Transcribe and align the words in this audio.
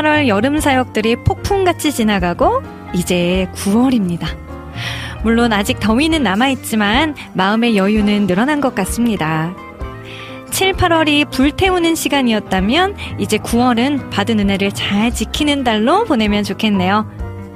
8월 0.00 0.28
여름 0.28 0.60
사역들이 0.60 1.16
폭풍같이 1.24 1.92
지나가고 1.92 2.62
이제 2.94 3.48
9월입니다. 3.54 4.26
물론 5.22 5.52
아직 5.52 5.78
더위는 5.78 6.22
남아있지만 6.22 7.14
마음의 7.34 7.76
여유는 7.76 8.26
늘어난 8.26 8.60
것 8.60 8.74
같습니다. 8.74 9.54
7, 10.50 10.72
8월이 10.72 11.30
불태우는 11.30 11.94
시간이었다면 11.94 12.96
이제 13.18 13.36
9월은 13.38 14.10
받은 14.10 14.40
은혜를 14.40 14.72
잘 14.72 15.12
지키는 15.12 15.64
달로 15.64 16.04
보내면 16.04 16.44
좋겠네요. 16.44 17.06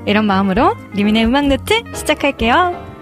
이런 0.06 0.26
마음으로 0.26 0.76
리민의 0.92 1.24
음악 1.24 1.46
노트 1.46 1.82
시작할게요. 1.94 2.93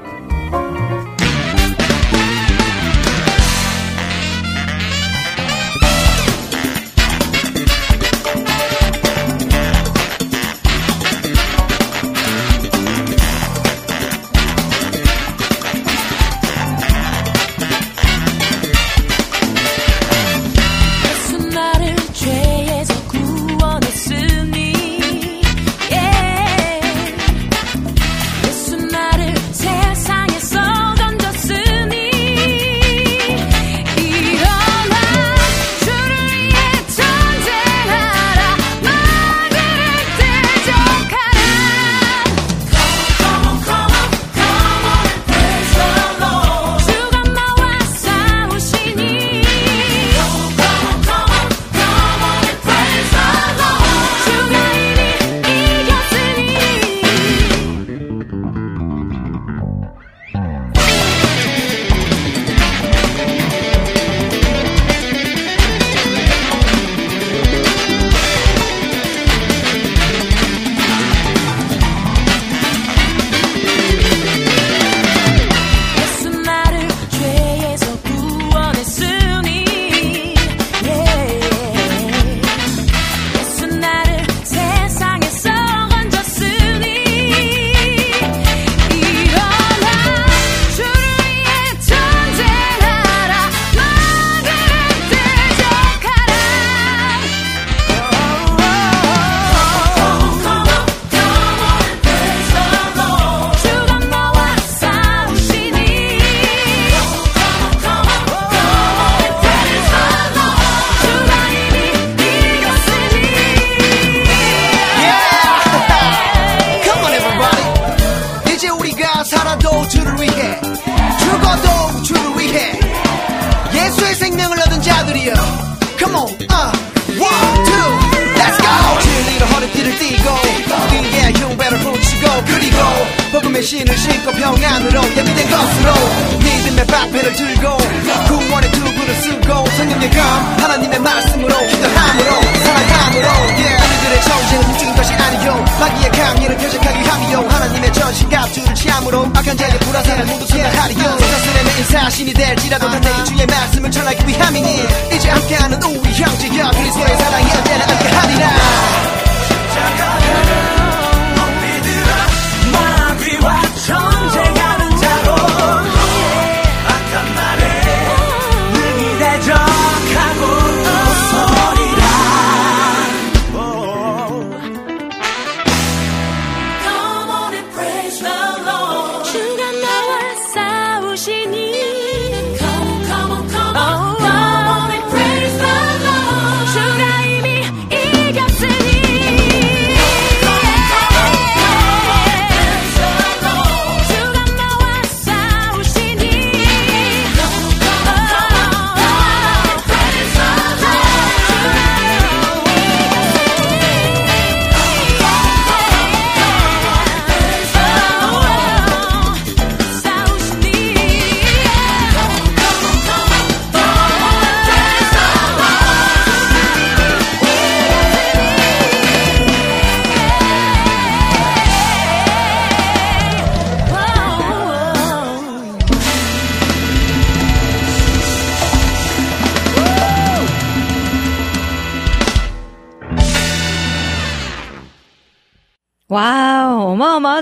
전신 148.03 148.29
갑 148.29 148.53
주를 148.53 148.75
취함으로 148.75 149.27
악한 149.33 149.57
자의 149.57 149.79
불화살을 149.79 150.27
모두 150.27 150.45
쏟아하리요. 150.45 151.19
사슬의 151.19 151.65
내 151.65 151.79
인사신이 151.79 152.35
될지라도 152.35 152.91
다내 152.91 153.25
주의 153.25 153.47
말씀을 153.47 153.91
전하기 153.93 154.27
위함이니 154.27 154.85
이제 155.15 155.31
함께하는 155.31 155.81
우리 155.85 156.13
형제여 156.13 156.71
그리스도의 156.73 157.17
사랑이 157.17 157.52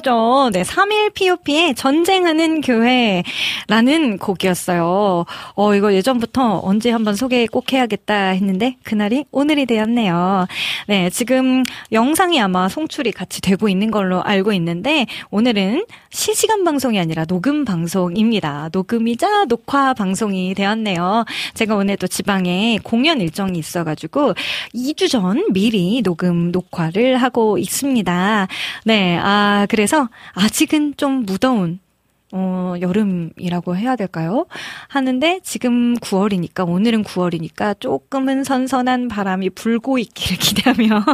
어마어마하죠. 0.01 0.51
네, 0.53 0.63
3일 0.63 1.15
POP의 1.15 1.75
전쟁하는 1.75 2.61
교회 2.61 3.23
라는 3.71 4.19
곡이었어요. 4.19 5.25
어, 5.55 5.75
이거 5.77 5.95
예전부터 5.95 6.61
언제 6.65 6.91
한번 6.91 7.15
소개 7.15 7.47
꼭 7.47 7.73
해야겠다 7.73 8.31
했는데, 8.31 8.77
그날이 8.83 9.25
오늘이 9.31 9.65
되었네요. 9.65 10.49
네, 10.89 11.09
지금 11.11 11.63
영상이 11.93 12.41
아마 12.41 12.69
송출이 12.69 13.13
같이 13.13 13.41
되고 13.41 13.69
있는 13.69 13.93
걸로 13.93 14.25
알고 14.25 14.53
있는데, 14.55 15.07
오늘은 15.31 15.87
실시간 16.11 16.65
방송이 16.65 16.99
아니라 16.99 17.25
녹음 17.27 17.65
방송입니다. 17.65 18.71
녹음이자 18.73 19.45
녹화 19.45 19.95
방송이 19.95 20.53
되었네요. 20.55 21.25
제가 21.55 21.77
오늘 21.77 21.97
또 21.97 22.09
지방에 22.09 22.81
공연 22.83 23.21
일정이 23.21 23.57
있어가지고, 23.57 24.35
2주 24.75 25.09
전 25.09 25.45
미리 25.53 26.03
녹음, 26.03 26.51
녹화를 26.51 27.19
하고 27.19 27.57
있습니다. 27.57 28.49
네, 28.85 29.17
아, 29.23 29.69
그래서 29.71 30.09
아직은 30.35 30.95
좀 30.97 31.25
무더운 31.25 31.79
어, 32.33 32.75
여름이라고 32.81 33.77
해야 33.77 33.97
될까요? 33.97 34.47
하는데 34.89 35.41
지금 35.43 35.95
9월이니까 35.95 36.69
오늘은 36.69 37.03
9월이니까 37.03 37.81
조금은 37.81 38.45
선선한 38.45 39.09
바람이 39.09 39.51
불고 39.51 39.99
있기를 39.99 40.39
기대하며 40.39 41.05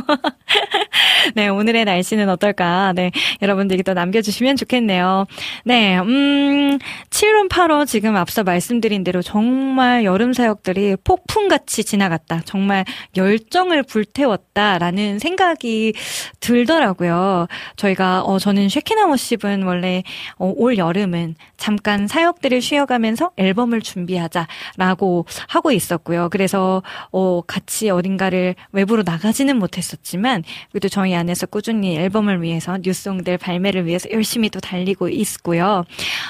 네, 1.34 1.48
오늘의 1.48 1.84
날씨는 1.84 2.28
어떨까? 2.28 2.92
네, 2.94 3.10
여러분들이 3.42 3.82
또 3.82 3.94
남겨 3.94 4.20
주시면 4.20 4.56
좋겠네요. 4.56 5.26
네, 5.64 5.98
음, 5.98 6.78
7월, 7.10 7.48
8월 7.48 7.86
지금 7.86 8.16
앞서 8.16 8.44
말씀드린 8.44 9.02
대로 9.02 9.22
정말 9.22 10.04
여름 10.04 10.32
사역들이 10.32 10.96
폭풍같이 11.02 11.84
지나갔다. 11.84 12.42
정말 12.44 12.84
열정을 13.16 13.82
불태웠다라는 13.82 15.18
생각이 15.18 15.94
들더라고요. 16.40 17.46
저희가, 17.76 18.22
어, 18.22 18.38
저는 18.38 18.68
쉐키나 18.68 19.06
워십은 19.06 19.62
원래 19.64 20.02
어, 20.38 20.52
올 20.56 20.78
여름 20.78 21.05
은 21.14 21.34
잠깐 21.56 22.06
사역들을 22.06 22.60
쉬어가면서 22.60 23.32
앨범을 23.36 23.80
준비하자라고 23.82 25.26
하고 25.48 25.72
있었고요. 25.72 26.28
그래서, 26.30 26.82
어, 27.10 27.40
같이 27.46 27.90
어딘가를 27.90 28.54
외부로 28.72 29.02
나가지는 29.04 29.58
못했었지만, 29.58 30.44
그래도 30.70 30.88
저희 30.88 31.14
안에서 31.14 31.46
꾸준히 31.46 31.96
앨범을 31.96 32.42
위해서 32.42 32.78
뉴송들 32.82 33.38
발매를 33.38 33.86
위해서 33.86 34.10
열심히 34.10 34.50
또 34.50 34.60
달리고 34.60 35.08
있고요. 35.08 35.84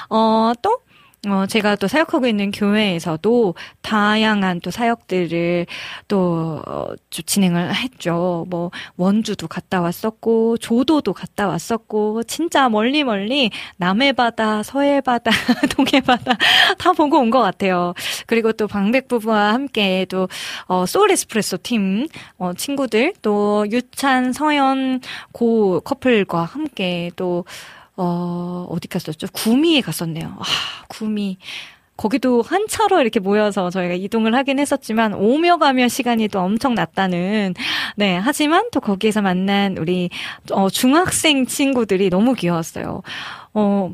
어, 0.09 0.53
또 0.61 0.79
어, 1.25 1.45
제가 1.47 1.75
또 1.77 1.87
사역하고 1.87 2.27
있는 2.27 2.51
교회에서도 2.51 3.55
다양한 3.81 4.61
또 4.61 4.69
사역들을 4.69 5.65
또, 6.07 6.61
어, 6.65 6.85
진행을 7.09 7.73
했죠. 7.75 8.45
뭐, 8.49 8.69
원주도 8.97 9.47
갔다 9.47 9.81
왔었고, 9.81 10.57
조도도 10.59 11.13
갔다 11.13 11.47
왔었고, 11.47 12.23
진짜 12.23 12.69
멀리 12.69 13.03
멀리 13.03 13.49
남해 13.77 14.13
바다, 14.13 14.61
서해 14.63 15.01
바다, 15.01 15.31
동해 15.75 16.01
바다 16.01 16.37
다 16.77 16.93
보고 16.93 17.17
온 17.17 17.31
것 17.31 17.41
같아요. 17.41 17.93
그리고 18.27 18.53
또 18.53 18.67
방백 18.67 19.07
부부와 19.07 19.53
함께 19.53 20.05
또, 20.09 20.29
어, 20.67 20.85
소울 20.85 21.11
에스프레소 21.11 21.57
팀, 21.63 22.07
어, 22.37 22.53
친구들, 22.53 23.13
또 23.23 23.65
유찬, 23.69 24.33
서연, 24.33 25.01
고 25.33 25.81
커플과 25.81 26.43
함께 26.45 27.09
또, 27.15 27.43
어, 27.97 28.67
어디 28.69 28.87
갔었죠? 28.87 29.27
구미에 29.33 29.81
갔었네요. 29.81 30.35
아, 30.39 30.43
구미. 30.87 31.37
거기도 31.97 32.43
한 32.43 32.67
차로 32.67 33.01
이렇게 33.01 33.19
모여서 33.19 33.71
저희가 33.71 33.95
이동을 33.95 34.35
하긴 34.35 34.59
했었지만 34.59 35.15
오며 35.15 35.57
가며 35.57 35.87
시간이 35.87 36.27
또 36.27 36.39
엄청 36.39 36.75
났다는 36.75 37.55
네 37.95 38.17
하지만 38.17 38.69
또 38.71 38.79
거기에서 38.79 39.23
만난 39.23 39.77
우리 39.79 40.11
어 40.51 40.69
중학생 40.69 41.47
친구들이 41.47 42.11
너무 42.11 42.35
귀여웠어요. 42.35 43.01
어 43.55 43.91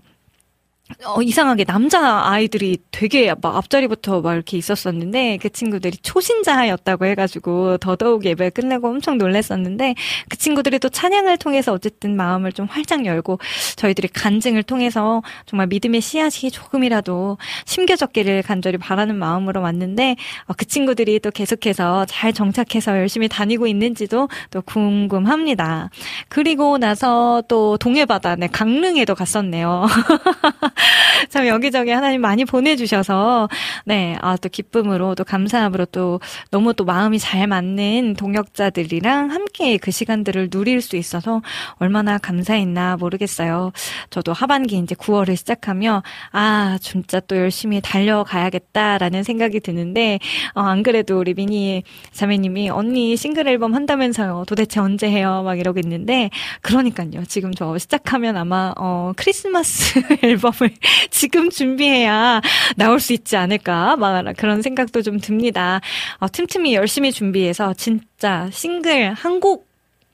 어, 1.06 1.22
이상하게 1.22 1.66
남자 1.66 2.24
아이들이 2.26 2.78
되게 2.92 3.34
막 3.42 3.56
앞자리부터 3.56 4.22
막 4.22 4.34
이렇게 4.34 4.58
있었었는데 4.58 5.38
그 5.42 5.50
친구들이 5.50 5.98
초신자였다고 5.98 7.06
해가지고 7.06 7.78
더더욱 7.78 8.26
예배 8.26 8.52
끝내고 8.52 8.88
엄청 8.88 9.18
놀랐었는데 9.18 9.96
그 10.30 10.38
친구들이 10.38 10.80
또 10.80 10.90
찬양을 10.90 11.38
통해서 11.38 11.74
어쨌든 11.74 12.16
마음을 12.16 12.52
좀 12.52 12.66
활짝 12.68 13.06
열고 13.06 13.40
저희들이 13.76 14.10
간증을 14.10 14.64
통해서 14.64 15.22
정말 15.46 15.68
믿음의 15.68 16.02
씨앗이 16.02 16.52
조금이라도 16.52 17.38
심겨졌기를 17.66 18.44
간절히 18.44 18.78
바라는 18.78 19.16
마음으로 19.16 19.62
왔는데 19.62 20.16
어, 20.48 20.54
그 20.58 20.66
친구들이 20.66 21.20
또 21.20 21.32
계속해서 21.32 22.06
잘 22.06 22.34
정착해서 22.34 22.98
열심히 22.98 23.28
다니고 23.28 23.68
있는지도 23.68 24.30
또 24.52 24.62
궁금합니다. 24.62 25.90
그리고 26.30 26.78
나서 26.78 27.44
또 27.48 27.78
동해바다, 27.78 28.36
네, 28.36 28.48
강릉에도 28.48 29.16
갔었네요. 29.16 29.86
참 31.30 31.48
여기저기 31.48 31.92
하나님 31.92 32.22
많이 32.22 32.46
보내주셔서 32.46 33.50
네, 33.86 34.18
아, 34.22 34.38
또 34.38 34.50
기쁨으로 34.50 35.16
또 35.16 35.24
감사함으로 35.24 35.86
또 35.86 36.20
너무 36.52 36.74
또 36.74 36.86
마음이 36.86 37.20
잘 37.20 37.48
맞는 37.48 38.16
동역자들이랑 38.16 39.32
함께 39.32 39.78
그 39.78 39.92
시간들을 39.92 40.50
누릴 40.50 40.82
수 40.82 40.96
있어서 40.96 41.42
얼마나 41.76 42.18
감사했나 42.18 42.98
모르겠어요. 42.98 43.72
저도 44.10 44.34
하반기 44.34 44.78
이제 44.78 44.96
9월을 44.96 45.36
시작하며 45.36 46.04
아, 46.32 46.78
진짜 46.82 47.20
또 47.22 47.38
열심히 47.38 47.82
달려가야겠다라는 47.82 49.24
생각이 49.24 49.60
드는데 49.60 50.20
어, 50.54 50.62
안 50.62 50.84
그래도 50.84 51.20
우리 51.20 51.34
미니 51.34 51.84
자매님이 52.12 52.70
언니 52.70 53.16
싱글 53.16 53.48
앨범 53.48 53.74
한다면서요. 53.74 54.46
도대체 54.48 54.80
언제 54.80 55.10
해요? 55.10 55.42
막 55.44 55.60
이러고 55.60 55.80
있는데 55.80 56.30
그러니까요. 56.62 57.26
지금 57.28 57.54
저 57.54 57.78
시작하면 57.78 58.38
아마 58.38 58.74
어 58.78 59.14
크리스마스 59.16 60.02
앨범을 60.24 60.73
지금 61.12 61.50
준비해야 61.50 62.42
나올 62.76 63.00
수 63.00 63.14
있지 63.14 63.36
않을까 63.38 63.96
막 63.98 64.26
그런 64.38 64.62
생각도 64.62 65.02
좀 65.02 65.20
듭니다. 65.20 65.82
어, 66.20 66.28
틈틈이 66.28 66.74
열심히 66.76 67.12
준비해서 67.12 67.74
진짜 67.74 68.50
싱글 68.52 69.14
한 69.14 69.40
곡 69.40 69.68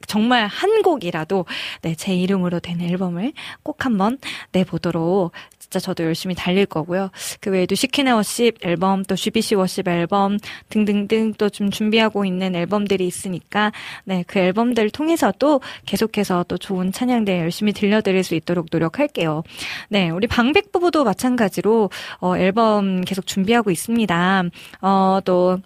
정말 0.08 0.48
한 0.48 0.82
곡이라도 0.82 1.46
네, 1.82 1.94
제 1.94 2.16
이름으로 2.16 2.60
된 2.62 2.82
앨범을 2.82 3.34
꼭 3.64 3.86
한번 3.86 4.18
내보도록 4.54 5.34
진짜 5.70 5.80
저도 5.80 6.04
열심히 6.04 6.34
달릴 6.34 6.66
거고요. 6.66 7.12
그 7.42 7.52
외에도 7.52 7.76
시키네 7.76 8.10
워십 8.12 8.66
앨범, 8.66 9.04
또 9.04 9.16
GBC 9.16 9.54
워십 9.56 9.88
앨범 9.88 10.40
등등등 10.70 11.34
또 11.38 11.50
좀 11.50 11.70
준비하고 11.72 12.26
있는 12.26 12.56
앨범들이 12.56 13.06
있으니까 13.06 13.72
네, 14.06 14.24
그 14.28 14.40
앨범들 14.40 14.90
통해서도 14.92 15.62
계속해서 15.86 16.46
또 16.48 16.58
좋은 16.58 16.92
찬양들 16.92 17.38
열심히 17.38 17.74
들려드릴 17.74 18.24
수 18.24 18.36
있도록 18.36 18.68
노력할게요. 18.72 19.44
네, 19.90 20.10
우리 20.10 20.28
방백 20.28 20.72
부부도 20.72 21.04
마찬가지로 21.04 21.90
어, 22.20 22.38
앨범 22.38 23.02
계속 23.02 23.28
준비하고 23.28 23.72
있습니다. 23.72 24.44
어, 24.82 25.20
또 25.26 25.60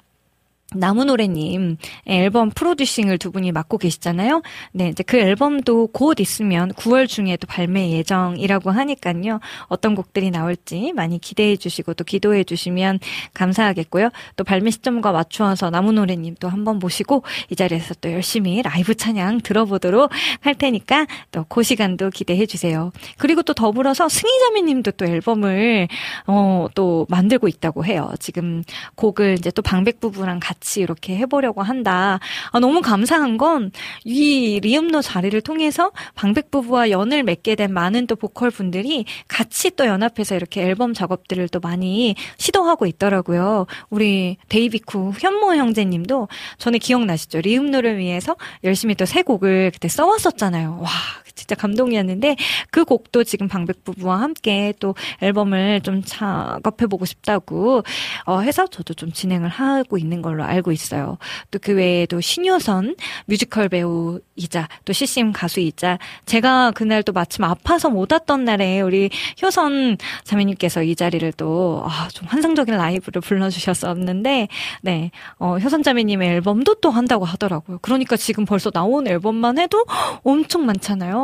나무노래님 0.75 1.77
앨범 2.05 2.49
프로듀싱을 2.49 3.17
두 3.17 3.31
분이 3.31 3.51
맡고 3.51 3.77
계시잖아요. 3.77 4.41
네, 4.73 4.89
이제 4.89 5.03
그 5.03 5.17
앨범도 5.17 5.87
곧 5.87 6.19
있으면 6.19 6.71
9월 6.73 7.07
중에도 7.07 7.47
발매 7.47 7.91
예정이라고 7.91 8.71
하니까요. 8.71 9.39
어떤 9.67 9.95
곡들이 9.95 10.31
나올지 10.31 10.93
많이 10.93 11.19
기대해 11.19 11.55
주시고 11.55 11.93
또 11.93 12.03
기도해 12.03 12.43
주시면 12.43 12.99
감사하겠고요. 13.33 14.09
또 14.35 14.43
발매 14.43 14.71
시점과 14.71 15.11
맞추어서 15.11 15.69
나무노래님 15.69 16.35
또 16.39 16.49
한번 16.49 16.79
모시고 16.79 17.23
이 17.49 17.55
자리에서 17.55 17.93
또 18.01 18.11
열심히 18.11 18.61
라이브 18.61 18.95
찬양 18.95 19.41
들어보도록 19.41 20.11
할 20.41 20.55
테니까 20.55 21.07
또 21.31 21.45
그 21.49 21.61
시간도 21.61 22.09
기대해 22.09 22.45
주세요. 22.45 22.91
그리고 23.17 23.43
또 23.43 23.53
더불어서 23.53 24.09
승희자매님도 24.09 24.91
또 24.91 25.05
앨범을 25.05 25.87
어 26.27 26.67
또 26.75 27.05
만들고 27.09 27.47
있다고 27.47 27.85
해요. 27.85 28.11
지금 28.19 28.63
곡을 28.95 29.35
이제 29.37 29.51
또 29.51 29.61
방백 29.61 29.99
부부랑 29.99 30.39
같이 30.41 30.62
같이 30.63 30.79
이렇게 30.79 31.17
해보려고 31.17 31.61
한다. 31.61 32.19
아, 32.51 32.59
너무 32.59 32.81
감사한 32.81 33.37
건 33.37 33.71
이 34.05 34.59
리음노 34.61 35.01
자리를 35.01 35.39
통해서 35.41 35.91
방백 36.15 36.51
부부와 36.51 36.89
연을 36.89 37.23
맺게 37.23 37.55
된 37.55 37.73
많은 37.73 38.07
또 38.07 38.15
보컬 38.15 38.49
분들이 38.49 39.05
같이 39.27 39.71
또 39.71 39.85
연합해서 39.85 40.35
이렇게 40.35 40.61
앨범 40.63 40.93
작업들을 40.93 41.49
또 41.49 41.59
많이 41.59 42.15
시도하고 42.37 42.85
있더라고요. 42.85 43.65
우리 43.89 44.37
데이비쿠 44.49 45.13
현모 45.19 45.55
형제님도 45.55 46.27
전에 46.57 46.77
기억나시죠? 46.77 47.41
리음노를 47.41 47.97
위해서 47.97 48.35
열심히 48.63 48.95
또 48.95 49.08
새 49.08 49.21
곡을 49.21 49.71
그때 49.73 49.87
써왔었잖아요. 49.87 50.79
와, 50.81 50.89
진짜 51.35 51.55
감동이었는데 51.55 52.35
그 52.69 52.85
곡도 52.85 53.23
지금 53.23 53.47
방백 53.47 53.83
부부와 53.83 54.21
함께 54.21 54.73
또 54.79 54.93
앨범을 55.21 55.81
좀 55.81 56.03
작업해 56.05 56.87
보고 56.87 57.05
싶다고 57.05 57.83
어, 58.25 58.39
해서 58.39 58.67
저도 58.67 58.93
좀 58.93 59.11
진행을 59.11 59.49
하고 59.49 59.97
있는 59.97 60.21
걸로 60.21 60.43
알고 60.43 60.71
있어요. 60.71 61.17
또 61.49 61.63
그 61.63 61.73
외에도 61.73 62.19
신효선 62.19 62.95
뮤지컬 63.25 63.69
배우이자 63.69 64.67
또 64.83 64.91
CCM 64.91 65.31
가수이자 65.31 65.97
제가 66.25 66.71
그날 66.71 67.03
또 67.03 67.13
마침 67.13 67.45
아파서 67.45 67.89
못 67.89 68.11
왔던 68.11 68.43
날에 68.43 68.81
우리 68.81 69.09
효선 69.41 69.97
자매님께서 70.25 70.83
이 70.83 70.95
자리를 70.95 71.31
또, 71.33 71.83
아, 71.85 72.09
좀 72.13 72.27
환상적인 72.27 72.75
라이브를 72.75 73.21
불러주셨었는데, 73.21 74.47
네, 74.81 75.11
어, 75.39 75.57
효선 75.57 75.83
자매님의 75.83 76.29
앨범도 76.29 76.75
또 76.75 76.89
한다고 76.89 77.23
하더라고요. 77.23 77.79
그러니까 77.81 78.17
지금 78.17 78.45
벌써 78.45 78.69
나온 78.69 79.07
앨범만 79.07 79.57
해도 79.59 79.85
엄청 80.23 80.65
많잖아요. 80.65 81.22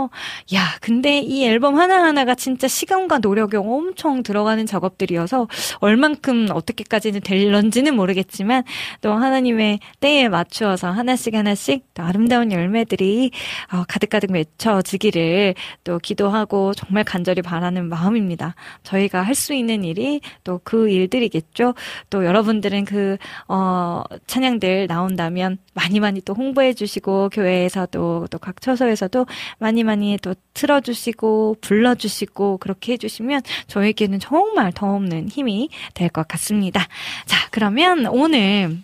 야, 0.53 0.61
근데 0.81 1.19
이 1.19 1.45
앨범 1.45 1.77
하나하나가 1.79 2.35
진짜 2.35 2.67
시간과 2.67 3.19
노력이 3.19 3.57
엄청 3.57 4.23
들어가는 4.23 4.65
작업들이어서 4.65 5.47
얼만큼 5.79 6.47
어떻게까지는 6.51 7.21
될런지는 7.21 7.95
모르겠지만 7.95 8.63
또 9.01 9.13
하나님의 9.13 9.79
때에 9.99 10.29
맞추어서 10.29 10.91
하나씩 10.91 11.35
하나씩 11.35 11.83
또 11.93 12.03
아름다운 12.03 12.51
열매들이 12.51 13.31
어, 13.73 13.83
가득가득 13.87 14.31
맺혀지기를 14.31 15.55
또 15.83 15.99
기도하고 15.99 16.73
정말 16.73 17.03
간절히 17.03 17.41
바라는 17.41 17.89
마음입니다. 17.89 18.55
저희가 18.83 19.21
할 19.23 19.35
수 19.39 19.53
있는 19.53 19.83
일이 19.85 20.19
또 20.43 20.59
그 20.63 20.89
일들이겠죠. 20.89 21.73
또 22.09 22.25
여러분들은 22.25 22.83
그, 22.85 23.17
어, 23.47 24.03
찬양들 24.27 24.87
나온다면 24.87 25.57
많이 25.73 25.99
많이 26.01 26.21
또 26.21 26.33
홍보해 26.33 26.73
주시고 26.73 27.29
교회에서도 27.29 28.27
또 28.29 28.37
각 28.39 28.61
처소에서도 28.61 29.25
많이 29.59 29.83
많이 29.83 29.88
또 30.21 30.35
틀어주시고 30.53 31.57
불러주시고 31.61 32.57
그렇게 32.57 32.93
해주시면 32.93 33.41
저에게는 33.67 34.19
정말 34.19 34.71
더 34.71 34.93
없는 34.95 35.29
힘이 35.29 35.69
될 35.93 36.09
것 36.09 36.27
같습니다. 36.27 36.87
자, 37.25 37.47
그러면 37.51 38.07
오늘 38.07 38.77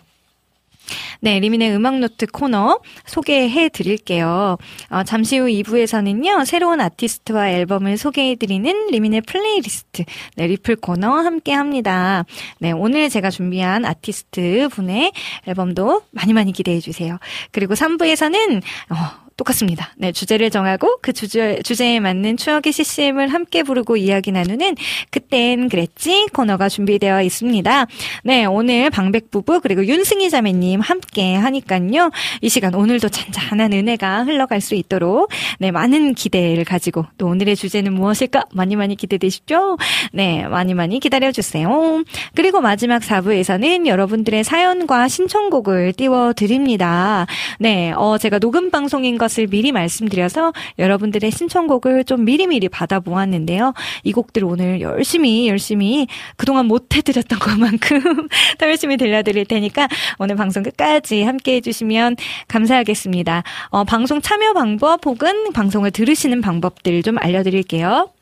네, 1.19 1.39
리민의 1.39 1.75
음악노트 1.75 2.27
코너 2.27 2.79
소개해 3.07 3.69
드릴게요. 3.69 4.57
어, 4.89 5.03
잠시 5.03 5.39
후 5.39 5.47
2부에서는요, 5.47 6.45
새로운 6.45 6.79
아티스트와 6.81 7.50
앨범을 7.50 7.97
소개해 7.97 8.35
드리는 8.35 8.88
리민의 8.91 9.21
플레이리스트, 9.21 10.03
네, 10.35 10.45
리플 10.45 10.75
코너 10.75 11.09
함께 11.09 11.53
합니다. 11.53 12.25
네, 12.59 12.71
오늘 12.71 13.09
제가 13.09 13.31
준비한 13.31 13.85
아티스트 13.85 14.69
분의 14.71 15.12
앨범도 15.47 16.03
많이 16.12 16.33
많이 16.33 16.51
기대해 16.51 16.79
주세요. 16.79 17.17
그리고 17.51 17.74
3부에서는, 17.74 18.62
어, 18.91 19.25
똑같습니다. 19.38 19.92
네, 19.98 20.13
주제를 20.13 20.50
정하고 20.50 20.98
그 21.01 21.12
주제, 21.12 21.60
주제에 21.63 22.00
맞는 22.00 22.38
추억의 22.38 22.72
CCM을 22.72 23.27
함께 23.27 23.63
부르고 23.63 23.98
이야기 23.98 24.32
나누는 24.32 24.75
그땐 25.10 25.68
그랬지 25.68 26.27
코너가 26.32 26.70
준비되어 26.70 27.22
있습니다. 27.22 27.86
네, 28.24 28.46
오늘 28.46 28.89
방백 28.89 29.32
부부 29.32 29.60
그리고 29.60 29.86
윤승희 29.86 30.30
자매님 30.30 30.80
함께 30.80 31.36
하니깐요. 31.36 32.12
이 32.42 32.50
시간 32.50 32.74
오늘도 32.74 33.10
잔잔한 33.10 33.74
은혜가 33.74 34.24
흘러갈 34.24 34.62
수 34.62 34.74
있도록 34.75 35.30
네, 35.60 35.70
많은 35.72 36.13
기대를 36.13 36.63
가지고 36.63 37.06
또 37.18 37.27
오늘의 37.27 37.58
주제는 37.58 37.94
무엇일까? 37.94 38.46
많이 38.54 38.77
많이 38.77 38.96
기대되시죠? 38.96 39.77
네, 40.13 40.48
많이 40.48 40.74
많이 40.74 41.01
기다려 41.01 41.34
주세요. 41.34 42.04
그리고 42.36 42.62
마지막 42.62 43.01
4부에서는 43.01 43.86
여러분들의 43.86 44.46
사연과 44.46 45.10
신청곡을 45.10 45.92
띄워 45.94 46.32
드립니다. 46.32 47.27
네, 47.60 47.92
어 47.98 48.18
제가 48.18 48.39
녹음 48.39 48.72
방송인 48.72 49.18
것 49.18 49.25
것을 49.25 49.48
미리 49.48 49.72
말씀드려서 49.72 50.53
여러분들의 50.77 51.32
신청곡을 51.32 52.03
좀 52.03 52.25
미리미리 52.25 52.70
받아보았는데요. 52.70 53.74
이 54.03 54.12
곡들 54.12 54.44
오늘 54.44 54.82
열심히 54.82 55.48
열심히 55.48 56.08
그동안 56.38 56.67
못 56.67 56.96
해드렸던 56.96 57.39
것만큼 57.39 58.27
더 58.60 58.67
열심히 58.67 58.98
들려드릴 58.98 59.46
테니까 59.46 59.88
오늘 60.20 60.36
방송 60.36 60.62
끝까지 60.62 61.24
함께 61.24 61.55
해주시면 61.55 62.17
감사하겠습니다. 62.48 63.44
어, 63.70 63.84
방송 63.84 64.22
참여 64.22 64.53
방법 64.53 65.05
혹은 65.05 65.51
방송을 65.53 65.91
들으시는 65.91 66.41
방법들 66.41 67.01
좀 67.01 67.17
알려드릴게요. 67.17 68.14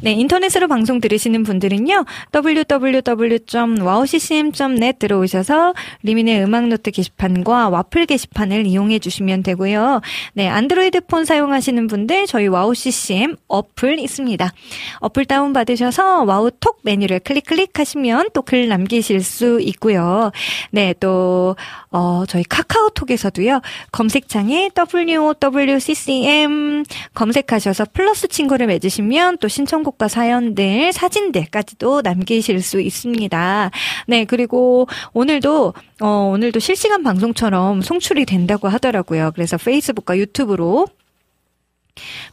네, 0.00 0.12
인터넷으로 0.12 0.68
방송 0.68 1.00
들으시는 1.00 1.42
분들은요, 1.42 2.04
www.wowccm.net 2.34 4.98
들어오셔서 4.98 5.74
리민의 6.02 6.42
음악노트 6.44 6.90
게시판과 6.92 7.68
와플 7.70 8.06
게시판을 8.06 8.66
이용해 8.66 8.98
주시면 9.00 9.42
되고요. 9.42 10.00
네, 10.34 10.48
안드로이드 10.48 11.02
폰 11.06 11.24
사용하시는 11.24 11.86
분들 11.86 12.26
저희 12.26 12.46
와우CCM 12.46 13.36
어플 13.48 13.98
있습니다. 13.98 14.52
어플 15.00 15.24
다운 15.26 15.52
받으셔서 15.52 16.24
와우톡 16.24 16.80
메뉴를 16.82 17.20
클릭 17.20 17.46
클릭하시면 17.46 18.30
또 18.32 18.44
글 18.44 18.68
남기실 18.68 19.22
수 19.22 19.58
있고요. 19.62 20.30
네, 20.70 20.94
또, 21.00 21.56
어, 21.90 22.24
저희 22.28 22.44
카카오톡에서도요, 22.44 23.62
검색창에 23.90 24.70
WOWCCM 24.94 26.84
검색하셔서 27.14 27.86
플러스 27.92 28.28
친구를 28.28 28.66
맺으시면 28.66 29.38
또 29.38 29.48
신청곡과 29.54 30.08
사연들, 30.08 30.92
사진들까지도 30.92 32.02
남기실 32.02 32.60
수 32.60 32.80
있습니다. 32.80 33.70
네, 34.08 34.24
그리고 34.24 34.88
오늘도, 35.12 35.74
어, 36.00 36.08
오늘도 36.32 36.58
실시간 36.58 37.02
방송처럼 37.04 37.80
송출이 37.80 38.26
된다고 38.26 38.68
하더라고요. 38.68 39.30
그래서 39.34 39.56
페이스북과 39.56 40.18
유튜브로 40.18 40.88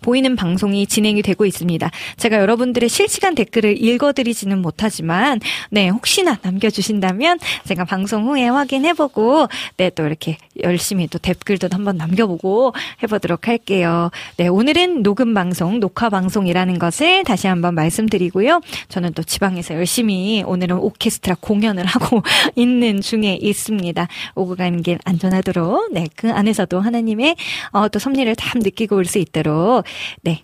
보이는 0.02 0.36
방송이 0.36 0.88
진행이 0.88 1.22
되고 1.22 1.46
있습니다. 1.46 1.90
제가 2.18 2.38
여러분들의 2.38 2.90
실시간 2.90 3.36
댓글을 3.36 3.82
읽어드리지는 3.82 4.60
못하지만, 4.62 5.40
네, 5.70 5.90
혹시나 5.90 6.40
남겨주신다면 6.42 7.40
제가 7.66 7.86
방송 7.86 8.28
후에 8.28 8.48
확인해보고, 8.48 9.48
네, 9.78 9.92
또 9.92 10.06
이렇게 10.06 10.38
열심히 10.64 11.08
또 11.08 11.20
댓글도 11.20 11.70
한번 11.72 11.98
남겨보고 11.98 12.74
해보도록 13.04 13.48
할게요. 13.48 14.10
네, 14.38 14.48
오늘은 14.48 15.04
녹음 15.04 15.34
방송, 15.34 15.80
녹화 15.80 16.10
방송이라는 16.10 16.80
것을 16.80 17.24
다시 17.24 17.48
한번 17.48 17.76
말씀드리고요. 17.76 18.62
저는 18.90 19.14
또 19.14 19.22
지방에서 19.24 19.76
열심히 19.76 20.44
오늘은 20.46 20.78
오케스트라 20.78 21.36
공연을 21.40 21.86
하고 21.86 22.24
있는 22.56 23.02
중에 23.02 23.38
있습니다. 23.40 24.08
오고 24.36 24.56
가는 24.56 24.82
길 24.82 24.98
안전하도록, 25.06 25.94
네, 25.94 26.08
그 26.16 26.32
안에서도 26.32 26.80
하나님의 26.80 27.36
어, 27.72 27.88
또 27.90 28.00
섭리를 28.00 28.36
다 28.36 28.58
느끼고 28.58 28.96
올 28.96 29.06
수 29.12 29.18
있도록 29.20 29.51
있도록 29.52 29.84
네. 30.22 30.44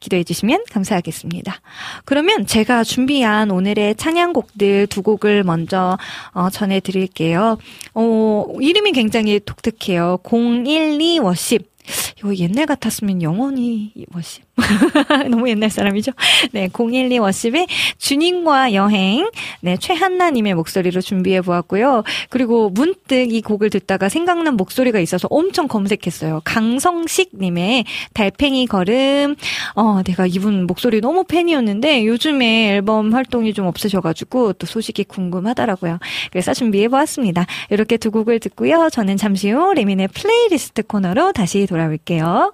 기도해 0.00 0.22
주시면 0.22 0.64
감사하겠습니다. 0.70 1.62
그러면 2.04 2.46
제가 2.46 2.84
준비한 2.84 3.50
오늘의 3.50 3.94
찬양곡들 3.94 4.88
두 4.88 5.00
곡을 5.00 5.44
먼저 5.44 5.96
어, 6.32 6.50
전해 6.50 6.80
드릴게요. 6.80 7.56
어, 7.94 8.44
이름이 8.60 8.92
굉장히 8.92 9.40
독특해요. 9.40 10.18
012 10.22 11.20
워십. 11.20 11.70
이거 12.18 12.34
옛날 12.36 12.66
같았으면 12.66 13.22
영원히 13.22 13.94
워십. 14.12 14.43
너무 15.30 15.48
옛날 15.48 15.70
사람이죠? 15.70 16.12
네, 16.52 16.68
012 16.68 17.18
Worship의 17.18 17.66
주님과 17.98 18.74
여행. 18.74 19.28
네, 19.60 19.76
최한나님의 19.76 20.54
목소리로 20.54 21.00
준비해 21.00 21.40
보았고요. 21.40 22.04
그리고 22.30 22.70
문득 22.70 23.32
이 23.32 23.40
곡을 23.42 23.70
듣다가 23.70 24.08
생각난 24.08 24.56
목소리가 24.56 25.00
있어서 25.00 25.28
엄청 25.30 25.66
검색했어요. 25.68 26.42
강성식님의 26.44 27.84
달팽이 28.12 28.66
걸음. 28.66 29.34
어, 29.74 30.02
내가 30.04 30.26
이분 30.26 30.66
목소리 30.66 31.00
너무 31.00 31.24
팬이었는데 31.24 32.06
요즘에 32.06 32.74
앨범 32.74 33.12
활동이 33.12 33.54
좀 33.54 33.66
없으셔가지고 33.66 34.54
또 34.54 34.66
소식이 34.66 35.04
궁금하더라고요. 35.04 35.98
그래서 36.30 36.54
준비해 36.54 36.88
보았습니다. 36.88 37.46
이렇게 37.70 37.96
두 37.96 38.10
곡을 38.10 38.38
듣고요. 38.40 38.88
저는 38.90 39.16
잠시 39.16 39.50
후 39.50 39.74
레민의 39.74 40.08
플레이리스트 40.08 40.82
코너로 40.82 41.32
다시 41.32 41.66
돌아올게요. 41.66 42.52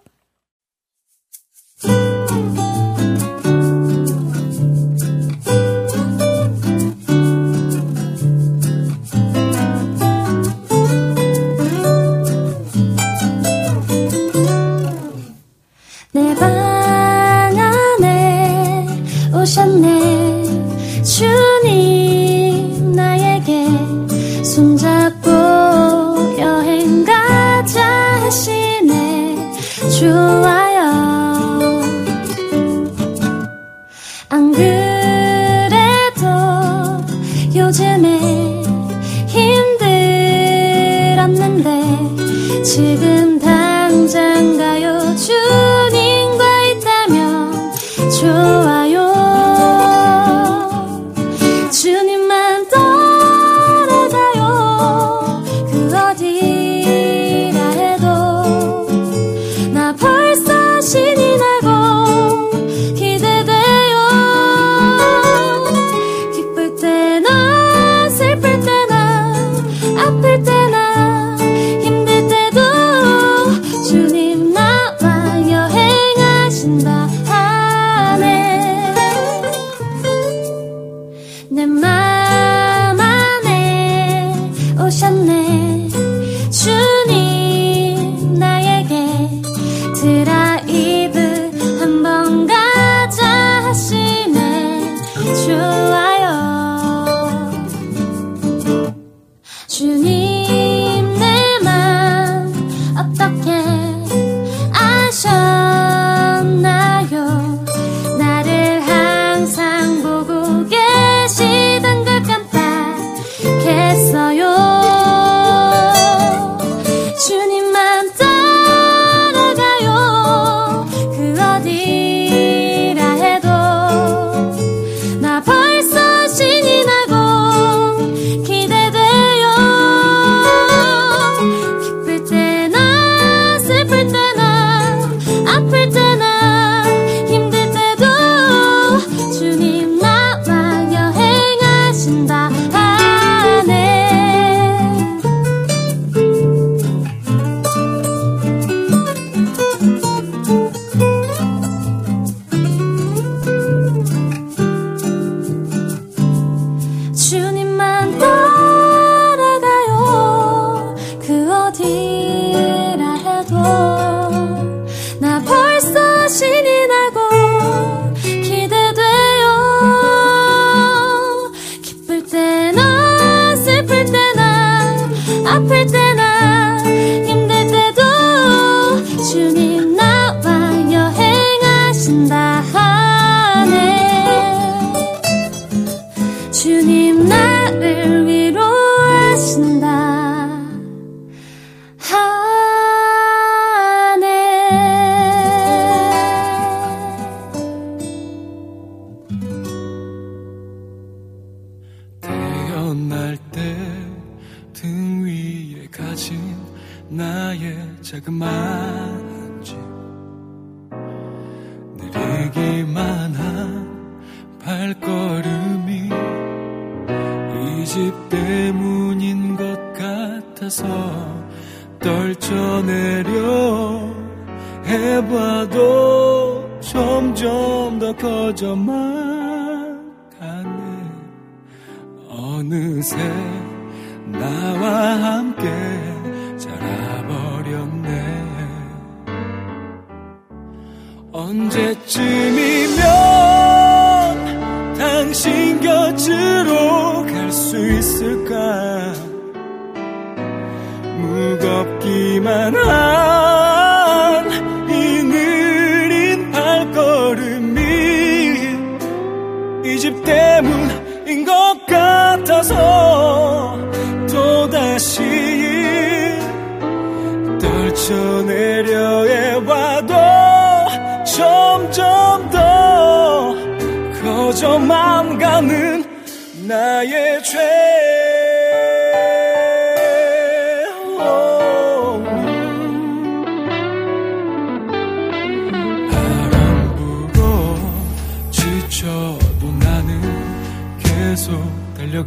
오셨네. 19.33 21.03
주님 21.03 22.93
나에게 22.93 23.67
손잡고 24.45 25.40
좋아 42.71 43.20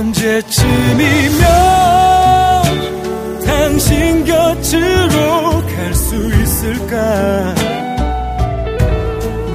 언제쯤이면 0.00 1.44
당신 3.44 4.24
곁으로 4.24 5.60
갈 5.66 5.94
수 5.94 6.16
있을까? 6.16 7.54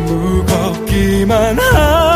무겁기만 0.06 1.60
한 1.60 2.15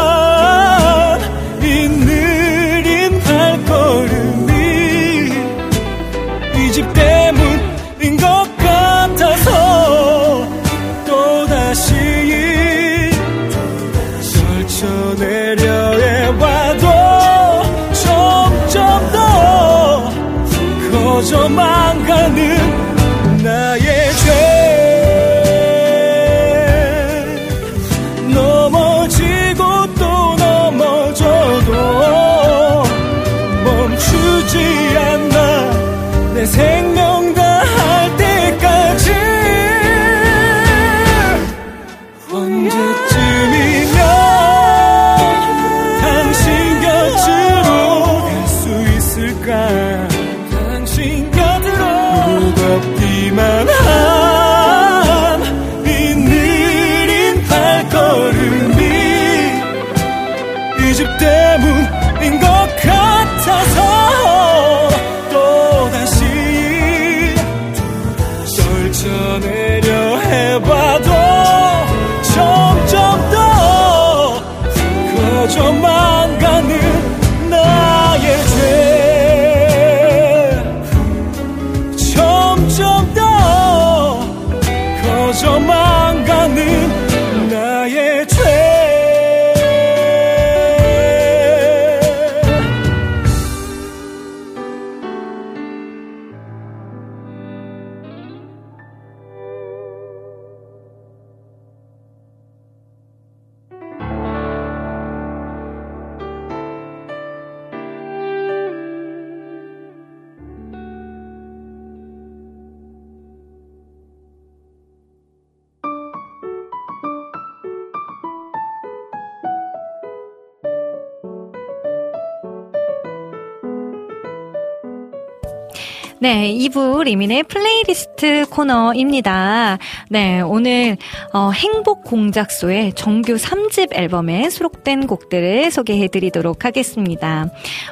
네, 126.29 126.53
2부 126.53 127.05
리민의 127.05 127.41
플레이리스트 127.41 128.45
코너입니다. 128.51 129.79
네, 130.11 130.41
오늘 130.41 130.95
어, 131.33 131.49
행복 131.49 132.03
공작소의 132.03 132.93
정규 132.93 133.33
3집 133.33 133.95
앨범에 133.95 134.51
수록된 134.51 135.07
곡들을 135.07 135.71
소개해 135.71 136.07
드리도록 136.07 136.65
하겠습니다. 136.65 137.47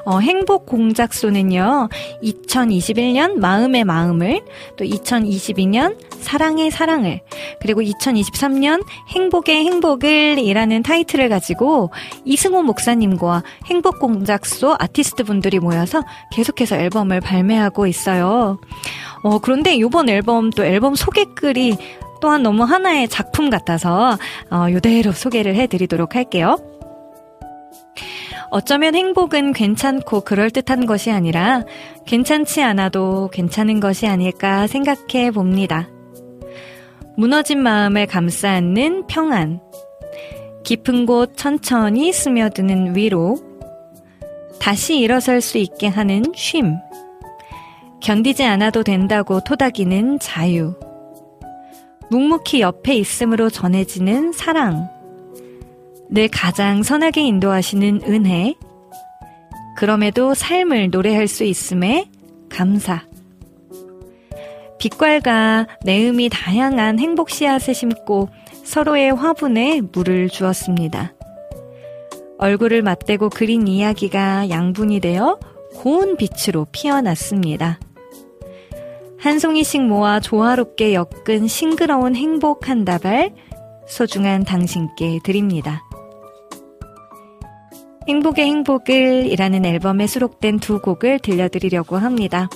어, 0.06 0.20
행복 0.20 0.68
공작소는요. 0.68 1.90
2021년 2.22 3.40
마음의 3.40 3.86
마음을 3.86 4.42
또 4.78 4.86
2022년 4.86 5.98
사랑의 6.20 6.70
사랑을 6.70 7.22
그리고 7.60 7.82
2023년 7.82 8.84
행복의 9.16 9.66
행복을 9.66 10.38
이라는 10.38 10.84
타이틀을 10.84 11.30
가지고 11.30 11.90
이승호 12.24 12.62
목사님과 12.62 13.42
행복 13.66 14.00
공작소 14.00 14.76
아티스트 14.78 15.24
분들이 15.24 15.58
모여서 15.58 16.04
계속해서 16.34 16.76
앨범을 16.76 17.22
발매하고 17.22 17.88
있어요. 17.88 18.27
있어요. 18.28 18.60
어, 19.24 19.40
그런데 19.40 19.74
이번 19.76 20.10
앨범 20.10 20.50
또 20.52 20.64
앨범 20.64 20.96
소개글이 20.96 21.78
또한 22.22 22.44
너무 22.44 22.64
하나의 22.64 23.08
작품 23.08 23.50
같아서 23.50 24.18
어, 24.50 24.70
이대로 24.70 25.12
소개를 25.12 25.56
해드리도록 25.56 26.16
할게요. 26.16 26.58
어쩌면 28.50 28.96
행복은 28.96 29.52
괜찮고 29.52 30.22
그럴듯한 30.22 30.86
것이 30.86 31.12
아니라 31.12 31.64
괜찮지 32.06 32.62
않아도 32.64 33.30
괜찮은 33.34 33.80
것이 33.82 34.08
아닐까 34.08 34.68
생각해 34.68 35.32
봅니다. 35.32 35.90
무너진 37.18 37.60
마음을 37.62 38.06
감싸 38.06 38.52
안는 38.52 39.08
평안. 39.08 39.60
깊은 40.64 41.06
곳 41.06 41.36
천천히 41.36 42.14
스며드는 42.14 42.96
위로. 42.96 43.38
다시 44.60 44.98
일어설 45.00 45.42
수 45.42 45.58
있게 45.58 45.88
하는 45.88 46.24
쉼. 46.36 46.64
견디지 48.02 48.44
않아도 48.44 48.84
된다고 48.84 49.40
토닥이는 49.42 50.20
자유. 50.20 50.76
묵묵히 52.10 52.62
옆에 52.62 52.96
있음으로 52.96 53.50
전해지는 53.50 54.32
사랑. 54.32 54.90
늘 56.10 56.30
가장 56.30 56.84
선하게 56.84 57.22
인도하시는 57.22 58.02
은혜. 58.08 58.56
그럼에도 59.76 60.34
삶을 60.34 60.90
노래할 60.90 61.28
수 61.28 61.44
있음에 61.44 62.10
감사. 62.50 63.04
빛깔과 64.80 65.68
내음이 65.84 66.30
다양한 66.30 67.00
행복 67.00 67.30
씨앗을 67.30 67.74
심고 67.74 68.30
서로의 68.64 69.14
화분에 69.14 69.82
물을 69.92 70.30
주었습니다. 70.30 71.14
얼굴을 72.38 72.84
맞대고 72.84 73.30
그린 73.30 73.68
이야기가 73.68 74.50
양분이 74.50 75.00
되어 75.00 75.40
고운 75.76 76.16
빛으로 76.16 76.68
피어났습니다. 76.72 77.80
한 79.28 79.40
송이씩 79.40 79.84
모아 79.84 80.22
조화롭게 80.22 80.94
엮은 80.94 81.50
싱그러운 81.50 82.16
행복 82.16 82.70
한 82.70 82.86
다발 82.86 83.34
소중한 83.86 84.46
당신께 84.46 85.20
드립니다. 85.22 85.84
행복의 88.08 88.46
행복을 88.46 89.26
이라는 89.26 89.66
앨범에 89.66 90.08
수록된 90.08 90.60
두 90.60 90.80
곡을 90.80 91.20
들려드리려고 91.20 91.98
합니다. 91.98 92.50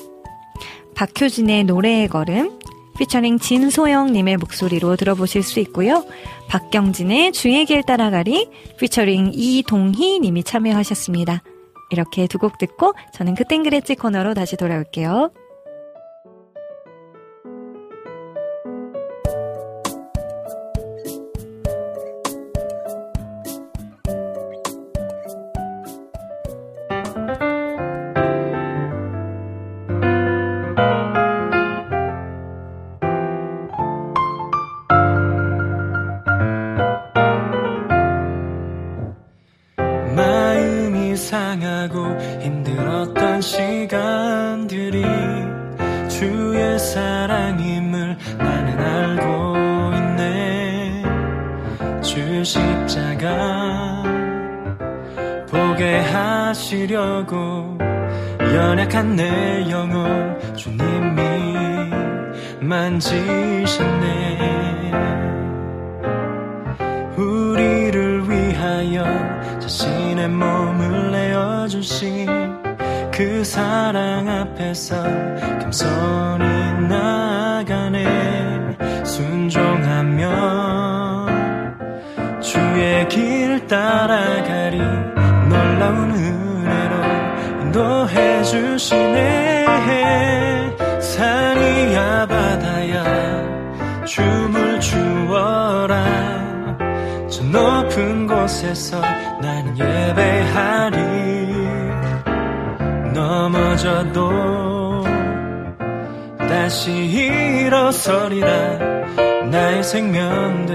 박효진의 0.95 1.65
노래의 1.65 2.07
걸음, 2.07 2.57
피처링 2.97 3.39
진소영님의 3.39 4.37
목소리로 4.37 4.95
들어보실 4.95 5.43
수 5.43 5.59
있고요. 5.59 6.05
박경진의 6.47 7.33
주의 7.33 7.65
길 7.65 7.83
따라가리, 7.83 8.49
피처링 8.79 9.31
이동희님이 9.33 10.45
참여하셨습니다. 10.45 11.43
이렇게 11.89 12.27
두 12.27 12.37
곡 12.37 12.57
듣고 12.57 12.93
저는 13.13 13.35
그땐 13.35 13.63
그랬지 13.63 13.95
코너로 13.95 14.35
다시 14.35 14.55
돌아올게요. 14.55 15.31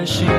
생 0.07 0.36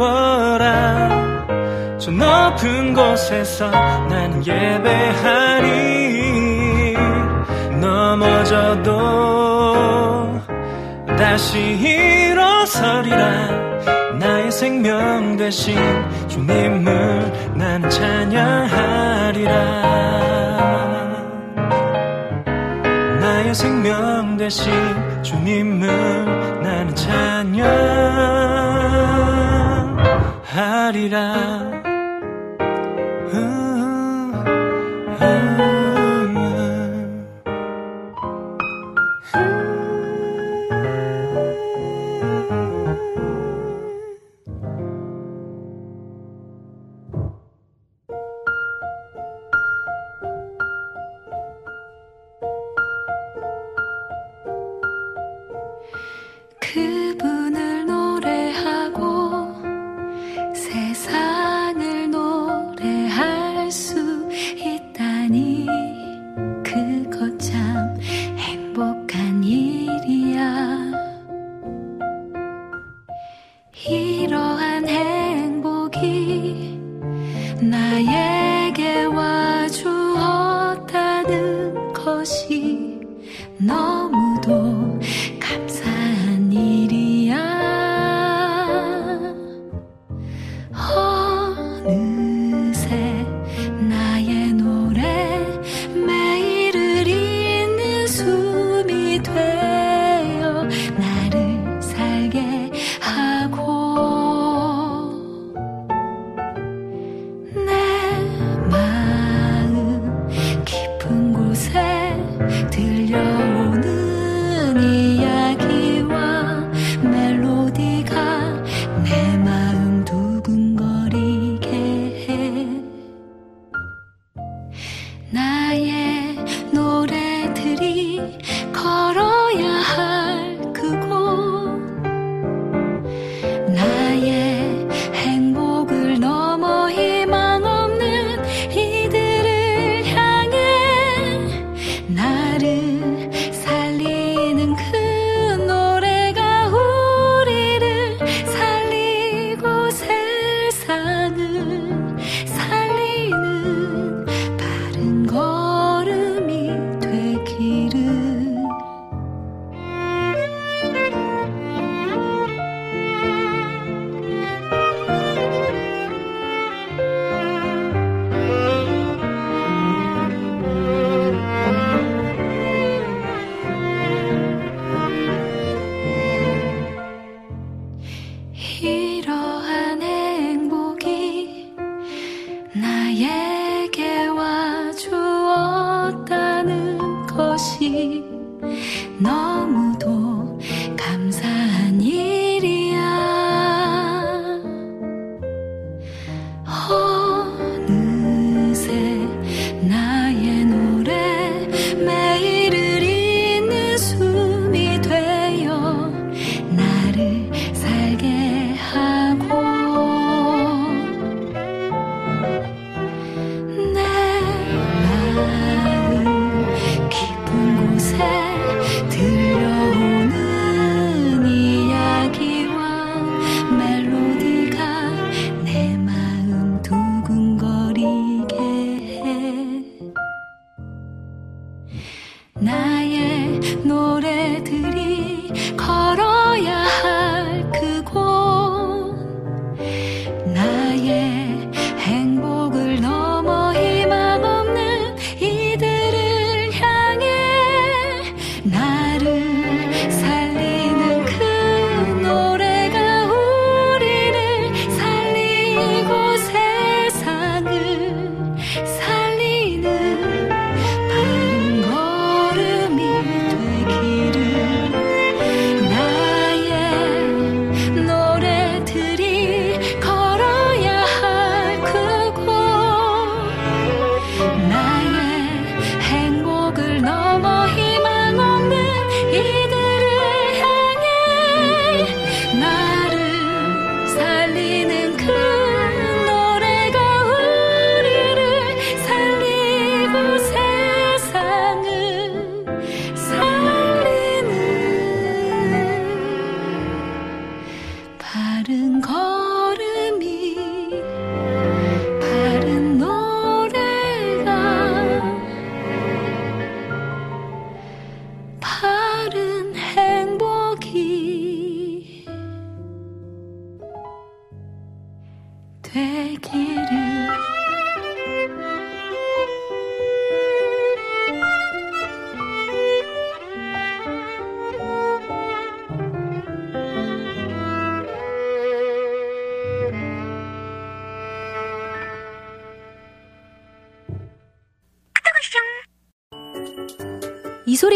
추어라. 0.00 1.46
저 1.98 2.10
높은 2.10 2.94
곳에서 2.94 3.70
나는 3.70 4.42
예배하리 4.46 5.66
넘어져도 7.78 8.90
다시 11.18 11.58
일어서리라. 11.58 13.60
나의 14.18 14.50
생명 14.50 15.36
되신 15.36 15.76
주님을 16.28 17.52
나는 17.54 17.90
찬양하리라. 17.90 19.52
나의 23.20 23.54
생명 23.54 24.38
되신 24.38 24.72
주님을 25.22 26.62
나는 26.62 26.94
찬양 26.94 28.09
하리라 30.90 31.79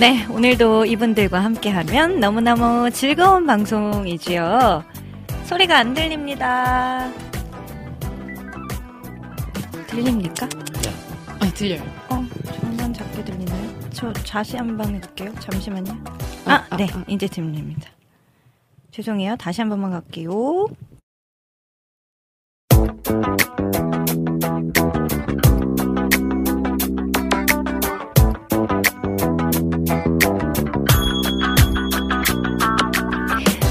네, 0.00 0.26
오늘도 0.28 0.86
이분들과 0.86 1.42
함께하면 1.44 2.18
너무너무 2.18 2.90
즐거운 2.90 3.46
방송이지요. 3.46 4.82
소리가 5.44 5.78
안 5.78 5.94
들립니다. 5.94 7.08
들립니까? 9.86 10.48
아니 11.38 11.52
들려요. 11.54 11.82
어, 12.08 12.24
점점 12.60 12.92
작게 12.92 13.24
들리나요? 13.24 13.70
저 13.92 14.12
다시 14.12 14.56
한 14.56 14.76
번 14.76 14.92
해볼게요. 14.96 15.32
잠시만요. 15.38 15.92
아, 16.46 16.52
아, 16.54 16.66
아, 16.70 16.76
네, 16.76 16.88
아. 16.92 17.04
이제 17.06 17.28
들립니다. 17.28 17.88
죄송해요. 18.92 19.36
다시 19.36 19.60
한 19.60 19.68
번만 19.70 19.90
갈게요. 19.90 20.68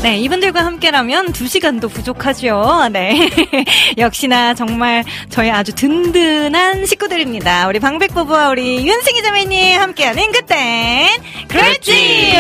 네, 0.02 0.18
이분들과 0.18 0.66
함께라면 0.66 1.32
2시간도 1.32 1.88
부족하죠. 1.88 2.90
네. 2.92 3.30
역시나 4.00 4.56
정말 4.56 5.04
저희 5.30 5.52
아주 5.52 5.74
든든한 5.76 6.88
식구들입니다. 6.88 7.68
우리 7.68 7.80
방백 7.80 8.12
부부와 8.12 8.50
우리 8.50 8.88
윤승희 8.88 9.22
자매님 9.22 9.80
함께하는 9.80 10.32
그땐 10.32 11.08
그렇지! 11.48 12.34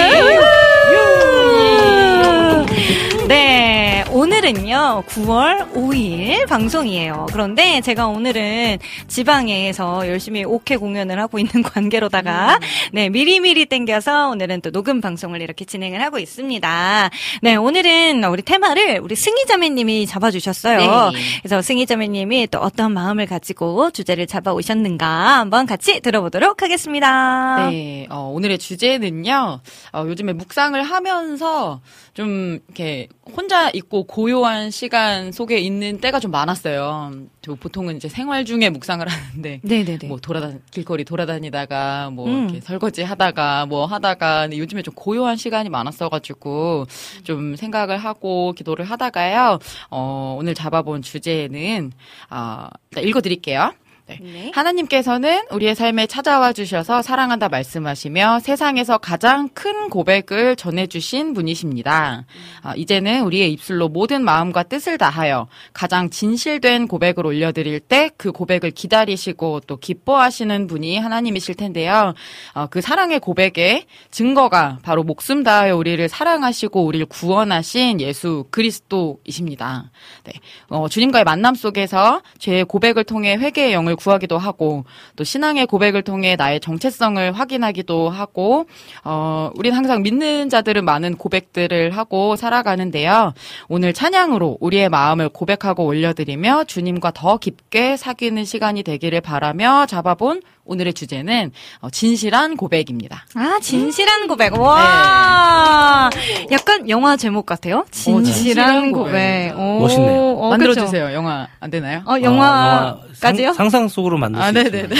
네, 3.31 4.03
오늘은요, 4.11 5.03
9월 5.07 5.71
5일 5.71 6.45
방송이에요. 6.49 7.27
그런데 7.31 7.79
제가 7.79 8.07
오늘은 8.07 8.79
지방에서 9.07 10.05
열심히 10.09 10.43
오케 10.43 10.75
공연을 10.75 11.17
하고 11.17 11.39
있는 11.39 11.63
관계로다가, 11.63 12.59
네, 12.91 13.07
미리미리 13.07 13.67
땡겨서 13.67 14.27
오늘은 14.31 14.59
또 14.59 14.71
녹음 14.71 14.99
방송을 14.99 15.41
이렇게 15.41 15.63
진행을 15.63 16.01
하고 16.01 16.19
있습니다. 16.19 17.09
네, 17.41 17.55
오늘은 17.55 18.25
우리 18.25 18.41
테마를 18.41 18.99
우리 19.01 19.15
승희자매님이 19.15 20.07
잡아주셨어요. 20.07 21.11
네. 21.11 21.19
그래서 21.41 21.61
승희자매님이 21.61 22.47
또 22.51 22.59
어떤 22.59 22.91
마음을 22.91 23.27
가지고 23.27 23.91
주제를 23.91 24.27
잡아오셨는가 24.27 25.07
한번 25.39 25.65
같이 25.65 26.01
들어보도록 26.01 26.61
하겠습니다. 26.61 27.69
네, 27.69 28.07
어, 28.09 28.29
오늘의 28.35 28.57
주제는요. 28.57 29.61
어, 29.93 30.03
요즘에 30.05 30.33
묵상을 30.33 30.83
하면서 30.83 31.79
좀 32.13 32.59
이렇게 32.67 33.07
혼자 33.25 33.69
있고 33.73 34.03
고요한 34.03 34.71
시간 34.71 35.31
속에 35.31 35.59
있는 35.59 35.99
때가 35.99 36.19
좀 36.19 36.31
많았어요. 36.31 37.13
저 37.41 37.55
보통은 37.55 37.95
이제 37.97 38.09
생활 38.09 38.45
중에 38.45 38.69
묵상을 38.69 39.05
하는데 39.07 39.59
네네네. 39.63 40.07
뭐 40.07 40.19
돌아다 40.19 40.53
길거리 40.71 41.03
돌아다니다가 41.03 42.09
뭐 42.09 42.27
음. 42.27 42.43
이렇게 42.45 42.61
설거지 42.61 43.03
하다가 43.03 43.67
뭐 43.67 43.85
하다가 43.85 44.43
근데 44.43 44.57
요즘에 44.57 44.81
좀 44.81 44.93
고요한 44.95 45.37
시간이 45.37 45.69
많았어가지고 45.69 46.87
좀 47.23 47.55
생각을 47.55 47.97
하고 47.97 48.53
기도를 48.53 48.85
하다가요. 48.85 49.59
어, 49.91 50.35
오늘 50.39 50.55
잡아본 50.55 51.03
주제는 51.03 51.91
어, 52.31 52.67
일단 52.89 53.03
읽어드릴게요. 53.03 53.73
네. 54.07 54.19
네. 54.21 54.51
하나님께서는 54.53 55.43
우리의 55.51 55.75
삶에 55.75 56.07
찾아와 56.07 56.53
주셔서 56.53 57.01
사랑한다 57.01 57.49
말씀하시며 57.49 58.39
세상에서 58.39 58.97
가장 58.97 59.49
큰 59.49 59.89
고백을 59.89 60.55
전해주신 60.55 61.33
분이십니다. 61.33 62.25
아, 62.61 62.75
이제는 62.75 63.23
우리의 63.23 63.51
입술로 63.53 63.89
모든 63.89 64.23
마음과 64.23 64.63
뜻을 64.63 64.97
다하여 64.97 65.47
가장 65.73 66.09
진실된 66.09 66.87
고백을 66.87 67.25
올려드릴 67.25 67.79
때 67.79 68.11
그 68.17 68.31
고백을 68.31 68.71
기다리시고 68.71 69.61
또 69.61 69.77
기뻐하시는 69.77 70.67
분이 70.67 70.97
하나님이실 70.97 71.55
텐데요. 71.55 72.13
어, 72.53 72.67
그 72.67 72.81
사랑의 72.81 73.19
고백의 73.19 73.85
증거가 74.11 74.79
바로 74.83 75.03
목숨 75.03 75.43
다하여 75.43 75.75
우리를 75.75 76.07
사랑하시고 76.07 76.85
우리를 76.85 77.05
구원하신 77.07 77.99
예수 78.01 78.45
그리스도이십니다. 78.51 79.91
네. 80.23 80.33
어, 80.69 80.87
주님과의 80.87 81.23
만남 81.23 81.55
속에서 81.55 82.21
죄의 82.37 82.65
고백을 82.65 83.03
통해 83.03 83.35
회개의 83.35 83.73
영을 83.73 83.95
구하기도 84.01 84.37
하고 84.37 84.83
또 85.15 85.23
신앙의 85.23 85.67
고백을 85.67 86.01
통해 86.01 86.35
나의 86.35 86.59
정체성을 86.59 87.31
확인하기도 87.33 88.09
하고 88.09 88.65
어, 89.03 89.51
우리는 89.55 89.77
항상 89.77 90.01
믿는 90.01 90.49
자들은 90.49 90.83
많은 90.83 91.15
고백들을 91.17 91.91
하고 91.91 92.35
살아가는데요. 92.35 93.33
오늘 93.67 93.93
찬양으로 93.93 94.57
우리의 94.59 94.89
마음을 94.89 95.29
고백하고 95.29 95.85
올려드리며 95.85 96.65
주님과 96.65 97.11
더 97.11 97.37
깊게 97.37 97.97
사귀는 97.97 98.45
시간이 98.45 98.83
되기를 98.83 99.21
바라며 99.21 99.85
잡아본 99.85 100.41
오늘의 100.63 100.93
주제는 100.93 101.51
어, 101.79 101.89
진실한 101.89 102.55
고백입니다. 102.55 103.25
아, 103.35 103.57
진실한 103.61 104.27
고백. 104.27 104.57
와. 104.57 106.09
약간 106.51 106.87
영화 106.89 107.17
제목 107.17 107.45
같아요. 107.45 107.85
진실한, 107.91 108.23
진실한 108.23 108.91
고백. 108.91 109.51
고백. 109.51 109.59
오, 109.59 109.79
멋있네요. 109.79 110.21
어, 110.37 110.49
만들어 110.49 110.73
주세요. 110.73 111.11
영화 111.13 111.47
안 111.59 111.69
되나요? 111.69 112.03
어, 112.05 112.13
아, 112.13 112.21
영화 112.21 112.97
까지요? 113.21 113.47
상, 113.53 113.69
상상 113.69 113.87
속으로 113.87 114.17
만들 114.17 114.39
수 114.41 114.45
아, 114.45 114.49
있어요. 114.49 114.63
네네네. 114.63 114.95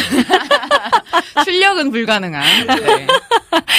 출력은 1.43 1.91
불가능한. 1.91 2.43
네. 2.67 3.07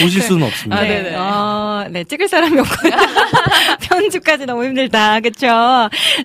보실 0.01 0.23
수는 0.23 0.47
없습니다. 0.47 0.77
아, 0.77 0.83
네. 0.83 1.03
네네. 1.03 1.17
어, 1.17 1.87
네, 1.91 2.05
찍을 2.05 2.29
사람이 2.29 2.59
없고요. 2.59 2.93
편집까지 3.81 4.47
너무 4.47 4.65
힘들다. 4.65 5.21
그쵸? 5.21 5.49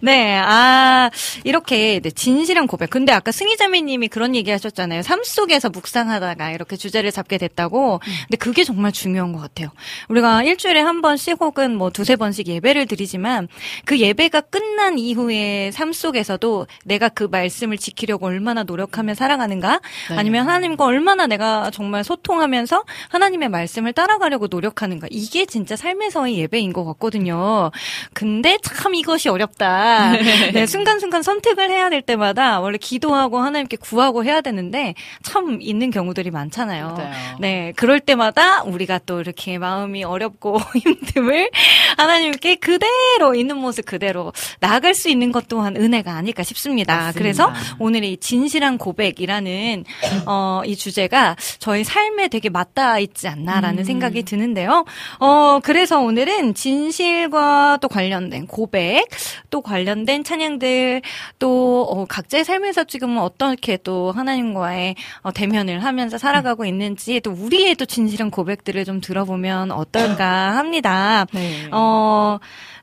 네, 0.01 0.37
아, 0.37 1.09
이렇게, 1.43 1.99
네, 1.99 2.09
진실한 2.09 2.67
고백. 2.67 2.89
근데 2.89 3.11
아까 3.11 3.31
승희자매님이 3.31 4.07
그런 4.07 4.35
얘기 4.35 4.51
하셨잖아요. 4.51 5.01
삶 5.01 5.23
속에서 5.23 5.69
묵상하다가 5.69 6.51
이렇게 6.51 6.75
주제를 6.75 7.11
잡게 7.11 7.37
됐다고. 7.37 7.99
근데 8.23 8.37
그게 8.37 8.63
정말 8.63 8.91
중요한 8.91 9.33
것 9.33 9.39
같아요. 9.39 9.69
우리가 10.09 10.43
일주일에 10.43 10.81
한 10.81 11.01
번씩 11.01 11.37
혹은 11.39 11.75
뭐 11.75 11.89
두세 11.89 12.15
번씩 12.15 12.47
예배를 12.47 12.87
드리지만 12.87 13.47
그 13.85 13.99
예배가 13.99 14.41
끝난 14.41 14.97
이후에 14.97 15.71
삶 15.71 15.93
속에서도 15.93 16.67
내가 16.85 17.09
그 17.09 17.27
말씀을 17.29 17.77
지키려고 17.77 18.25
얼마나 18.27 18.63
노력하며 18.63 19.13
살아가는가? 19.13 19.81
네. 20.09 20.17
아니면 20.17 20.47
하나님과 20.47 20.85
얼마나 20.85 21.26
내가 21.27 21.69
정말 21.71 22.03
소통하면서 22.03 22.83
하나님의 23.09 23.49
말씀을 23.49 23.93
따라가려고 23.93 24.47
노력하는가. 24.47 25.07
이게 25.11 25.45
진짜 25.45 25.75
삶에서의 25.75 26.37
예배인 26.39 26.73
것 26.73 26.85
같거든요. 26.85 27.71
근데 28.13 28.57
참 28.61 28.95
이것이 28.95 29.29
어렵다. 29.29 30.11
네, 30.53 30.65
순간순간 30.65 31.23
선택을 31.23 31.69
해야 31.69 31.89
될 31.89 32.01
때마다 32.01 32.59
원래 32.59 32.77
기도하고 32.77 33.39
하나님께 33.39 33.77
구하고 33.77 34.23
해야 34.23 34.41
되는데 34.41 34.93
참 35.23 35.59
있는 35.61 35.91
경우들이 35.91 36.31
많잖아요. 36.31 36.95
맞아요. 36.97 37.37
네, 37.39 37.73
그럴 37.75 37.99
때마다 37.99 38.63
우리가 38.63 38.99
또 39.05 39.19
이렇게 39.19 39.57
마음이 39.57 40.03
어렵고 40.03 40.59
힘듦을 40.75 41.51
하나님께 41.97 42.55
그대로 42.55 43.35
있는 43.35 43.57
모습 43.57 43.85
그대로 43.85 44.33
나아갈 44.59 44.93
수 44.93 45.09
있는 45.09 45.31
것 45.31 45.47
또한 45.47 45.75
은혜가 45.75 46.13
아닐까 46.13 46.43
싶습니다. 46.43 46.95
맞습니다. 46.95 47.19
그래서 47.19 47.53
오늘의 47.79 48.13
이 48.13 48.17
진실한 48.17 48.77
고백이라는 48.77 49.85
어, 50.25 50.61
이 50.65 50.75
주제 50.75 51.06
가 51.07 51.17
고배가 51.17 51.35
저희 51.59 51.83
삶에 51.83 52.27
되게 52.27 52.49
맞닿아 52.49 52.99
있지 52.99 53.27
않나라는 53.27 53.79
음. 53.79 53.83
생각이 53.83 54.23
드는데요. 54.23 54.85
어, 55.19 55.59
그래서 55.63 55.99
오늘은 55.99 56.53
진실과 56.53 57.79
또 57.81 57.87
관련된 57.87 58.47
고백, 58.47 59.07
또 59.49 59.61
관련된 59.61 60.23
찬양들, 60.23 61.01
또 61.39 61.87
어, 61.89 62.05
각자의 62.05 62.45
삶에서 62.45 62.83
지금 62.83 63.17
어떻게 63.17 63.77
또 63.77 64.11
하나님과의 64.11 64.95
어, 65.21 65.31
대면을 65.31 65.83
하면서 65.83 66.17
살아가고 66.17 66.65
있는지 66.65 67.19
또 67.21 67.31
우리의 67.31 67.75
또 67.75 67.85
진실한 67.85 68.29
고백들을 68.29 68.85
좀 68.85 69.01
들어보면 69.01 69.71
어떨까 69.71 70.55
합니다. 70.55 71.25
네. 71.33 71.67
어, 71.71 72.37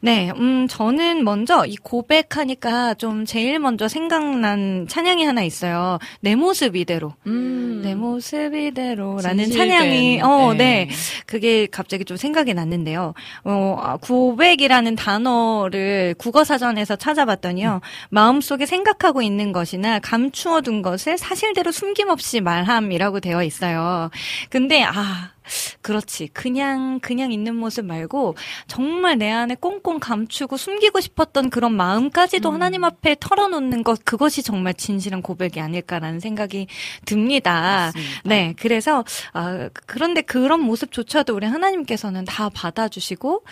네, 0.04 0.30
음, 0.36 0.68
저는 0.68 1.24
먼저 1.24 1.64
이 1.64 1.76
고백하니까 1.76 2.92
좀 2.92 3.24
제일 3.24 3.58
먼저 3.58 3.88
생각난 3.88 4.86
찬양이 4.86 5.24
하나 5.24 5.42
있어요. 5.42 5.98
내 6.20 6.34
모습 6.34 6.76
이대로. 6.76 7.14
음. 7.26 7.80
내 7.82 7.94
모습 7.94 8.54
이대로라는 8.54 9.50
찬양이, 9.50 10.20
어, 10.20 10.52
네. 10.52 10.88
네. 10.88 10.90
그게 11.24 11.66
갑자기 11.66 12.04
좀 12.04 12.18
생각이 12.18 12.52
났는데요. 12.52 13.14
어, 13.44 13.78
아, 13.80 13.96
고백이라는 13.96 14.94
단어를 14.94 16.14
국어사전에서 16.18 16.96
찾아봤더니요. 16.96 17.80
마음속에 18.10 18.66
생각하고 18.66 19.22
있는 19.22 19.52
것이나 19.52 20.00
감추어둔 20.00 20.82
것을 20.82 21.16
사실대로 21.16 21.72
숨김없이 21.72 22.42
말함이라고 22.42 23.20
되어 23.20 23.42
있어요. 23.42 24.10
근데, 24.50 24.82
아, 24.82 25.33
그렇지. 25.80 26.28
그냥, 26.32 27.00
그냥 27.00 27.32
있는 27.32 27.56
모습 27.56 27.86
말고, 27.86 28.36
정말 28.66 29.18
내 29.18 29.30
안에 29.30 29.54
꽁꽁 29.56 29.98
감추고 29.98 30.56
숨기고 30.56 31.00
싶었던 31.00 31.50
그런 31.50 31.74
마음까지도 31.74 32.50
음. 32.50 32.54
하나님 32.54 32.84
앞에 32.84 33.16
털어놓는 33.18 33.84
것, 33.84 34.04
그것이 34.04 34.42
정말 34.42 34.74
진실한 34.74 35.22
고백이 35.22 35.60
아닐까라는 35.60 36.20
생각이 36.20 36.66
듭니다. 37.06 37.92
맞습니다. 37.94 38.20
네. 38.24 38.54
그래서, 38.58 39.04
아, 39.32 39.70
그런데 39.86 40.20
그런 40.20 40.60
모습조차도 40.60 41.34
우리 41.34 41.46
하나님께서는 41.46 42.24
다 42.24 42.48
받아주시고, 42.50 43.44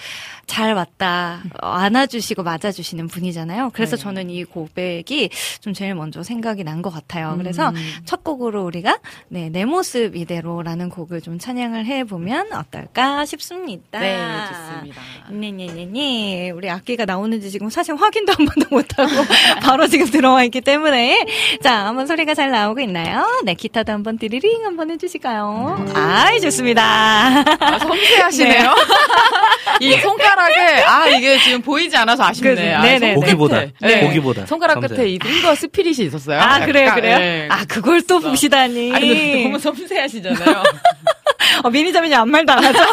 잘 0.46 0.74
왔다, 0.74 1.42
어, 1.62 1.68
안아주시고 1.68 2.42
맞아주시는 2.42 3.08
분이잖아요. 3.08 3.70
그래서 3.72 3.96
네. 3.96 4.02
저는 4.02 4.30
이 4.30 4.44
고백이 4.44 5.30
좀 5.60 5.72
제일 5.72 5.94
먼저 5.94 6.22
생각이 6.22 6.64
난 6.64 6.82
것 6.82 6.90
같아요. 6.90 7.36
그래서 7.38 7.68
음. 7.70 7.74
첫 8.04 8.24
곡으로 8.24 8.64
우리가 8.64 8.98
네, 9.28 9.48
내 9.50 9.64
모습 9.64 10.16
이대로라는 10.16 10.88
곡을 10.90 11.20
좀 11.20 11.38
찬양을 11.38 11.81
해보면 11.84 12.52
어떨까 12.52 13.24
싶습니다. 13.26 14.00
네, 14.00 14.16
좋습니다. 14.48 15.00
네네네네. 15.30 16.50
우리 16.50 16.70
악기가 16.70 17.04
나오는지 17.04 17.50
지금 17.50 17.70
사실 17.70 17.94
확인도 17.94 18.32
한 18.32 18.46
번도 18.46 18.68
못하고 18.70 19.10
바로 19.62 19.86
지금 19.86 20.06
들어와 20.06 20.44
있기 20.44 20.60
때문에 20.60 21.24
자, 21.62 21.86
한번 21.86 22.06
소리가 22.06 22.34
잘 22.34 22.50
나오고 22.50 22.80
있나요? 22.80 23.24
네, 23.44 23.54
기타도 23.54 23.92
한번 23.92 24.18
디리링 24.18 24.64
한번 24.64 24.90
해주실까요? 24.90 25.86
아이, 25.94 26.40
좋습니다. 26.40 26.82
아, 26.84 27.78
섬세하시네요. 27.78 28.74
이 29.80 29.92
손가락을 30.00 30.86
아 30.86 31.08
이게 31.08 31.38
지금 31.38 31.62
보이지 31.62 31.96
않아서 31.96 32.24
아쉽네. 32.24 32.54
그, 32.54 32.74
아, 32.76 32.82
네네. 32.82 33.14
손 33.14 33.20
보기보다, 33.22 33.56
끝에. 33.56 33.72
네. 33.80 34.06
보기보다. 34.06 34.46
손가락 34.46 34.74
섬세해. 34.74 34.96
끝에 34.96 35.08
이 35.08 35.18
링거 35.18 35.54
스피릿이 35.54 36.04
있었어요. 36.04 36.40
아, 36.40 36.64
그래요, 36.64 36.86
약간, 36.86 37.00
그래요? 37.00 37.18
네. 37.18 37.48
아, 37.50 37.64
그걸 37.64 38.02
또 38.02 38.20
보시다니. 38.20 38.94
아니 38.94 39.08
근데 39.08 39.42
너무 39.44 39.58
섬세하시잖아요. 39.58 40.62
어, 41.64 41.70
미니자매님 41.72 42.18
아무 42.18 42.30
말도 42.30 42.52
안 42.52 42.64
하죠? 42.64 42.78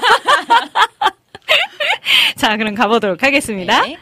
자, 2.35 2.57
그럼 2.57 2.75
가보도록 2.75 3.21
하겠습니다. 3.21 3.81
네. 3.81 3.97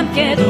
time 0.00 0.14
get 0.14 0.49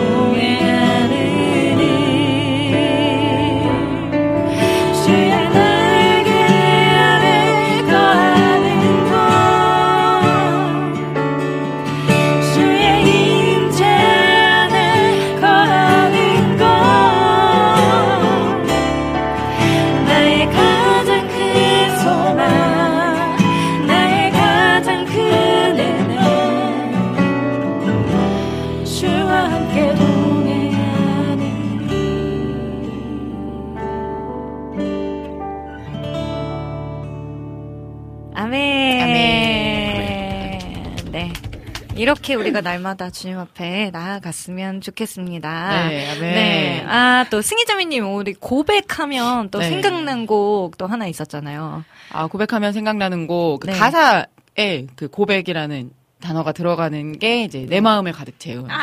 이렇게 42.30 42.34
우리가 42.34 42.60
날마다 42.60 43.10
주님 43.10 43.38
앞에 43.38 43.90
나아갔으면 43.92 44.80
좋겠습니다. 44.80 45.88
네, 45.88 46.10
아멘. 46.10 46.20
네. 46.20 46.84
아, 46.86 47.26
또 47.28 47.42
승희자매님, 47.42 48.06
우리 48.14 48.34
고백하면 48.34 49.50
또 49.50 49.58
네. 49.58 49.68
생각난 49.68 50.26
곡 50.26 50.78
또 50.78 50.86
하나 50.86 51.08
있었잖아요. 51.08 51.84
아, 52.12 52.26
고백하면 52.28 52.72
생각나는 52.72 53.26
곡, 53.26 53.60
그 53.60 53.66
네. 53.66 53.72
가사에 53.72 54.86
그 54.94 55.08
고백이라는 55.08 55.90
단어가 56.20 56.52
들어가는 56.52 57.18
게 57.18 57.42
이제 57.42 57.66
내 57.68 57.80
마음을 57.80 58.12
가득 58.12 58.38
채운 58.38 58.68
네. 58.68 58.74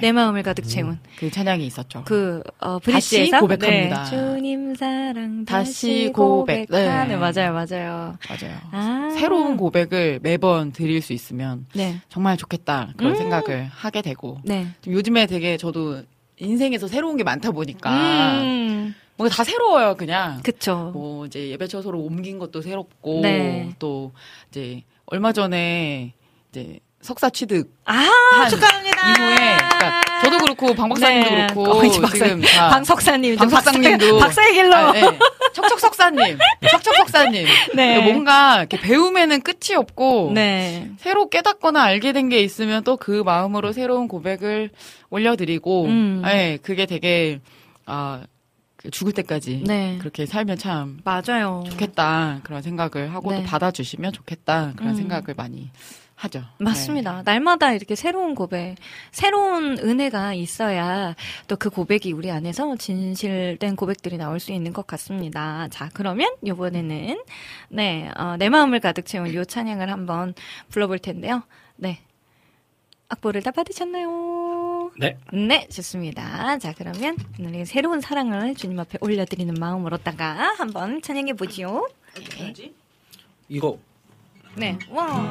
내 0.00 0.12
마음을 0.12 0.42
가득 0.42 0.62
채운. 0.62 0.98
그 1.18 1.30
찬양이 1.30 1.66
있었죠. 1.66 2.02
그, 2.04 2.42
어, 2.60 2.78
다시 2.78 3.16
브릿지에서. 3.16 3.40
고백합니다. 3.40 4.04
네. 4.04 4.10
주님 4.10 4.74
사랑 4.74 5.44
다시 5.44 5.72
다시 5.72 6.12
고백. 6.14 6.66
고백하는. 6.68 7.08
네. 7.08 7.16
맞아요, 7.16 7.52
맞아요. 7.52 8.16
맞아요. 8.28 8.58
아. 8.72 9.10
새로운 9.18 9.56
고백을 9.56 10.20
매번 10.22 10.72
드릴 10.72 11.00
수 11.02 11.12
있으면 11.12 11.66
네. 11.74 12.00
정말 12.08 12.36
좋겠다 12.36 12.92
그런 12.96 13.12
음. 13.12 13.16
생각을 13.16 13.66
하게 13.66 14.02
되고 14.02 14.38
네. 14.44 14.66
좀 14.80 14.94
요즘에 14.94 15.26
되게 15.26 15.56
저도 15.56 16.02
인생에서 16.38 16.88
새로운 16.88 17.16
게 17.16 17.24
많다 17.24 17.52
보니까 17.52 18.40
음. 18.40 18.94
뭔가 19.16 19.34
다 19.34 19.44
새로워요 19.44 19.94
그냥 19.94 20.40
그쵸. 20.42 20.90
뭐 20.92 21.26
이제 21.26 21.48
예배 21.50 21.68
처소로 21.68 22.00
옮긴 22.00 22.38
것도 22.38 22.60
새롭고 22.60 23.20
네. 23.22 23.70
또 23.78 24.12
이제 24.50 24.82
얼마 25.06 25.32
전에 25.32 26.12
이제 26.50 26.80
석사 27.04 27.28
취득 27.28 27.70
아, 27.84 27.92
한 27.92 28.48
축하합니다. 28.48 29.10
이후에 29.10 29.36
그러니까 29.36 30.00
저도 30.22 30.38
그렇고 30.38 30.74
방 30.74 30.88
박사님도 30.88 31.30
네. 31.30 31.46
그렇고 31.48 31.70
어, 31.78 31.84
이제 31.84 32.00
박사- 32.00 32.24
지금 32.24 32.40
다방 32.40 32.82
석사님, 32.84 33.36
방 33.36 33.48
석사님도 33.50 34.18
박사, 34.18 34.26
박사의 34.26 34.52
길로. 34.54 34.74
아, 34.74 34.92
네. 34.92 35.02
척척 35.52 35.78
석사님, 35.80 36.38
척척 36.70 36.96
석사님. 36.96 37.46
네. 37.76 38.00
뭔가 38.00 38.56
이렇게 38.60 38.80
배움에는 38.80 39.42
끝이 39.42 39.76
없고 39.76 40.32
네. 40.34 40.90
새로 40.98 41.28
깨닫거나 41.28 41.82
알게 41.82 42.12
된 42.12 42.30
게 42.30 42.40
있으면 42.40 42.82
또 42.84 42.96
그 42.96 43.22
마음으로 43.22 43.72
새로운 43.72 44.08
고백을 44.08 44.70
올려드리고, 45.10 45.84
음. 45.84 46.22
네, 46.24 46.56
그게 46.62 46.86
되게 46.86 47.40
아그 47.84 48.90
죽을 48.90 49.12
때까지 49.12 49.62
네. 49.66 49.98
그렇게 50.00 50.24
살면 50.24 50.56
참 50.56 50.98
맞아요. 51.04 51.64
좋겠다 51.68 52.40
그런 52.44 52.62
생각을 52.62 53.12
하고 53.12 53.30
네. 53.30 53.38
또 53.38 53.44
받아주시면 53.44 54.12
좋겠다 54.12 54.72
그런 54.76 54.92
음. 54.92 54.96
생각을 54.96 55.34
많이 55.36 55.70
하죠. 56.16 56.42
맞습니다. 56.58 57.22
날마다 57.24 57.72
이렇게 57.72 57.94
새로운 57.96 58.34
고백, 58.34 58.76
새로운 59.10 59.78
은혜가 59.78 60.34
있어야 60.34 61.14
또 61.48 61.56
그 61.56 61.70
고백이 61.70 62.12
우리 62.12 62.30
안에서 62.30 62.76
진실된 62.76 63.74
고백들이 63.76 64.16
나올 64.18 64.38
수 64.38 64.52
있는 64.52 64.72
것 64.72 64.86
같습니다. 64.86 65.66
자, 65.70 65.88
그러면 65.94 66.30
이번에는 66.42 67.22
네, 67.70 68.10
어, 68.16 68.36
내 68.38 68.48
마음을 68.48 68.80
가득 68.80 69.06
채운 69.06 69.32
요 69.34 69.44
찬양을 69.44 69.90
한번 69.90 70.34
불러볼 70.68 70.98
텐데요. 70.98 71.42
네. 71.76 72.00
악보를 73.08 73.42
다 73.42 73.50
받으셨나요? 73.50 74.90
네. 74.98 75.16
네, 75.32 75.68
좋습니다. 75.68 76.58
자, 76.58 76.72
그러면 76.76 77.16
오늘 77.40 77.64
새로운 77.66 78.00
사랑을 78.00 78.54
주님 78.54 78.78
앞에 78.80 78.98
올려드리는 79.00 79.54
마음으로다가 79.58 80.54
한번 80.58 81.00
찬양해 81.02 81.32
보지요. 81.34 81.88
이거 83.48 83.78
네, 84.56 84.78
와, 84.90 85.24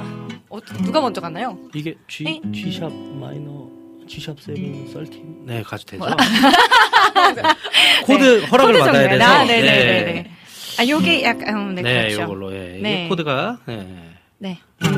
어, 0.50 0.60
누가 0.84 1.00
먼저 1.02 1.22
갔나요? 1.22 1.58
이게 1.74 1.96
G 2.08 2.24
네. 2.26 2.42
G 2.52 2.72
샵 2.72 2.92
마이너 2.92 3.70
G 4.08 4.20
샵 4.20 4.40
세븐 4.42 4.92
썰팅 4.92 5.46
네 5.46 5.64
가도 5.64 5.84
되죠. 5.86 6.04
코드 8.06 8.44
허락을 8.46 8.74
코드 8.74 8.86
받아야. 8.86 9.10
돼서. 9.10 9.24
아, 9.24 9.44
네네네 9.46 10.12
네. 10.14 10.32
아, 10.80 10.88
요게 10.88 11.24
약간, 11.24 11.56
음, 11.56 11.76
네, 11.76 11.82
네, 11.84 11.94
그렇죠. 12.08 12.22
요걸로 12.24 12.54
예. 12.54 12.80
네. 12.82 13.08
코드가 13.08 13.60
예. 13.70 13.76
네. 14.40 14.58
내 14.80 14.90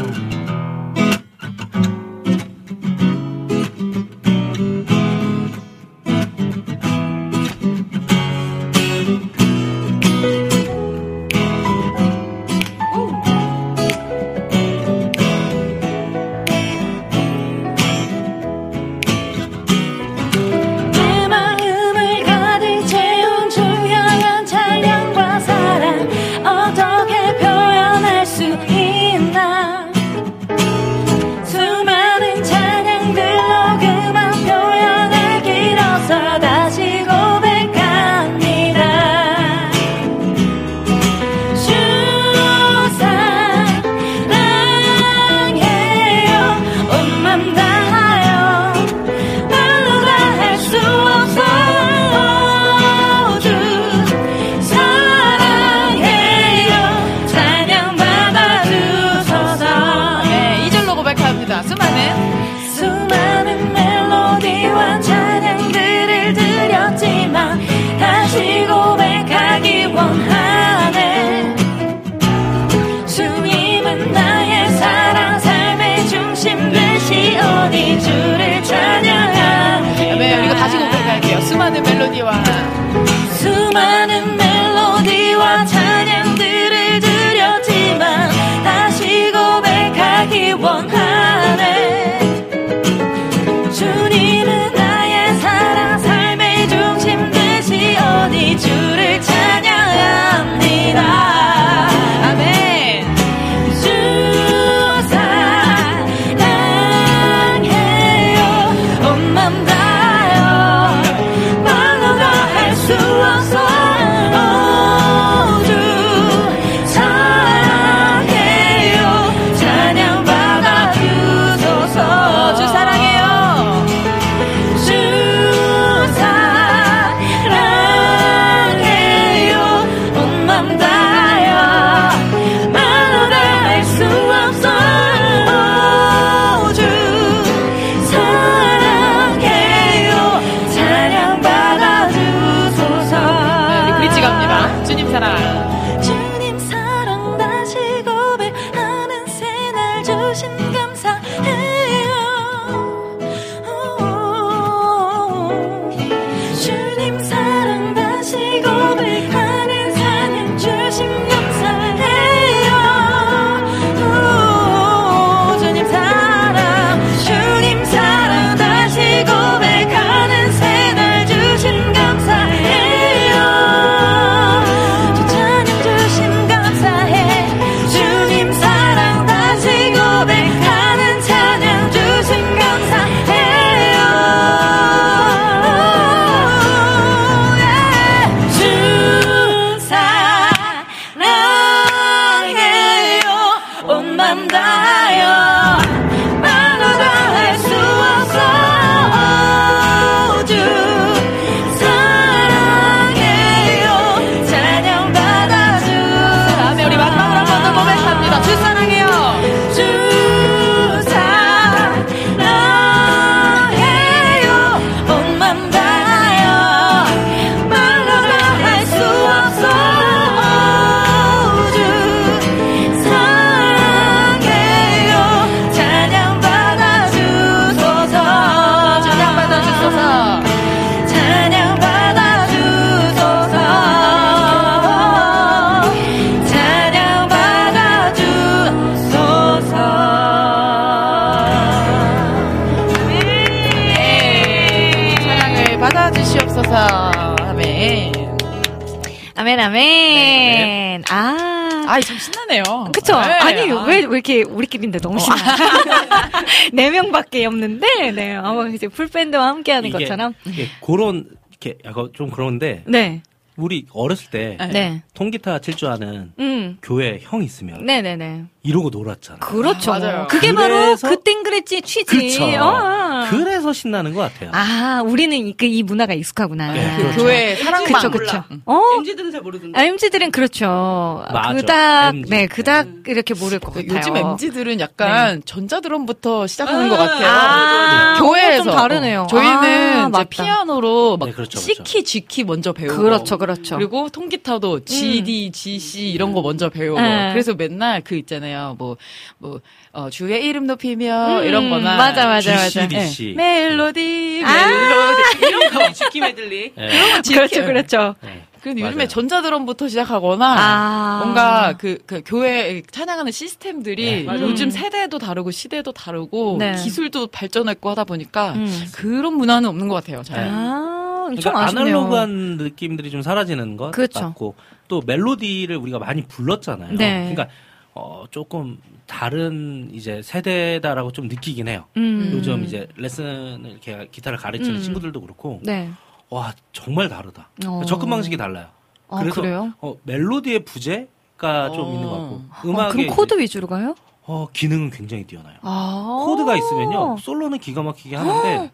아니, 253.45 253.71
아. 253.71 253.83
왜, 253.83 253.99
왜 253.99 254.15
이렇게 254.17 254.43
우리끼리인데 254.43 254.99
너무 254.99 255.19
신나? 255.19 255.35
네 256.73 256.89
명밖에 256.91 257.45
없는데, 257.45 258.11
네. 258.11 258.35
어, 258.35 258.67
이제 258.67 258.87
풀 258.87 259.07
밴드와 259.07 259.47
함께 259.47 259.71
하는 259.71 259.89
이게- 259.89 259.99
것처럼. 259.99 260.33
이게 260.45 260.67
그런 260.81 261.25
이렇게 261.49 261.77
약간 261.85 262.09
좀 262.13 262.29
그런데 262.29 262.83
네. 262.87 263.21
우리 263.57 263.85
어렸을 263.93 264.29
때 264.29 264.57
네. 264.71 265.01
통기타 265.13 265.59
칠 265.59 265.75
줄 265.75 265.87
아는 265.89 266.33
음. 266.39 266.44
교회 266.85 267.19
형 267.23 267.41
있으면 267.41 267.83
네네네. 267.83 268.43
이러고 268.61 268.89
놀았잖아. 268.91 269.39
그렇죠. 269.39 269.91
맞아요. 269.91 270.27
그게 270.29 270.53
바로 270.53 270.75
그래서- 270.75 271.09
그땐 271.09 271.41
그랬지 271.43 271.81
취지. 271.81 272.03
그렇죠. 272.05 272.43
어. 272.63 273.25
그래서 273.29 273.73
신나는 273.73 274.13
것 274.13 274.21
같아요. 274.21 274.51
아, 274.53 275.01
우리는 275.03 275.35
이, 275.35 275.53
그, 275.57 275.65
이 275.65 275.81
문화가 275.81 276.13
익숙하구나. 276.13 276.73
네, 276.73 276.93
그 276.97 277.01
그렇죠. 277.03 277.17
교회 277.23 277.55
사랑방. 277.55 277.93
그쵸, 277.93 278.11
그쵸. 278.11 278.43
어? 278.65 278.81
MZ들은 278.99 279.31
잘 279.31 279.41
모르던데. 279.41 279.79
아, 279.79 279.83
MZ들은 279.83 280.31
그렇죠. 280.31 281.23
맞아, 281.33 281.53
그닥, 281.53 282.15
MZ. 282.17 282.29
네, 282.29 282.45
그닥 282.47 282.87
이렇게 283.07 283.33
모를 283.33 283.59
것 283.59 283.73
같아요. 283.73 283.97
요즘 283.97 284.15
MZ들은 284.15 284.79
약간 284.79 285.41
전자드럼부터 285.45 286.45
시작하는 286.47 286.87
것 286.89 286.97
같아요. 286.97 287.19
네. 287.19 287.25
아, 287.25 288.15
교회에서 288.19 288.63
좀 288.63 288.73
다르네요. 288.73 289.27
저희는 289.29 289.57
아, 289.57 290.01
이제 290.01 290.09
맞다. 290.09 290.23
피아노로 290.29 291.17
막 291.17 291.25
네, 291.27 291.31
그렇죠, 291.33 291.59
그렇죠. 291.59 291.83
C키, 291.83 292.03
G키 292.03 292.43
먼저 292.43 292.73
배우고 292.73 292.95
그렇죠, 293.01 293.37
그렇죠. 293.39 293.75
그리고 293.77 294.09
통기타도 294.09 294.85
G, 294.85 295.23
D, 295.23 295.51
G, 295.51 295.79
C 295.79 296.09
이런 296.11 296.33
거 296.33 296.41
먼저 296.41 296.69
배우고 296.75 297.01
네. 297.01 297.29
그래서 297.31 297.53
맨날 297.53 298.01
그 298.01 298.15
있잖아요. 298.15 298.75
뭐 298.77 298.97
뭐 299.37 299.59
어, 299.91 300.09
주의 300.09 300.45
이름 300.45 300.67
높이며 300.67 301.39
음, 301.39 301.43
이런 301.45 301.69
거나 301.69 301.97
맞아, 301.97 302.27
맞아, 302.27 302.51
맞아. 302.51 302.67
GCDC. 302.67 303.33
네. 303.37 303.69
멜로디 303.69 304.43
아. 304.45 304.67
멜로디 304.67 305.47
이런 305.47 305.71
거 305.71 305.91
지키 305.93 306.19
메들리. 306.19 306.73
네. 306.75 307.21
그렇죠, 307.33 307.65
그렇죠. 307.65 308.15
네. 308.21 308.43
그런데 308.61 308.81
요즘에 308.81 308.95
맞아요. 308.95 309.07
전자드럼부터 309.07 309.87
시작하거나 309.87 310.55
아. 310.57 311.19
뭔가 311.23 311.75
그, 311.77 311.99
그 312.07 312.23
교회 312.25 312.81
찬양하는 312.89 313.31
시스템들이 313.31 314.25
네. 314.25 314.33
요즘 314.41 314.67
음. 314.67 314.69
세대도 314.71 315.19
다르고 315.19 315.51
시대도 315.51 315.91
다르고 315.91 316.57
네. 316.59 316.73
기술도 316.73 317.27
발전했고 317.27 317.89
하다 317.91 318.05
보니까 318.05 318.53
음. 318.53 318.85
그런 318.93 319.35
문화는 319.37 319.69
없는 319.69 319.87
것 319.87 319.95
같아요. 319.95 320.23
잘. 320.23 320.47
아, 320.49 321.27
좀 321.27 321.53
그러니까. 321.53 321.67
아날로그한 321.67 322.57
느낌들이 322.57 323.11
좀 323.11 323.21
사라지는 323.21 323.77
것 323.77 323.91
그렇죠. 323.91 324.19
같고 324.19 324.55
또 324.87 325.01
멜로디를 325.05 325.77
우리가 325.77 325.99
많이 325.99 326.23
불렀잖아요. 326.23 326.95
네. 326.97 327.19
그러니까 327.33 327.47
어 327.93 328.25
조금 328.29 328.77
다른 329.07 329.89
이제 329.93 330.21
세대다라고 330.21 331.11
좀 331.11 331.27
느끼긴 331.27 331.67
해요. 331.67 331.85
음. 331.97 332.31
요즘 332.33 332.63
이제 332.63 332.87
레슨을 332.95 333.61
이렇게 333.65 334.07
기타를 334.11 334.37
가르치는 334.37 334.77
음. 334.77 334.81
친구들도 334.81 335.21
그렇고 335.21 335.59
네. 335.63 335.89
와 336.29 336.53
정말 336.73 337.07
다르다. 337.09 337.49
어. 337.65 337.83
접근 337.85 338.09
방식이 338.09 338.35
달라요. 338.37 338.67
아, 339.07 339.19
그래서 339.19 339.41
그래요? 339.41 339.73
어, 339.81 339.95
멜로디의 340.03 340.65
부재가 340.65 341.71
좀 341.71 341.85
어. 341.85 341.93
있는 341.93 342.03
것 342.09 342.11
같고 342.19 342.41
아, 342.49 342.61
음악의 342.65 342.91
그럼 342.91 343.07
코드 343.15 343.39
위주로 343.39 343.67
가요? 343.67 343.95
어, 344.23 344.47
기능은 344.51 344.89
굉장히 344.89 345.23
뛰어나요. 345.23 345.57
아. 345.61 346.23
코드가 346.25 346.57
있으면요 346.57 347.17
솔로는 347.19 347.59
기가 347.59 347.83
막히게 347.83 348.15
하는데 348.15 348.71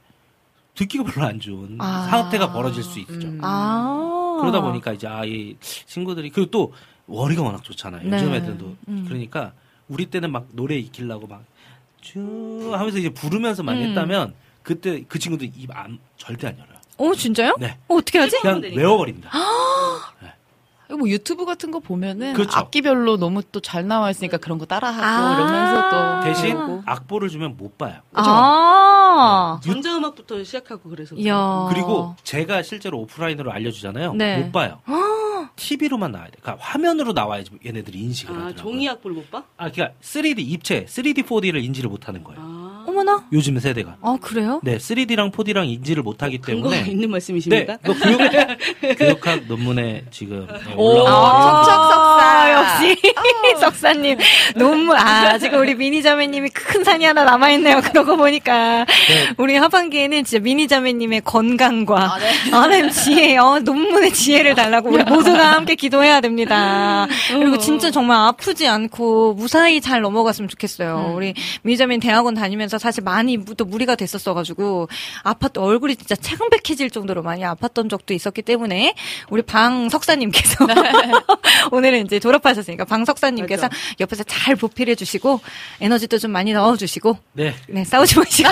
듣기가 0.76 1.04
별로 1.04 1.28
안 1.28 1.40
좋은 1.40 1.78
아. 1.80 2.08
상태가 2.10 2.52
벌어질 2.54 2.84
수 2.84 3.00
있죠. 3.00 3.14
음. 3.28 3.40
아. 3.44 4.38
그러다 4.40 4.62
보니까 4.62 4.94
이제 4.94 5.08
아이 5.08 5.56
친구들이 5.62 6.30
그리고 6.30 6.50
또 6.52 6.74
워리가 7.08 7.42
워낙 7.44 7.64
좋잖아요. 7.64 8.08
네. 8.10 8.16
요즘 8.18 8.34
애들도 8.34 8.76
음. 8.88 9.06
그러니까 9.08 9.52
우리 9.88 10.06
때는 10.06 10.32
막 10.32 10.48
노래 10.54 10.76
익히려고 10.78 11.28
막 11.28 11.44
쭉 12.04 12.72
하면서 12.74 12.98
이제 12.98 13.10
부르면서 13.10 13.62
막 13.62 13.74
음. 13.74 13.78
했다면 13.84 14.34
그때 14.64 15.04
그 15.08 15.20
친구들 15.20 15.52
입 15.56 15.70
안 15.76 16.00
절대 16.18 16.48
안 16.48 16.58
열어요. 16.58 16.78
어, 16.98 17.14
진짜요? 17.14 17.56
네. 17.60 17.78
어, 17.88 17.96
어떻게 17.98 18.18
하지? 18.18 18.40
그냥. 18.42 18.60
외워버립니다. 18.62 19.30
이거 20.88 20.98
뭐 20.98 21.08
유튜브 21.08 21.46
같은 21.46 21.70
거 21.72 21.80
보면은 21.80 22.34
그렇죠. 22.34 22.58
악기별로 22.58 23.18
너무 23.18 23.44
또 23.44 23.60
잘 23.62 23.88
나와 23.88 24.10
있으니까 24.10 24.38
그런 24.38 24.58
거 24.58 24.66
따라하고 24.66 25.04
아. 25.06 25.34
이러면서 25.36 25.90
또 25.90 26.24
대신 26.26 26.56
배우고. 26.58 26.84
악보를 26.88 27.30
주면 27.30 27.56
못 27.56 27.78
봐요. 27.78 28.00
아. 28.14 28.24
전자 29.64 29.98
음악부터 29.98 30.44
시작하고 30.44 30.90
그래서. 30.90 31.16
이야. 31.16 31.68
그리고 31.70 32.16
제가 32.24 32.64
실제로 32.64 33.00
오프라인으로 33.00 33.52
알려주잖아요. 33.52 34.14
네. 34.14 34.38
못 34.38 34.52
봐요. 34.52 34.80
TV로만 35.56 36.12
나와야 36.12 36.30
돼. 36.30 36.38
그러니까 36.42 36.64
화면으로 36.66 37.14
나와야지 37.14 37.52
얘네들이 37.66 38.00
인식을 38.00 38.34
아, 38.34 38.38
하더라고요. 38.46 38.64
종이 38.64 38.90
악보를 38.90 39.16
못 39.16 39.30
봐? 39.32 39.44
아, 39.58 39.70
그러니까 39.70 39.98
3D 40.02 40.40
입체, 40.40 40.86
3D, 40.86 41.24
4D를 41.26 41.64
인지를 41.64 41.90
못하는 41.90 42.24
거예요. 42.24 42.40
아. 42.42 42.61
어머나. 42.92 43.24
요즘 43.32 43.58
세대가. 43.60 43.96
아, 44.02 44.18
그래요? 44.22 44.60
네, 44.64 44.78
3D랑 44.78 45.32
4D랑 45.32 45.68
인지를 45.70 46.04
못하기 46.04 46.40
근거가 46.40 46.76
때문에. 46.76 46.92
있는 46.92 47.08
네, 47.08 47.08
말씀이십니까? 47.08 47.78
그 47.84 47.94
교육, 47.98 48.20
교육학 49.00 49.44
논문에 49.48 50.04
지금 50.12 50.46
네, 50.48 50.74
오, 50.76 51.02
올라와. 51.02 51.64
척척 51.64 51.92
석사. 51.92 52.22
아, 52.22 52.52
역시 52.54 53.02
석사님 53.60 54.18
너무 54.56 54.94
아 54.96 55.38
지금 55.38 55.60
우리 55.60 55.76
미니 55.76 56.02
자매님이 56.02 56.50
큰 56.50 56.84
산이 56.84 57.06
하나 57.06 57.24
남아 57.24 57.52
있네요. 57.52 57.82
그러고 57.82 58.18
보니까 58.18 58.86
네. 58.86 59.34
우리 59.38 59.56
하반기에는 59.56 60.24
진짜 60.24 60.42
미니 60.44 60.68
자매님의 60.68 61.22
건강과 61.22 62.18
아, 62.52 62.68
네. 62.68 62.90
지혜, 62.90 63.38
어, 63.38 63.60
논문의 63.60 64.12
지혜를 64.14 64.56
달라고 64.56 64.90
우리 64.90 65.04
모두가 65.04 65.54
함께 65.54 65.76
기도해야 65.76 66.22
됩니다. 66.22 67.08
그리고 67.30 67.58
진짜 67.58 67.92
정말 67.92 68.18
아프지 68.28 68.68
않고 68.68 69.34
무사히 69.34 69.80
잘 69.82 70.02
넘어갔으면 70.02 70.50
좋겠어요. 70.50 71.14
우리 71.16 71.34
미니 71.64 71.78
자매님 71.78 72.00
대학원 72.02 72.34
다니면서 72.34 72.78
사실 72.82 73.04
많이 73.04 73.38
무- 73.38 73.56
또 73.56 73.64
무리가 73.66 73.96
됐었어가지고 73.96 74.90
아팠 75.24 75.58
얼굴이 75.58 75.96
진짜 75.96 76.16
창백해질 76.16 76.90
정도로 76.90 77.22
많이 77.22 77.44
아팠던 77.44 77.90
적도 77.90 78.14
있었기 78.14 78.42
때문에 78.42 78.96
우리 79.30 79.42
방 79.42 79.90
석사님께서 79.90 80.66
오늘은 81.72 82.06
이제 82.06 82.20
졸업하셨으니까 82.20 82.86
방 82.86 83.06
석사님께서 83.06 83.64
맞아. 83.64 83.78
옆에서 84.00 84.24
잘 84.24 84.56
보필해 84.56 84.96
주시고 84.96 85.40
에너지도 85.80 86.18
좀 86.18 86.32
많이 86.32 86.54
넣어주시고 86.54 87.18
네, 87.34 87.54
네 87.68 87.84
싸우지 87.84 88.18
마시고 88.20 88.50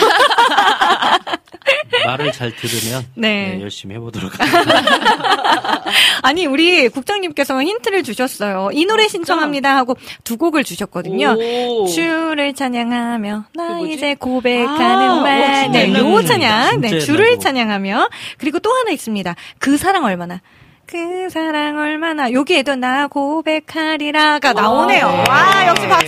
말을 2.05 2.32
잘 2.32 2.55
들으면 2.55 3.05
네. 3.15 3.55
네, 3.55 3.61
열심히 3.61 3.95
해보도록 3.95 4.39
하겠습니다. 4.39 5.84
아니 6.23 6.45
우리 6.45 6.88
국장님께서 6.89 7.61
힌트를 7.61 8.03
주셨어요. 8.03 8.69
이 8.73 8.86
노래 8.86 9.07
신청합니다 9.07 9.75
하고 9.75 9.95
두 10.23 10.38
곡을 10.38 10.63
주셨거든요. 10.63 11.36
오. 11.38 11.88
주를 11.88 12.53
찬양하며 12.53 13.45
나 13.53 13.69
뭐지? 13.73 13.93
이제 13.93 14.15
고백하는 14.20 15.09
아, 15.09 15.13
와, 15.15 15.22
말. 15.22 15.63
진짜 15.63 15.80
네, 15.80 15.88
옛날 15.88 16.01
요. 16.01 16.22
찬양. 16.24 16.82
네, 16.82 16.89
곡. 17.36 17.39
찬양하며 17.41 18.09
그리고 18.38 18.59
또 18.59 18.72
하나 18.72 18.91
있습니다. 18.91 19.36
그 19.59 19.78
사랑 19.78 20.03
얼마나. 20.05 20.41
그 20.86 21.30
사랑 21.30 21.78
얼마나 21.78 22.32
여기에도 22.32 22.76
나 22.76 23.07
고백하리라가 23.07 24.53
나오네요. 24.53 25.07
네. 25.07 25.24
와 25.30 25.67
역시 25.67 25.88
박수. 25.88 26.07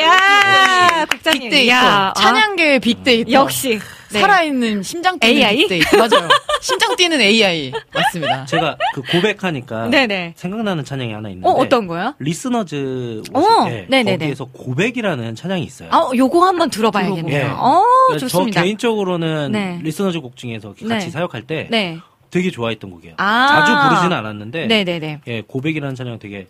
이야 0.00 1.06
국장님. 1.10 1.40
빅데이터. 1.50 1.64
이야, 1.64 2.12
아, 2.14 2.20
찬양계의 2.20 2.80
빅데이터. 2.80 3.32
역시 3.32 3.80
네. 4.12 4.20
살아있는 4.20 4.82
심장 4.82 5.18
뛰는 5.18 5.34
AI? 5.42 5.56
빅데이터. 5.56 5.96
맞아요. 5.96 6.28
심장 6.60 6.94
뛰는 6.96 7.20
AI. 7.20 7.72
맞습니다. 7.94 8.44
제가 8.46 8.76
그 8.94 9.02
고백하니까 9.02 9.88
네네. 9.88 10.34
생각나는 10.36 10.84
찬양이 10.84 11.12
하나 11.12 11.28
있는데 11.30 11.48
어 11.48 11.52
어떤 11.52 11.86
거야? 11.86 12.14
리스너즈 12.18 13.22
어, 13.32 13.38
오실 13.40 13.70
때 13.70 13.86
네네네. 13.88 14.18
거기에서 14.18 14.44
고백이라는 14.46 15.34
찬양이 15.34 15.62
있어요. 15.64 15.88
아 15.92 16.10
요거 16.14 16.44
한번 16.44 16.70
들어봐야겠네요. 16.70 17.36
예. 17.36 17.50
어 17.56 17.84
좋습니다. 18.18 18.60
저 18.60 18.64
개인적으로는 18.64 19.52
네. 19.52 19.80
리스너즈 19.82 20.20
곡 20.20 20.36
중에서 20.36 20.70
같이 20.70 20.86
네. 20.86 21.10
사역할 21.10 21.46
때 21.46 21.68
네. 21.70 21.98
되게 22.30 22.50
좋아했던 22.50 22.90
곡이에요. 22.90 23.14
아. 23.18 23.46
자주 23.48 23.88
부르지는 23.88 24.16
않았는데 24.16 24.66
네네네. 24.66 25.20
예, 25.26 25.40
고백이라는 25.42 25.94
찬양 25.94 26.18
되게 26.18 26.46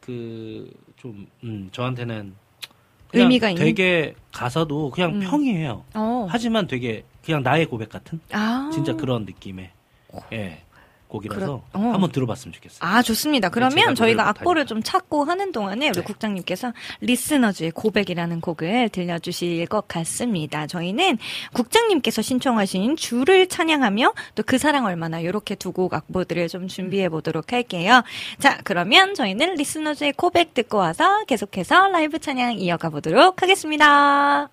그 0.00 0.70
좀 1.00 1.26
음, 1.44 1.70
저한테는 1.72 2.34
의미가 3.12 3.50
있는? 3.50 3.64
되게 3.64 4.14
가사도 4.32 4.90
그냥 4.90 5.16
음. 5.16 5.20
평이에요. 5.20 5.84
어. 5.94 6.26
하지만 6.30 6.66
되게 6.66 7.04
그냥 7.24 7.42
나의 7.42 7.66
고백 7.66 7.88
같은 7.88 8.20
아. 8.32 8.70
진짜 8.72 8.94
그런 8.94 9.24
느낌의 9.24 9.70
예, 10.32 10.62
곡이라서 11.10 11.40
그렇- 11.40 11.54
어. 11.74 11.92
한번 11.92 12.10
들어봤으면 12.12 12.52
좋겠어요. 12.54 12.78
아, 12.80 13.02
좋습니다. 13.02 13.48
제가 13.48 13.54
그러면 13.54 13.94
저희가. 13.94 14.28
악보를 14.30 14.64
좀 14.66 14.82
찾고 14.82 15.24
하는 15.24 15.52
동안에 15.52 15.88
우리 15.88 15.94
네. 15.96 16.02
국장님께서 16.02 16.72
리스너즈의 17.00 17.72
고백이라는 17.72 18.40
곡을 18.40 18.88
들려주실 18.90 19.66
것 19.66 19.86
같습니다. 19.88 20.66
저희는 20.66 21.18
국장님께서 21.52 22.22
신청하신 22.22 22.96
주를 22.96 23.48
찬양하며 23.48 24.12
또 24.34 24.42
그 24.44 24.56
사랑 24.58 24.84
얼마나 24.86 25.20
이렇게 25.20 25.54
두 25.54 25.72
곡 25.72 25.94
악보들을 25.94 26.48
좀 26.48 26.66
준비해 26.68 27.08
보도록 27.08 27.52
할게요. 27.52 28.02
자, 28.38 28.58
그러면 28.64 29.14
저희는 29.14 29.54
리스너즈의 29.54 30.12
고백 30.14 30.54
듣고 30.54 30.78
와서 30.78 31.24
계속해서 31.26 31.88
라이브 31.88 32.18
찬양 32.18 32.58
이어가 32.58 32.90
보도록 32.90 33.42
하겠습니다. 33.42 34.48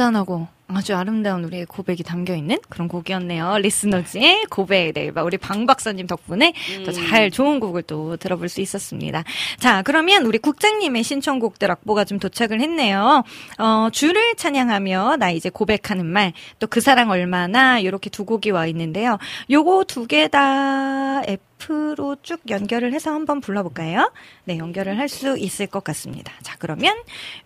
잔잔하고 0.00 0.48
아주 0.68 0.94
아름다운 0.96 1.44
우리의 1.44 1.66
고백이 1.66 2.04
담겨 2.04 2.34
있는 2.34 2.56
그런 2.68 2.88
곡이었네요. 2.88 3.58
리스너즈의 3.58 4.44
고백. 4.48 4.94
네, 4.94 5.10
우리 5.22 5.36
방 5.36 5.66
박사님 5.66 6.06
덕분에 6.06 6.54
더잘 6.86 7.30
좋은 7.30 7.60
곡을 7.60 7.82
또 7.82 8.16
들어볼 8.16 8.48
수 8.48 8.60
있었습니다. 8.62 9.24
자, 9.58 9.82
그러면 9.82 10.24
우리 10.24 10.38
국장님의 10.38 11.02
신청곡들 11.02 11.70
악보가 11.70 12.04
좀 12.04 12.18
도착을 12.18 12.60
했네요. 12.60 13.24
어, 13.58 13.88
주를 13.92 14.34
찬양하며 14.36 15.16
나 15.16 15.30
이제 15.30 15.50
고백하는 15.50 16.06
말, 16.06 16.32
또 16.58 16.66
그 16.70 16.80
사랑 16.80 17.10
얼마나 17.10 17.80
이렇게 17.80 18.08
두 18.10 18.24
곡이 18.24 18.50
와 18.52 18.66
있는데요. 18.66 19.18
요거 19.50 19.84
두 19.84 20.06
개 20.06 20.28
다 20.28 21.22
F로 21.60 22.16
쭉 22.22 22.40
연결을 22.48 22.92
해서 22.92 23.12
한번 23.12 23.40
불러볼까요? 23.40 24.12
네, 24.44 24.58
연결을 24.58 24.98
할 24.98 25.10
수 25.10 25.36
있을 25.36 25.66
것 25.66 25.82
같습니다. 25.82 26.32
자, 26.42 26.54
그러면 26.58 26.96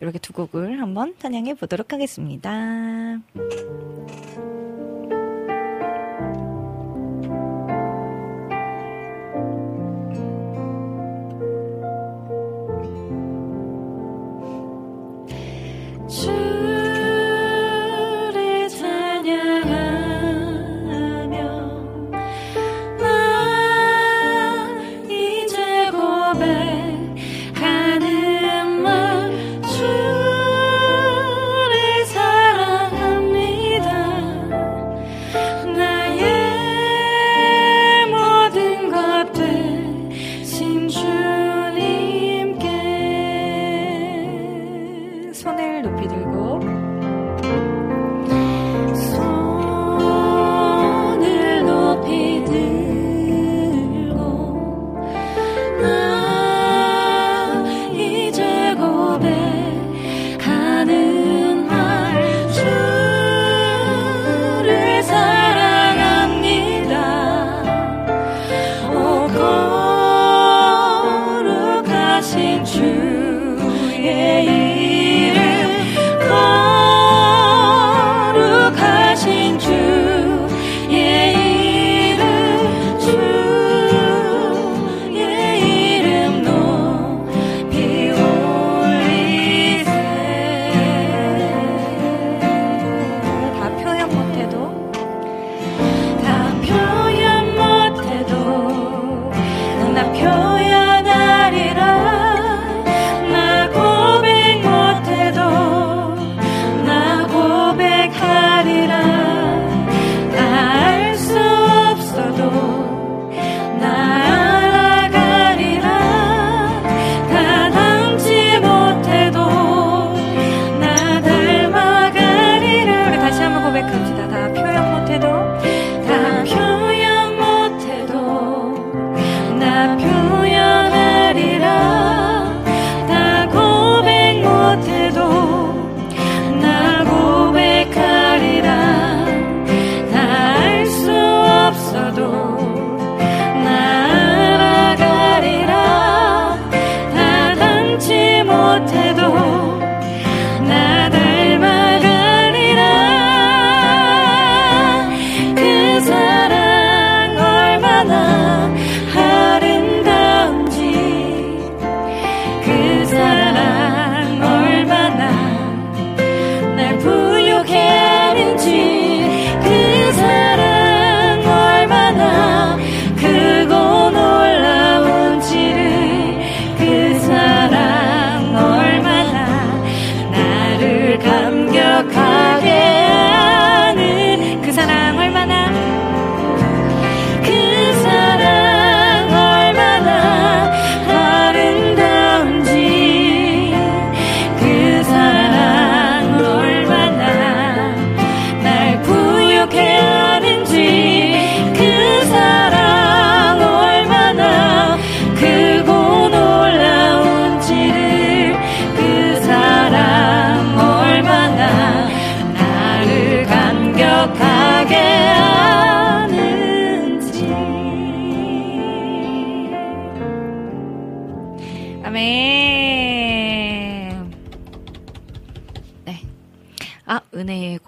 이렇게 0.01 0.19
두 0.19 0.33
곡을 0.35 0.81
한번 0.81 1.15
찬양해 1.19 1.55
보도록 1.55 1.93
하겠습니다. 1.95 3.19
주 16.09 16.84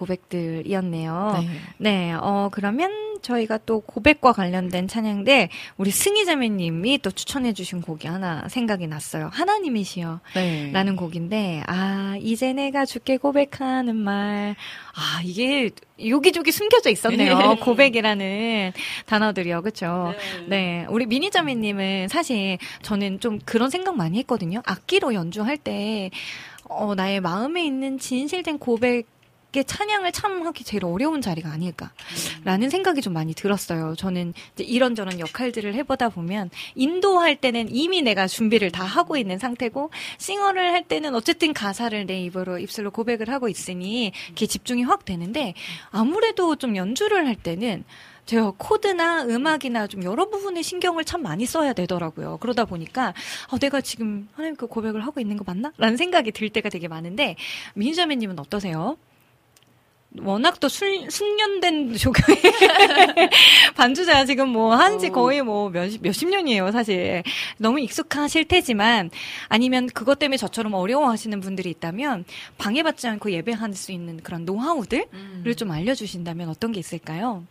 고백들이었네요. 0.07 1.37
네. 1.39 1.47
네, 1.77 2.13
어, 2.13 2.49
그러면 2.51 2.91
저희가 3.21 3.59
또 3.65 3.81
고백과 3.81 4.31
관련된 4.31 4.87
찬양들, 4.87 5.49
우리 5.77 5.91
승희자매님이 5.91 6.99
또 6.99 7.11
추천해주신 7.11 7.81
곡이 7.81 8.07
하나 8.07 8.47
생각이 8.47 8.87
났어요. 8.87 9.29
하나님이시여. 9.33 10.19
네. 10.35 10.71
라는 10.71 10.95
곡인데, 10.95 11.63
아, 11.67 12.15
이제 12.21 12.53
내가 12.53 12.85
주께 12.85 13.17
고백하는 13.17 13.95
말. 13.95 14.55
아, 14.95 15.21
이게 15.23 15.71
여기저기 16.05 16.51
숨겨져 16.51 16.89
있었네요. 16.89 17.57
고백이라는 17.61 18.71
단어들이요. 19.05 19.61
그쵸? 19.63 20.13
네. 20.47 20.85
우리 20.89 21.05
미니자매님은 21.05 22.07
사실 22.07 22.57
저는 22.81 23.19
좀 23.19 23.39
그런 23.45 23.69
생각 23.69 23.95
많이 23.95 24.17
했거든요. 24.19 24.61
악기로 24.65 25.13
연주할 25.13 25.57
때, 25.57 26.11
어, 26.69 26.95
나의 26.95 27.21
마음에 27.21 27.65
있는 27.65 27.97
진실된 27.97 28.59
고백, 28.59 29.07
의 29.55 29.63
찬양을 29.63 30.11
참 30.11 30.45
하기 30.45 30.65
제일 30.65 30.83
어려운 30.83 31.21
자리가 31.21 31.49
아닐까라는 31.49 32.69
생각이 32.69 33.01
좀 33.01 33.13
많이 33.13 33.33
들었어요. 33.33 33.95
저는 33.95 34.33
이런저런 34.57 35.19
역할들을 35.19 35.73
해보다 35.73 36.09
보면 36.09 36.49
인도할 36.75 37.37
때는 37.37 37.73
이미 37.73 38.01
내가 38.01 38.27
준비를 38.27 38.71
다 38.71 38.83
하고 38.83 39.15
있는 39.15 39.39
상태고 39.39 39.89
singer를 40.17 40.73
할 40.73 40.83
때는 40.83 41.15
어쨌든 41.15 41.53
가사를 41.53 42.05
내 42.05 42.21
입으로 42.23 42.59
입술로 42.59 42.91
고백을 42.91 43.29
하고 43.29 43.47
있으니 43.47 44.11
이렇게 44.27 44.47
집중이 44.47 44.83
확 44.83 45.05
되는데 45.05 45.53
아무래도 45.91 46.57
좀 46.57 46.75
연주를 46.75 47.25
할 47.25 47.35
때는 47.35 47.85
제가 48.25 48.51
코드나 48.57 49.23
음악이나 49.23 49.87
좀 49.87 50.03
여러 50.03 50.29
부분에 50.29 50.61
신경을 50.61 51.05
참 51.05 51.23
많이 51.23 51.45
써야 51.45 51.71
되더라고요. 51.71 52.37
그러다 52.41 52.65
보니까 52.65 53.13
어, 53.49 53.57
내가 53.57 53.79
지금 53.79 54.27
하나님 54.33 54.57
그 54.57 54.67
고백을 54.67 55.05
하고 55.05 55.21
있는 55.21 55.37
거 55.37 55.45
맞나? 55.47 55.71
라는 55.77 55.95
생각이 55.95 56.31
들 56.33 56.49
때가 56.49 56.67
되게 56.67 56.89
많은데 56.89 57.37
민자매님은 57.75 58.37
어떠세요? 58.39 58.97
워낙 60.23 60.59
또 60.59 60.69
술, 60.69 61.09
숙련된 61.09 61.95
조교의 61.97 62.41
반주자 63.75 64.25
지금 64.25 64.49
뭐 64.49 64.75
한지 64.75 65.09
거의 65.09 65.41
뭐 65.41 65.69
몇, 65.69 65.91
몇십 66.01 66.29
년이에요, 66.29 66.71
사실. 66.71 67.23
너무 67.57 67.79
익숙하실 67.79 68.45
테지만 68.45 69.09
아니면 69.47 69.87
그것 69.87 70.19
때문에 70.19 70.37
저처럼 70.37 70.73
어려워하시는 70.73 71.39
분들이 71.39 71.69
있다면 71.69 72.25
방해받지 72.57 73.07
않고 73.07 73.31
예배할 73.31 73.73
수 73.73 73.91
있는 73.91 74.17
그런 74.21 74.45
노하우들을 74.45 75.55
좀 75.57 75.71
알려주신다면 75.71 76.49
어떤 76.49 76.71
게 76.71 76.79
있을까요? 76.79 77.43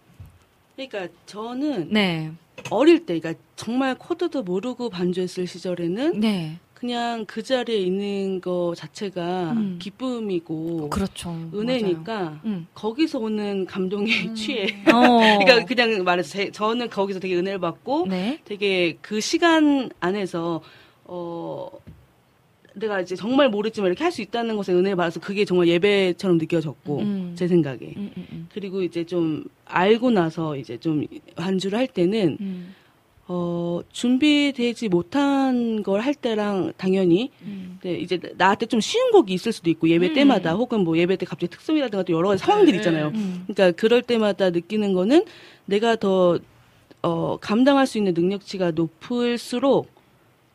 그러니까 0.77 1.09
저는 1.27 1.89
네. 1.91 2.33
어릴 2.71 3.07
때, 3.07 3.19
그러니까 3.19 3.43
정말 3.57 3.95
코드도 3.95 4.43
모르고 4.43 4.91
반주했을 4.91 5.47
시절에는 5.47 6.21
네. 6.21 6.59
그냥 6.87 7.25
그 7.27 7.43
자리에 7.43 7.79
있는 7.79 8.41
거 8.41 8.73
자체가 8.77 9.53
음. 9.57 9.77
기쁨이고 9.83 10.89
그렇죠. 10.89 11.31
은혜니까. 11.53 12.41
음. 12.45 12.69
거기서 12.75 13.19
오는 13.19 13.67
감동에 13.67 14.33
취해. 14.35 14.67
어. 14.87 15.19
그러니까 15.45 15.65
그냥 15.65 16.05
말해서 16.05 16.31
제- 16.31 16.51
저는 16.53 16.89
거기서 16.89 17.19
되게 17.19 17.35
은혜를 17.35 17.59
받고 17.59 18.07
네. 18.07 18.39
되게 18.45 18.97
그 19.03 19.21
시간 19.21 19.91
안에서 19.99 20.61
어 21.07 21.69
내가 22.77 23.01
이제 23.01 23.17
정말 23.17 23.49
모르지만 23.49 23.89
이렇게 23.89 24.05
할 24.05 24.13
수 24.13 24.23
있다는 24.23 24.57
것에 24.57 24.73
은혜를 24.73 24.95
받아서 24.95 25.19
그게 25.19 25.45
정말 25.45 25.67
예배처럼 25.67 26.39
느껴졌고 26.39 26.99
음. 27.01 27.33
제 27.37 27.49
생각에 27.49 27.95
음, 27.97 28.13
음, 28.17 28.27
음. 28.31 28.49
그리고 28.55 28.83
이제 28.83 29.05
좀 29.05 29.43
알고 29.65 30.13
나서 30.13 30.57
이제 30.57 30.79
좀 30.79 31.05
반주를 31.35 31.77
할 31.79 31.89
때는 31.89 32.37
음. 32.41 32.75
어 33.29 33.81
준비되지 33.91 34.89
못한 34.89 35.83
걸 35.83 36.01
할 36.01 36.15
때랑 36.15 36.73
당연히 36.77 37.31
음. 37.43 37.79
네, 37.83 37.95
이제 37.95 38.21
나한테 38.37 38.67
좀 38.67 38.81
쉬운 38.81 39.11
곡이 39.11 39.35
있을 39.35 39.51
수도 39.53 39.69
있고 39.71 39.89
예배 39.89 40.09
음. 40.09 40.15
때마다 40.15 40.55
혹은 40.55 40.85
뭐 40.85 40.97
예배 40.97 41.17
때 41.17 41.27
갑자기 41.27 41.51
특송이라든가 41.51 42.05
또 42.05 42.13
여러 42.13 42.29
가지 42.29 42.45
상황들이 42.45 42.77
있잖아요. 42.79 43.09
음. 43.15 43.45
그러니까 43.47 43.73
그럴 43.81 44.03
때마다 44.03 44.51
느끼는 44.51 44.93
거는 44.93 45.25
내가 45.65 45.97
더 45.97 46.39
어, 47.03 47.37
감당할 47.41 47.87
수 47.87 47.99
있는 47.99 48.15
능력치가 48.15 48.71
높을수록 48.73 49.89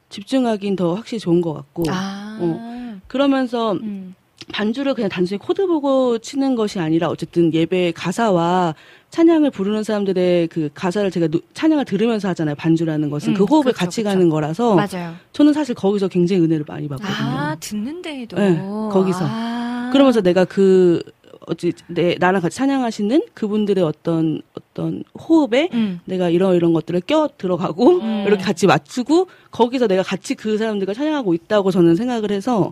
집중하긴 0.10 0.76
더 0.76 0.94
확실히 0.96 1.20
좋은 1.20 1.42
것 1.42 1.54
같고 1.54 1.84
아. 1.90 3.00
그러면서 3.08 3.74
음. 3.74 4.16
반주를 4.52 4.94
그냥 4.94 5.10
단순히 5.10 5.38
코드 5.38 5.68
보고 5.68 6.18
치는 6.18 6.56
것이 6.56 6.80
아니라 6.80 7.08
어쨌든 7.10 7.54
예배 7.54 7.94
가사와 7.96 8.76
찬양을 9.12 9.52
부르는 9.52 9.84
사람들의 9.84 10.48
그 10.48 10.70
가사를 10.74 11.12
제가 11.12 11.28
노- 11.28 11.42
찬양을 11.54 11.84
들으면서 11.86 12.30
하잖아요. 12.30 12.56
반주라는 12.56 13.10
것은 13.10 13.34
음, 13.34 13.34
그 13.36 13.44
호흡을 13.44 13.74
그쵸, 13.74 13.86
같이 13.86 14.04
그쵸. 14.04 14.10
가는 14.10 14.30
거라서 14.30 14.76
맞아요. 14.76 15.14
저는 15.34 15.52
사실 15.54 15.76
거기서 15.76 16.08
굉장히 16.08 16.42
은혜를 16.44 16.64
많이 16.68 16.88
받거든요. 16.88 17.16
아, 17.18 17.56
듣는 17.60 18.02
데에도. 18.02 18.38
네, 18.38 18.58
거기서. 18.92 19.20
아. 19.24 19.90
그러면서 19.92 20.22
내가 20.22 20.46
그 20.46 21.02
어찌 21.48 21.74
내 21.88 22.16
나랑 22.20 22.42
같이 22.42 22.56
찬양하시는 22.56 23.22
그분들의 23.34 23.84
어떤 23.84 24.42
어떤 24.54 25.04
호흡에 25.20 25.68
음. 25.74 26.00
내가 26.06 26.30
이런 26.30 26.56
이런 26.56 26.72
것들을 26.72 27.02
껴 27.02 27.28
들어가고 27.38 28.00
음. 28.00 28.24
이렇게 28.28 28.42
같이 28.44 28.66
맞추고 28.66 29.28
거기서 29.52 29.88
내가 29.88 30.04
같이 30.04 30.36
그 30.36 30.58
사람들과 30.58 30.94
찬양하고 30.94 31.34
있다고 31.34 31.72
저는 31.72 31.96
생각을 31.96 32.32
해서 32.32 32.72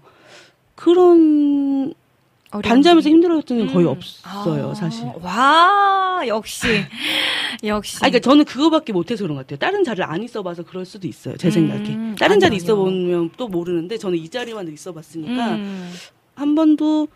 그런 0.76 1.94
반주하면서 2.52 3.08
게. 3.08 3.14
힘들었던 3.14 3.58
게 3.58 3.72
거의 3.72 3.86
음. 3.86 3.91
없어요 3.91 4.72
아, 4.72 4.74
사실. 4.74 5.06
와, 5.22 6.24
역시. 6.28 6.68
역시. 7.64 7.97
아, 7.97 8.10
그러니까 8.10 8.20
저는 8.20 8.45
그거밖에 8.45 8.91
못해서 8.91 9.24
그런 9.24 9.36
것 9.36 9.45
같아요. 9.45 9.60
다른 9.60 9.84
자리를 9.84 10.04
안 10.04 10.24
있어봐서 10.24 10.64
그럴 10.64 10.86
수도 10.86 11.08
있어요. 11.08 11.38
제 11.38 11.52
생각에. 11.52 11.89
음, 11.89 12.16
다른 12.20 12.39
자리 12.39 12.56
아니요, 12.56 12.58
있어보면 12.64 13.32
또 13.38 13.47
모르는데 13.47 13.97
저는 13.97 14.18
이 14.18 14.28
자리만 14.30 14.68
있어봤으니까 14.68 15.52
음. 15.56 15.93
한 16.36 16.56
번도 16.56 17.08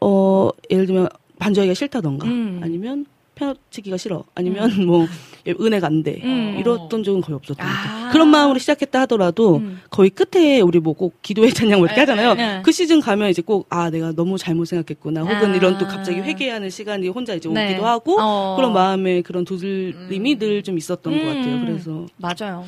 어 0.00 0.50
예를 0.70 0.86
들면 0.86 1.08
반주하기가 1.38 1.74
싫다던가 1.74 2.26
음. 2.26 2.60
아니면 2.62 3.06
피아노 3.42 3.54
치기가 3.70 3.96
싫어 3.96 4.24
아니면 4.34 4.86
뭐 4.86 5.06
은혜가 5.46 5.86
안 5.88 6.02
돼 6.02 6.20
음. 6.22 6.56
이랬던 6.58 7.02
적은 7.04 7.20
거의 7.20 7.34
없었던 7.36 7.56
것 7.56 7.62
아. 7.64 7.66
같아요. 7.82 8.12
그런 8.12 8.28
마음으로 8.28 8.58
시작했다 8.58 9.00
하더라도 9.02 9.56
음. 9.56 9.80
거의 9.90 10.10
끝에 10.10 10.60
우리 10.60 10.78
뭐 10.78 10.92
꼭 10.94 11.20
기도의 11.22 11.52
찬양 11.52 11.78
뭐 11.80 11.86
이렇게 11.86 12.00
하잖아요. 12.00 12.34
네. 12.34 12.62
그 12.64 12.70
시즌 12.70 13.00
가면 13.00 13.30
이제 13.30 13.42
꼭 13.42 13.66
아 13.70 13.90
내가 13.90 14.12
너무 14.12 14.36
잘못 14.38 14.66
생각했구나 14.66 15.22
혹은 15.22 15.52
아. 15.52 15.56
이런 15.56 15.78
또 15.78 15.86
갑자기 15.86 16.20
회개하는 16.20 16.70
시간이 16.70 17.08
혼자 17.08 17.34
이제 17.34 17.48
네. 17.48 17.70
오기도 17.70 17.86
하고 17.86 18.20
어. 18.20 18.54
그런 18.56 18.72
마음에 18.72 19.22
그런 19.22 19.44
두들림이 19.44 20.36
늘 20.38 20.62
좀 20.62 20.76
있었던 20.78 21.12
것 21.12 21.24
같아요. 21.24 21.54
음. 21.54 21.66
그래서 21.66 22.06
맞아요. 22.18 22.64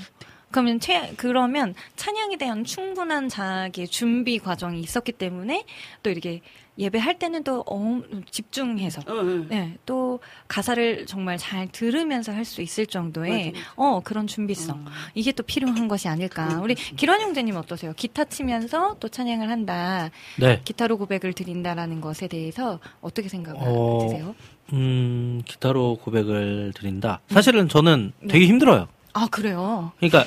그러면 0.51 0.79
채, 0.81 1.12
그러면 1.16 1.75
찬양에 1.97 2.37
대한 2.37 2.64
충분한 2.64 3.29
자기의 3.29 3.89
준비 3.89 4.39
과정이 4.39 4.81
있었기 4.81 5.12
때문에 5.12 5.64
또 6.03 6.11
이렇게 6.11 6.41
예배할 6.79 7.18
때는 7.18 7.45
또 7.45 7.64
어, 7.68 8.01
집중해서 8.31 9.03
어, 9.07 9.12
어. 9.12 9.22
네, 9.49 9.77
또 9.87 10.18
가사를 10.49 11.07
정말 11.07 11.39
잘 11.39 11.68
들으면서 11.68 12.33
할 12.33 12.45
수 12.45 12.61
있을 12.62 12.85
정도의 12.87 13.53
맞아, 13.53 13.59
맞아. 13.59 13.72
어 13.77 14.01
그런 14.05 14.27
준비성 14.27 14.85
이게 15.14 15.33
또 15.33 15.43
필요한 15.43 15.89
것이 15.89 16.09
아닐까 16.09 16.61
우리 16.62 16.75
기란 16.75 17.20
형제님 17.22 17.57
어떠세요? 17.57 17.95
기타 17.97 18.25
치면서 18.25 18.97
또 19.01 19.09
찬양을 19.09 19.49
한다 19.49 20.11
네. 20.39 20.61
기타로 20.64 20.99
고백을 20.99 21.33
드린다라는 21.33 22.01
것에 22.03 22.29
대해서 22.29 22.81
어떻게 23.01 23.29
생각을 23.31 23.61
어, 23.62 24.05
하세요? 24.05 24.35
음, 24.75 25.41
기타로 25.47 25.97
고백을 26.03 26.72
드린다. 26.75 27.20
사실은 27.29 27.68
저는 27.68 28.12
되게 28.29 28.47
힘들어요. 28.47 28.89
아 29.14 29.27
그래요? 29.31 29.93
그러니까 29.99 30.25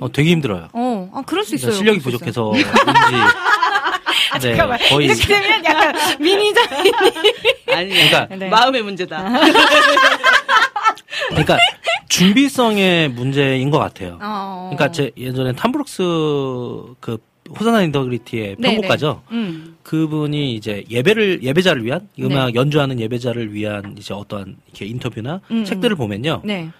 어, 0.00 0.10
되게 0.12 0.30
힘들어요. 0.30 0.68
어, 0.72 1.10
아 1.12 1.22
그럴 1.26 1.44
수 1.44 1.54
있어요. 1.56 1.72
실력이 1.72 1.98
그럴 2.00 2.18
수 2.18 2.28
있어요. 2.28 2.52
부 2.52 2.56
족해서 4.10 4.38
네, 4.38 4.56
잠깐만 4.56 4.78
거의 4.88 5.06
이렇게 5.06 5.26
되면 5.26 5.64
약간 5.64 5.94
미니자인 6.20 6.92
아니 7.68 7.88
그러니까 7.90 8.26
네. 8.36 8.48
마음의 8.48 8.82
문제다. 8.82 9.24
그러니까 11.28 11.58
준비성의 12.08 13.10
문제인 13.10 13.70
것 13.70 13.78
같아요. 13.78 14.18
어. 14.20 14.70
그러니까 14.72 14.90
제 14.92 15.10
예전에 15.16 15.52
탐브룩스 15.52 16.02
그 17.00 17.18
호산나 17.58 17.82
인더그리티의 17.82 18.56
네, 18.58 18.68
편곡가죠. 18.68 19.22
네. 19.30 19.36
음. 19.36 19.76
그분이 19.82 20.54
이제 20.54 20.84
예배를 20.88 21.42
예배자를 21.42 21.84
위한 21.84 22.08
이 22.16 22.22
음악 22.22 22.46
네. 22.46 22.54
연주하는 22.54 23.00
예배자를 23.00 23.52
위한 23.52 23.96
이제 23.98 24.14
어떠한 24.14 24.56
이렇게 24.68 24.86
인터뷰나 24.86 25.40
음, 25.50 25.64
책들을 25.64 25.96
보면요 25.96 26.42
네. 26.44 26.70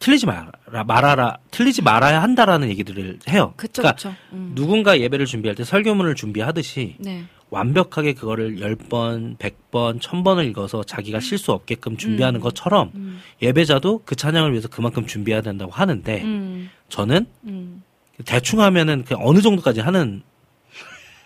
틀리지 0.00 0.26
마라 0.26 0.50
말아라 0.86 1.36
틀리지 1.50 1.82
말아야 1.82 2.22
한다라는 2.22 2.68
얘기들을 2.70 3.18
해요. 3.28 3.52
그쵸, 3.56 3.82
그러니까 3.82 3.96
그쵸. 3.96 4.14
음. 4.32 4.52
누군가 4.54 4.98
예배를 4.98 5.26
준비할 5.26 5.54
때 5.54 5.62
설교문을 5.62 6.14
준비하듯이 6.14 6.96
네. 6.98 7.24
완벽하게 7.50 8.14
그거를 8.14 8.56
10번, 8.56 9.36
100번, 9.36 10.00
1000번을 10.00 10.48
읽어서 10.48 10.82
자기가 10.84 11.20
실수 11.20 11.52
없게끔 11.52 11.96
준비하는 11.98 12.40
것처럼 12.40 12.90
음. 12.94 13.20
예배자도 13.42 14.02
그 14.06 14.16
찬양을 14.16 14.52
위해서 14.52 14.68
그만큼 14.68 15.06
준비해야 15.06 15.42
된다고 15.42 15.70
하는데 15.70 16.22
음. 16.22 16.70
저는 16.88 17.26
음. 17.44 17.82
대충 18.24 18.60
하면은 18.60 19.04
그냥 19.04 19.22
어느 19.26 19.40
정도까지 19.42 19.80
하는 19.80 20.22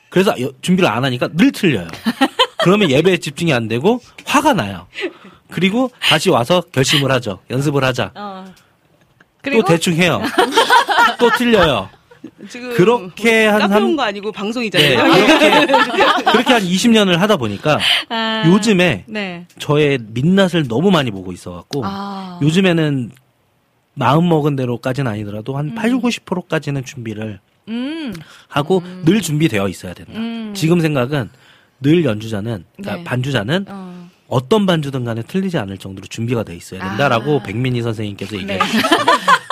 그래서 0.09 0.35
여- 0.41 0.51
준비를 0.63 0.89
안 0.91 1.05
하니까 1.05 1.29
늘 1.35 1.53
틀려요. 1.53 1.87
그러면 2.59 2.91
예배에 2.91 3.19
집중이 3.19 3.53
안 3.53 3.69
되고 3.69 4.01
화가 4.25 4.55
나요. 4.55 4.87
그리고 5.51 5.91
다시 6.01 6.31
와서 6.31 6.61
결심을 6.73 7.13
하죠. 7.13 7.41
연습을 7.51 7.85
하자. 7.85 8.11
어. 8.15 8.45
또 9.53 9.63
대충 9.65 9.95
해요. 9.95 10.23
또 11.19 11.31
틀려요. 11.31 11.89
지금 12.49 12.73
그렇게 12.75 13.47
한 13.47 13.61
카페 13.61 13.75
삼- 13.75 13.85
온거 13.85 14.03
아니고 14.03 14.33
네, 14.33 14.39
방송이잖아요. 14.39 14.97
그렇게, 15.13 15.51
그렇게 16.33 16.53
한 16.53 16.63
20년을 16.63 17.17
하다 17.17 17.37
보니까 17.37 17.79
아. 18.09 18.45
요즘에 18.47 19.05
네. 19.07 19.47
저의 19.59 19.99
민낯을 20.01 20.67
너무 20.69 20.91
많이 20.91 21.11
보고 21.11 21.33
있어갖고 21.33 21.83
아. 21.85 22.39
요즘에는 22.43 23.11
마음 23.95 24.29
먹은 24.29 24.57
대로까지는 24.57 25.11
아니더라도 25.11 25.57
한 25.57 25.75
80, 25.75 26.03
90%까지는 26.03 26.85
준비를 26.85 27.41
음. 27.69 28.15
하고 28.49 28.83
늘 29.05 29.21
준비되어 29.21 29.69
있어야 29.69 29.95
된다. 29.95 30.13
음. 30.17 30.53
지금 30.55 30.81
생각은 30.81 31.31
늘 31.81 32.05
연주자는 32.05 32.65
그러니까 32.77 32.97
네. 32.99 33.05
반주자는 33.05 33.67
어. 33.69 33.94
어떤 34.35 34.67
반주든 34.67 35.05
간에 35.05 35.23
틀리지 35.23 35.59
않을 35.59 35.79
정도로 35.79 36.09
준비가 36.09 36.43
돼 36.43 36.57
있어야 36.57 36.81
된다라고 36.89 37.39
아. 37.39 37.43
백민희 37.45 37.83
선생님께서 37.83 38.35
얘기해 38.35 38.59
네. 38.59 38.67
주셨어요. 38.67 39.07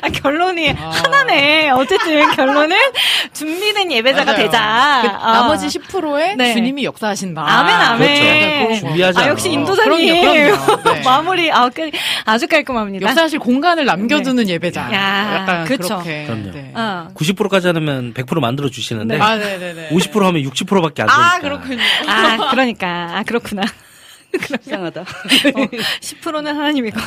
아, 0.00 0.08
결론이 0.08 0.68
하나네. 0.68 1.70
어쨌든 1.70 2.30
결론은 2.34 2.76
준비된 3.32 3.92
예배자가 3.92 4.32
맞아요. 4.32 4.36
되자. 4.44 5.00
그 5.02 5.08
아. 5.08 5.32
나머지 5.32 5.66
10%에 5.66 6.34
네. 6.36 6.54
주님이 6.54 6.84
역사하신다. 6.84 7.42
아멘, 7.42 7.74
아멘. 7.74 8.66
그렇죠. 8.66 8.80
준비하지 8.86 9.18
아. 9.20 9.28
역시 9.28 9.50
인도자님. 9.52 10.20
그럼요, 10.22 10.62
그럼요. 10.62 10.82
네. 10.94 11.02
마무리, 11.02 11.52
아, 11.52 11.68
그, 11.68 11.90
아주 12.24 12.48
깔끔합니다. 12.48 13.08
역사하실 13.08 13.38
공간을 13.38 13.84
남겨두는 13.84 14.48
예배자. 14.48 14.88
네. 14.88 14.96
야, 14.96 15.34
약간 15.40 15.64
그쵸. 15.64 15.96
그렇게. 16.02 16.24
그럼요. 16.24 16.52
네. 16.52 16.72
어. 16.74 17.08
90%까지 17.14 17.66
하면 17.68 18.14
100% 18.14 18.40
만들어 18.40 18.68
주시는데 18.68 19.18
아, 19.20 19.36
네네네. 19.36 19.88
50% 19.90 20.20
하면 20.22 20.42
60%밖에 20.42 21.02
안 21.02 21.08
되니까. 21.08 21.34
아, 21.34 21.38
그렇군요. 21.40 21.82
아, 22.06 22.50
그러니까. 22.50 22.86
아, 23.14 23.22
그렇구나. 23.24 23.62
이상하다. 24.66 25.04
10%는 26.00 26.56
하나님이고. 26.56 26.98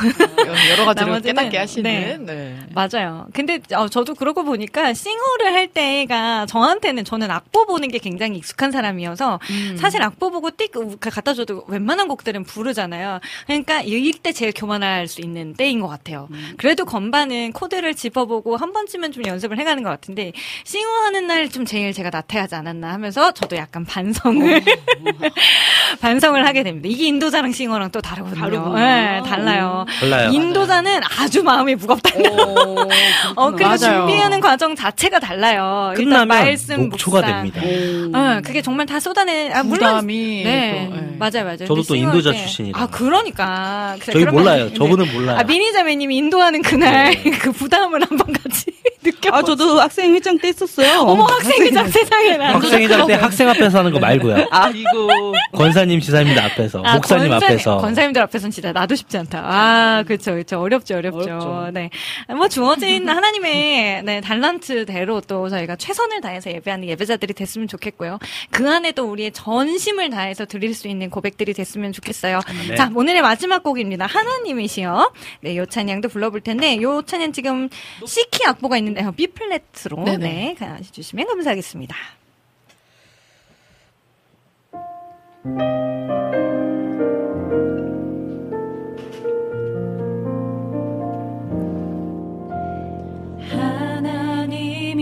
여러 0.70 0.84
가지로 0.84 1.20
깨닫게 1.20 1.58
하시는. 1.58 1.82
네. 1.82 2.16
네. 2.18 2.56
맞아요. 2.74 3.26
근데 3.32 3.58
어, 3.74 3.88
저도 3.88 4.14
그러고 4.14 4.44
보니까 4.44 4.94
싱어를 4.94 5.52
할 5.52 5.68
때가 5.68 6.46
저한테는 6.46 7.04
저는 7.04 7.30
악보 7.30 7.66
보는 7.66 7.88
게 7.88 7.98
굉장히 7.98 8.38
익숙한 8.38 8.70
사람이어서 8.70 9.40
음. 9.50 9.76
사실 9.78 10.02
악보 10.02 10.30
보고 10.30 10.50
띡 10.50 10.98
갖다 11.10 11.34
줘도 11.34 11.64
웬만한 11.68 12.08
곡들은 12.08 12.44
부르잖아요. 12.44 13.20
그러니까 13.46 13.82
이때 13.82 14.32
제일 14.32 14.52
교만할 14.54 15.08
수 15.08 15.20
있는 15.20 15.54
때인 15.54 15.80
것 15.80 15.88
같아요. 15.88 16.28
음. 16.30 16.54
그래도 16.56 16.84
건반은 16.84 17.52
코드를 17.52 17.94
짚어보고 17.94 18.56
한 18.56 18.72
번쯤은 18.72 19.12
좀 19.12 19.26
연습을 19.26 19.58
해가는 19.58 19.82
것 19.82 19.90
같은데 19.90 20.32
싱어 20.64 20.88
하는 21.04 21.26
날 21.26 21.48
좀 21.48 21.64
제일 21.64 21.92
제가 21.92 22.10
나태하지 22.10 22.54
않았나 22.56 22.92
하면서 22.92 23.32
저도 23.32 23.56
약간 23.56 23.84
반성을 23.84 24.62
반성을 26.00 26.46
하게 26.46 26.62
됩니다. 26.62 26.88
이게 26.90 27.06
인도자랑 27.18 27.50
싱어랑 27.52 27.90
또 27.90 28.00
다르거든요. 28.00 28.40
다르구나. 28.40 28.78
네, 28.78 29.22
달라요. 29.28 29.84
달라요. 29.98 30.30
인도자는 30.30 31.00
아주 31.18 31.42
마음이 31.42 31.74
무겁다. 31.74 32.10
어, 33.34 33.50
그리고 33.50 33.68
맞아요. 33.68 33.78
준비하는 34.06 34.40
과정 34.40 34.76
자체가 34.76 35.18
달라요. 35.18 35.90
일단 35.96 36.04
끝나면 36.04 36.28
말씀, 36.28 36.88
녹초가 36.90 37.20
묵상. 37.22 37.50
됩니다. 37.52 38.18
어, 38.18 38.40
그게 38.44 38.62
정말 38.62 38.86
다 38.86 39.00
쏟아내. 39.00 39.50
아, 39.52 39.62
물론. 39.64 39.78
부담이 39.78 40.42
네, 40.44 40.88
또, 40.90 40.94
네. 40.96 41.16
맞아요, 41.18 41.44
맞아요. 41.44 41.66
저도 41.66 41.82
또 41.82 41.94
인도자 41.96 42.30
때- 42.30 42.38
출신이라. 42.38 42.80
아, 42.80 42.86
그러니까. 42.86 43.96
그래, 44.00 44.12
저희 44.12 44.22
그러면- 44.24 44.42
몰라요. 44.44 44.64
네. 44.66 44.74
저분은 44.74 45.12
몰라요. 45.12 45.38
아, 45.38 45.42
미니자매님이 45.42 46.16
인도하는 46.16 46.62
그날 46.62 47.10
네. 47.10 47.30
그 47.38 47.50
부담을 47.50 48.00
한번 48.02 48.32
같이 48.32 48.66
느껴. 49.02 49.30
아 49.32 49.42
저도 49.42 49.80
학생 49.80 50.14
회장 50.14 50.38
때 50.38 50.48
했었어요. 50.48 51.00
어머, 51.00 51.24
학생이장 51.24 51.88
세상에나. 51.88 52.54
학생회장 52.54 53.06
때 53.06 53.14
학생 53.14 53.48
앞에서 53.48 53.78
하는 53.78 53.92
거 53.92 53.98
말고요. 53.98 54.46
아이고. 54.50 55.34
권사님, 55.54 56.00
지사님들 56.00 56.40
앞에서, 56.42 56.82
아, 56.84 56.92
목사님 57.14 57.30
권사- 57.30 57.46
앞에서. 57.46 57.76
권사님들 57.78 58.22
앞에서는 58.22 58.50
진짜 58.50 58.72
나도 58.72 58.94
쉽지 58.94 59.16
않다. 59.18 59.40
아, 59.44 60.02
그렇죠, 60.06 60.32
그렇죠. 60.32 60.60
어렵죠, 60.60 60.96
어렵죠. 60.96 61.18
어렵죠. 61.18 61.70
네, 61.72 61.90
뭐 62.36 62.48
주어진 62.48 63.08
하나님의 63.08 64.02
네, 64.04 64.20
달란트대로 64.20 65.22
또 65.22 65.48
저희가 65.48 65.76
최선을 65.76 66.20
다해서 66.20 66.50
예배하는 66.50 66.88
예배자들이 66.88 67.34
됐으면 67.34 67.68
좋겠고요. 67.68 68.18
그 68.50 68.68
안에 68.70 68.92
또 68.92 69.04
우리의 69.10 69.32
전심을 69.32 70.10
다해서 70.10 70.44
드릴 70.44 70.74
수 70.74 70.88
있는 70.88 71.10
고백들이 71.10 71.52
됐으면 71.54 71.92
좋겠어요. 71.92 72.40
네. 72.68 72.74
자, 72.76 72.90
오늘의 72.94 73.22
마지막 73.22 73.62
곡입니다. 73.62 74.06
하나님이시여. 74.06 75.12
네, 75.42 75.56
요 75.56 75.66
찬양도 75.66 76.08
불러볼 76.08 76.40
텐데, 76.42 76.80
요 76.82 77.02
찬양 77.02 77.32
지금 77.32 77.68
C키 78.06 78.44
악보가 78.46 78.76
있는데, 78.78 79.04
B 79.16 79.26
플랫으로 79.28 80.04
네네. 80.04 80.18
네, 80.18 80.54
가주시면 80.58 81.26
감사하겠습니다. 81.26 81.96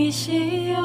이시여 0.07 0.77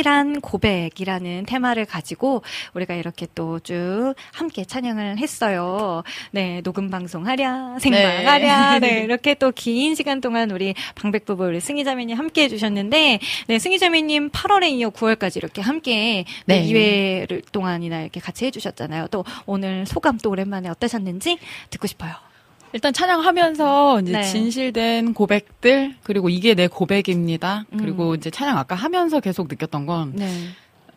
진실한 0.00 0.40
고백이라는 0.40 1.44
테마를 1.46 1.84
가지고 1.84 2.42
우리가 2.74 2.94
이렇게 2.94 3.26
또 3.34 3.60
쭉 3.60 4.14
함께 4.32 4.64
찬양을 4.64 5.18
했어요. 5.18 6.02
네, 6.30 6.62
녹음 6.62 6.88
방송 6.90 7.26
하랴, 7.26 7.78
생방 7.78 8.26
하랴. 8.26 8.78
네. 8.78 9.00
이렇게 9.04 9.34
또 9.34 9.50
긴 9.52 9.94
시간 9.94 10.20
동안 10.22 10.50
우리 10.50 10.74
방백부부 10.94 11.44
우리 11.44 11.60
승희자매님 11.60 12.16
함께 12.16 12.44
해주셨는데, 12.44 13.18
네, 13.48 13.58
승희자매님 13.58 14.30
8월에 14.30 14.70
이어 14.70 14.88
9월까지 14.90 15.36
이렇게 15.36 15.60
함께 15.60 16.24
네. 16.46 16.60
네. 16.62 17.26
2회를 17.26 17.42
동안이나 17.52 18.00
이렇게 18.00 18.20
같이 18.20 18.46
해주셨잖아요. 18.46 19.08
또 19.08 19.24
오늘 19.44 19.84
소감 19.86 20.16
또 20.18 20.30
오랜만에 20.30 20.68
어떠셨는지 20.70 21.38
듣고 21.68 21.86
싶어요. 21.86 22.14
일단 22.72 22.92
찬양하면서 22.92 24.00
이제 24.02 24.12
네. 24.12 24.22
진실된 24.22 25.14
고백들 25.14 25.96
그리고 26.02 26.28
이게 26.28 26.54
내 26.54 26.68
고백입니다. 26.68 27.66
음. 27.72 27.78
그리고 27.78 28.14
이제 28.14 28.30
찬양 28.30 28.56
아까 28.58 28.74
하면서 28.74 29.20
계속 29.20 29.48
느꼈던 29.48 29.86
건 29.86 30.12
네. 30.14 30.28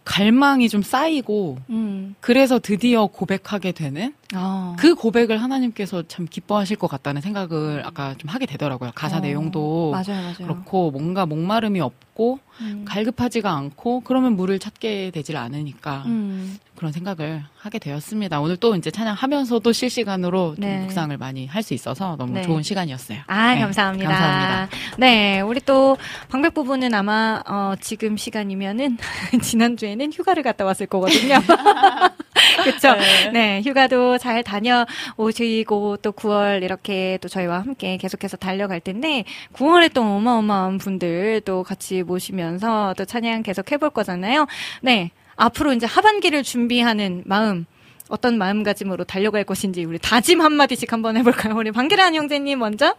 갈망이 0.06 0.70
좀 0.70 0.82
쌓이고 0.84 1.58
음. 1.70 2.16
그래서 2.20 2.60
드디어 2.60 3.08
고백하게 3.08 3.72
되는 3.72 4.14
어. 4.36 4.76
그 4.80 4.96
고백을 4.96 5.42
하나님께서 5.42 6.04
참 6.08 6.28
기뻐하실 6.30 6.78
것 6.78 6.88
같다는 6.88 7.22
생각을 7.22 7.84
아까 7.86 8.16
좀 8.18 8.30
하게 8.30 8.46
되더라고요. 8.46 8.92
가사 8.96 9.18
어. 9.18 9.20
내용도 9.20 9.92
맞아요, 9.92 10.22
맞아요. 10.22 10.34
그렇고 10.38 10.92
뭔가 10.92 11.26
목마름이 11.26 11.80
없고 11.80 12.40
음. 12.62 12.86
갈급하지가 12.88 13.52
않고 13.52 14.02
그러면 14.02 14.36
물을 14.36 14.60
찾게 14.60 15.12
되질 15.14 15.38
않으니까 15.38 16.04
음. 16.06 16.58
그런 16.76 16.92
생각을 16.92 17.44
하게 17.58 17.80
되었습니다. 17.80 18.40
오늘 18.42 18.58
또 18.58 18.76
이제 18.76 18.92
찬양하면서 18.92 19.60
도 19.60 19.72
실시간으로 19.72 20.56
좀 20.56 20.66
네. 20.66 20.80
묵상을 20.80 21.16
많이 21.18 21.48
할 21.48 21.64
수 21.64 21.74
있어서 21.74 22.18
너무 22.18 22.34
네. 22.34 22.42
좋은 22.42 22.62
시간이었어요. 22.62 23.20
아, 23.28 23.56
네, 23.56 23.62
감사합니다. 23.62 24.10
감사합니다. 24.10 24.78
네, 24.98 25.40
우리 25.40 25.62
또 25.62 25.96
방백 26.30 26.54
부부는 26.54 26.94
아마 26.94 27.42
어, 27.48 27.74
지금 27.80 28.18
시간이면은 28.18 28.98
지난 29.42 29.78
주에는 29.78 30.12
휴가를 30.12 30.44
갔다 30.44 30.66
왔을 30.66 30.86
거거든요. 30.88 31.40
그렇죠. 32.64 32.96
네. 33.32 33.62
휴가도 33.64 34.18
잘 34.24 34.42
다녀오시고 34.42 35.98
또 35.98 36.14
9월 36.14 36.64
이렇게 36.64 37.18
또 37.22 37.28
저희와 37.28 37.60
함께 37.60 37.98
계속해서 37.98 38.38
달려갈 38.38 38.80
텐데 38.80 39.26
9월에 39.52 39.94
또 39.94 40.02
어마어마한 40.02 40.78
분들 40.78 41.42
또 41.44 41.64
같이 41.64 42.04
모시면서 42.04 42.94
또 42.98 43.04
찬양 43.04 43.44
계속 43.44 43.70
해볼 43.70 43.90
거잖아요. 43.90 44.48
네. 44.82 45.12
앞으로 45.36 45.74
이제 45.74 45.86
하반기를 45.86 46.44
준비하는 46.44 47.24
마음 47.26 47.66
어떤 48.08 48.38
마음가짐으로 48.38 49.04
달려갈 49.04 49.44
것인지 49.44 49.84
우리 49.84 50.00
다짐 50.00 50.40
한마디씩 50.40 50.94
한번 50.94 51.18
해볼까요? 51.18 51.56
우리 51.58 51.72
방계란 51.72 52.16
형제님 52.16 52.60
먼저. 52.60 52.96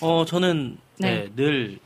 어, 0.00 0.24
저는 0.24 0.78
네. 0.98 1.10
네, 1.10 1.28
늘 1.36 1.78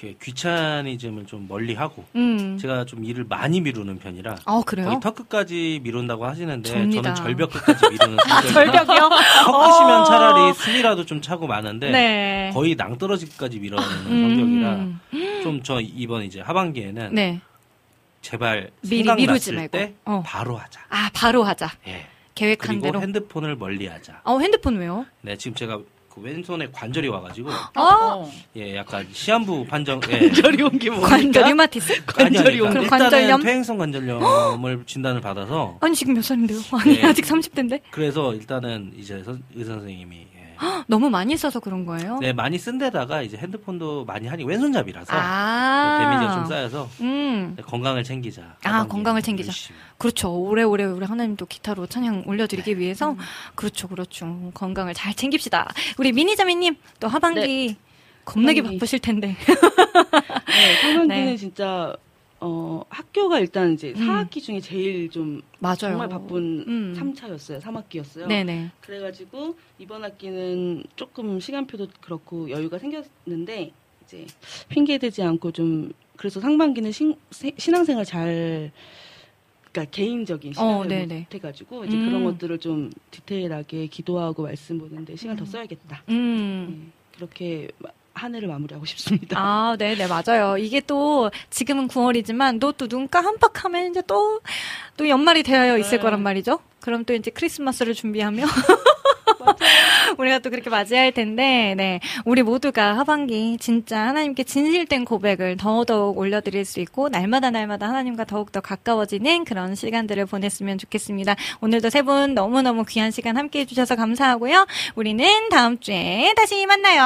이렇게 0.00 0.16
귀차니즘을 0.22 1.26
좀 1.26 1.46
멀리 1.48 1.74
하고 1.74 2.04
음. 2.16 2.56
제가 2.58 2.84
좀 2.86 3.04
일을 3.04 3.24
많이 3.28 3.60
미루는 3.60 3.98
편이라 3.98 4.36
어, 4.46 4.62
그래요? 4.62 4.86
거의 4.86 5.00
턱 5.00 5.14
끝까지 5.14 5.80
미룬다고 5.82 6.24
하시는데 6.24 6.68
접니다. 6.68 7.02
저는 7.02 7.14
절벽 7.14 7.50
끝까지 7.50 7.88
미루는 7.90 8.18
성격이라 8.26 8.52
절벽이요? 8.52 9.08
턱 9.44 9.52
끝이면 9.52 10.00
어. 10.00 10.04
차라리 10.04 10.54
숨이라도 10.54 11.04
좀 11.06 11.20
차고 11.20 11.46
마는데 11.46 11.90
네. 11.90 12.50
거의 12.54 12.74
낭떠러지까지 12.74 13.58
밀어내는 13.60 14.06
음. 14.06 15.00
성격이라 15.10 15.42
좀 15.42 15.60
저 15.62 15.80
이번 15.80 16.24
이제 16.24 16.40
하반기에는 16.40 17.14
네. 17.14 17.40
제발 18.22 18.70
미리 18.82 19.12
미루지 19.14 19.52
말고. 19.52 19.70
때 19.70 19.94
어. 20.04 20.22
바로 20.24 20.56
하자. 20.56 20.80
아, 20.88 21.10
바로 21.12 21.42
하자. 21.44 21.70
예. 21.86 22.06
계획한 22.34 22.68
그리고 22.80 22.82
대로. 22.86 23.00
핸드폰을 23.02 23.56
멀리하자. 23.56 24.22
어, 24.24 24.38
핸드폰 24.38 24.76
왜요? 24.78 25.04
네, 25.22 25.36
지금 25.36 25.54
제가 25.54 25.80
그 26.12 26.20
왼손에 26.20 26.68
관절이 26.72 27.06
와가지고 27.08 27.50
어? 27.76 28.30
예, 28.56 28.74
약간 28.76 29.06
시한부 29.12 29.64
판정. 29.66 30.00
예. 30.10 30.18
관절이 30.18 30.62
온게 30.62 30.90
뭡니까? 30.90 31.08
관절 31.08 31.44
류마티스? 31.44 31.92
아니, 32.16 32.26
아니, 32.26 32.34
관절이 32.36 32.60
온 32.60 32.74
게. 32.74 32.80
일단은 32.80 32.88
관절염? 33.10 33.42
퇴행성 33.42 33.78
관절염을 33.78 34.82
진단을 34.86 35.20
받아서 35.20 35.76
아니, 35.80 35.94
지금 35.94 36.14
몇 36.14 36.22
살인데요? 36.24 36.58
아니, 36.72 36.96
네. 36.98 37.06
아직 37.06 37.24
30대인데? 37.24 37.80
그래서 37.92 38.34
일단은 38.34 38.92
이제 38.96 39.22
선- 39.22 39.42
의사 39.54 39.74
선생님이 39.74 40.26
예, 40.62 40.66
너무 40.88 41.10
많이 41.10 41.36
써서 41.36 41.60
그런 41.60 41.84
거예요? 41.84 42.18
네, 42.18 42.32
많이 42.32 42.58
쓴 42.58 42.78
데다가 42.78 43.22
이제 43.22 43.36
핸드폰도 43.36 44.04
많이 44.04 44.26
하니 44.26 44.44
왼손잡이라서 44.44 45.12
아. 45.14 45.98
데미지가 46.00 46.34
좀 46.34 46.46
쌓여서 46.46 46.88
음. 47.00 47.54
네, 47.56 47.62
건강을 47.62 48.04
챙기자. 48.04 48.56
아, 48.64 48.86
건강을 48.86 49.22
챙기자. 49.22 49.48
열심히. 49.48 49.78
그렇죠. 49.98 50.30
오래오래 50.32 50.84
우리 50.84 51.04
하나님도 51.04 51.46
기타로 51.46 51.86
찬양 51.86 52.16
네. 52.18 52.22
올려드리기 52.26 52.78
위해서. 52.78 53.16
그렇죠, 53.54 53.88
그렇죠. 53.88 54.50
건강을 54.54 54.94
잘 54.94 55.14
챙깁시다. 55.14 55.68
우리 55.98 56.12
미니자매님, 56.12 56.76
또 56.98 57.08
하반기 57.08 57.76
겁나게 58.24 58.60
하반기. 58.60 58.78
바쁘실 58.78 58.98
텐데. 59.00 59.36
네, 60.46 60.74
상반기는 60.82 61.24
네. 61.26 61.36
진짜 61.36 61.96
어, 62.42 62.82
학교가 62.88 63.38
일단 63.38 63.74
이제 63.74 63.92
음. 63.96 64.00
4학기 64.06 64.42
중에 64.42 64.60
제일 64.60 65.10
좀 65.10 65.42
맞아요. 65.58 65.76
정말 65.76 66.08
바쁜 66.08 66.64
음. 66.66 66.94
3차였어요. 66.96 67.60
3학기였어요. 67.60 68.26
네네. 68.28 68.70
그래가지고 68.80 69.56
이번 69.78 70.02
학기는 70.04 70.82
조금 70.96 71.38
시간표도 71.38 71.88
그렇고 72.00 72.48
여유가 72.50 72.78
생겼는데 72.78 73.72
이제 74.04 74.26
핑계대지 74.70 75.22
않고 75.22 75.52
좀 75.52 75.92
그래서 76.16 76.40
상반기는 76.40 76.90
신, 76.92 77.14
세- 77.30 77.52
신앙생활 77.58 78.04
잘 78.06 78.72
그러니까 79.70 79.90
개인적인 79.90 80.52
어, 80.52 80.54
시간을 80.84 80.88
네네. 80.88 81.20
못 81.20 81.34
해가지고 81.34 81.84
이제 81.84 81.96
음. 81.96 82.06
그런 82.06 82.24
것들을 82.24 82.58
좀 82.58 82.90
디테일하게 83.10 83.86
기도하고 83.88 84.44
말씀 84.44 84.78
보는데 84.78 85.14
시간 85.14 85.36
더 85.36 85.44
써야겠다. 85.44 86.02
음. 86.08 86.90
네, 86.90 87.16
그렇게 87.16 87.68
마- 87.78 87.90
한 88.20 88.34
해를 88.34 88.48
마무리하고 88.48 88.84
싶습니다. 88.86 89.38
아, 89.38 89.76
네 89.78 89.94
네, 89.94 90.06
맞아요. 90.06 90.58
이게 90.58 90.80
또, 90.80 91.30
지금은 91.50 91.88
9월이지만, 91.88 92.60
또, 92.60 92.72
또눈 92.72 93.08
깜빡하면 93.08 93.90
이제 93.90 94.02
또, 94.06 94.40
또 94.96 95.08
연말이 95.08 95.42
되어 95.42 95.78
있을 95.78 95.98
네. 95.98 96.02
거란 96.02 96.22
말이죠? 96.22 96.60
그럼 96.80 97.04
또 97.04 97.14
이제 97.14 97.30
크리스마스를 97.30 97.94
준비하며, 97.94 98.44
우리가 100.18 100.38
또 100.40 100.50
그렇게 100.50 100.68
맞이할 100.70 101.12
텐데, 101.12 101.74
네. 101.76 102.00
우리 102.24 102.42
모두가 102.42 102.96
하반기 102.98 103.56
진짜 103.60 104.00
하나님께 104.08 104.44
진실된 104.44 105.04
고백을 105.04 105.56
더더욱 105.56 106.18
올려드릴 106.18 106.64
수 106.64 106.80
있고, 106.80 107.08
날마다 107.08 107.50
날마다 107.50 107.88
하나님과 107.88 108.24
더욱더 108.24 108.60
가까워지는 108.60 109.44
그런 109.44 109.74
시간들을 109.74 110.26
보냈으면 110.26 110.78
좋겠습니다. 110.78 111.36
오늘도 111.60 111.90
세 111.90 112.00
분 112.02 112.34
너무너무 112.34 112.84
귀한 112.84 113.10
시간 113.10 113.36
함께 113.36 113.60
해주셔서 113.60 113.94
감사하고요. 113.96 114.66
우리는 114.94 115.48
다음 115.50 115.78
주에 115.78 116.32
다시 116.36 116.64
만나요. 116.66 117.02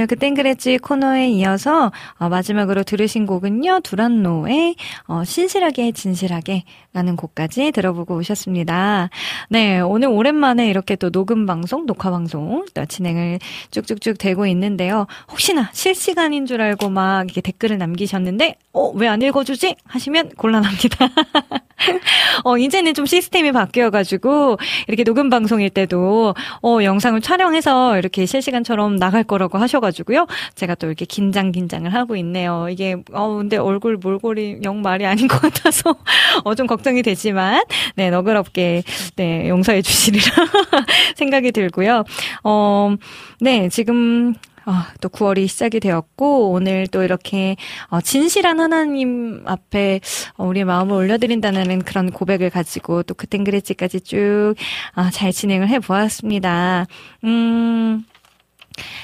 오늘 0.00 0.06
그땐 0.06 0.32
그랬지 0.32 0.78
코너에 0.78 1.28
이어서 1.28 1.92
어, 2.18 2.30
마지막으로 2.30 2.84
들으신 2.84 3.26
곡은요, 3.26 3.80
두란노의 3.80 4.76
어, 5.08 5.24
신실하게 5.24 5.92
진실하게 5.92 6.64
라는 6.94 7.16
곡까지 7.16 7.70
들어보고 7.70 8.16
오셨습니다. 8.16 9.10
네, 9.50 9.78
오늘 9.80 10.08
오랜만에 10.08 10.70
이렇게 10.70 10.96
또 10.96 11.10
녹음 11.10 11.44
방송, 11.44 11.84
녹화 11.84 12.10
방송 12.10 12.64
또 12.72 12.86
진행을 12.86 13.40
쭉쭉쭉 13.70 14.16
되고 14.16 14.46
있는데요. 14.46 15.06
혹시나 15.30 15.68
실시간인 15.74 16.46
줄 16.46 16.62
알고 16.62 16.88
막 16.88 17.24
이렇게 17.24 17.42
댓글을 17.42 17.76
남기셨는데, 17.76 18.56
어, 18.72 18.90
왜 18.94 19.06
안 19.06 19.20
읽어주지? 19.20 19.76
하시면 19.84 20.30
곤란합니다. 20.36 21.08
어, 22.44 22.56
이제는 22.56 22.94
좀 22.94 23.06
시스템이 23.06 23.52
바뀌어가지고, 23.52 24.56
이렇게 24.88 25.04
녹음 25.04 25.28
방송일 25.30 25.70
때도, 25.70 26.34
어, 26.62 26.78
영상을 26.82 27.20
촬영해서 27.20 27.98
이렇게 27.98 28.26
실시간처럼 28.26 28.96
나갈 28.96 29.24
거라고 29.24 29.58
하셔가지고 29.58 29.89
요. 30.14 30.26
제가 30.54 30.74
또 30.74 30.86
이렇게 30.86 31.04
긴장, 31.04 31.52
긴장을 31.52 31.92
하고 31.92 32.16
있네요. 32.16 32.68
이게, 32.70 32.96
어, 33.12 33.36
근데 33.36 33.56
얼굴 33.56 33.96
몰골이 33.96 34.60
영 34.64 34.82
말이 34.82 35.06
아닌 35.06 35.28
것 35.28 35.40
같아서, 35.40 35.94
어, 36.44 36.54
좀 36.54 36.66
걱정이 36.66 37.02
되지만, 37.02 37.62
네, 37.96 38.10
너그럽게, 38.10 38.82
네, 39.16 39.48
용서해 39.48 39.82
주시리라 39.82 40.24
생각이 41.16 41.52
들고요. 41.52 42.04
어, 42.44 42.94
네, 43.40 43.68
지금, 43.68 44.34
아, 44.66 44.88
또 45.00 45.08
9월이 45.08 45.48
시작이 45.48 45.80
되었고, 45.80 46.50
오늘 46.50 46.86
또 46.86 47.02
이렇게, 47.02 47.56
어, 47.88 48.00
진실한 48.00 48.60
하나님 48.60 49.42
앞에 49.46 50.00
어, 50.36 50.46
우리의 50.46 50.64
마음을 50.64 50.94
올려드린다는 50.94 51.82
그런 51.82 52.10
고백을 52.10 52.50
가지고 52.50 53.02
또 53.02 53.14
그땐 53.14 53.44
그랬지까지 53.44 54.02
쭉, 54.02 54.54
아, 54.94 55.10
잘 55.10 55.32
진행을 55.32 55.68
해 55.68 55.78
보았습니다. 55.78 56.86
음, 57.24 58.04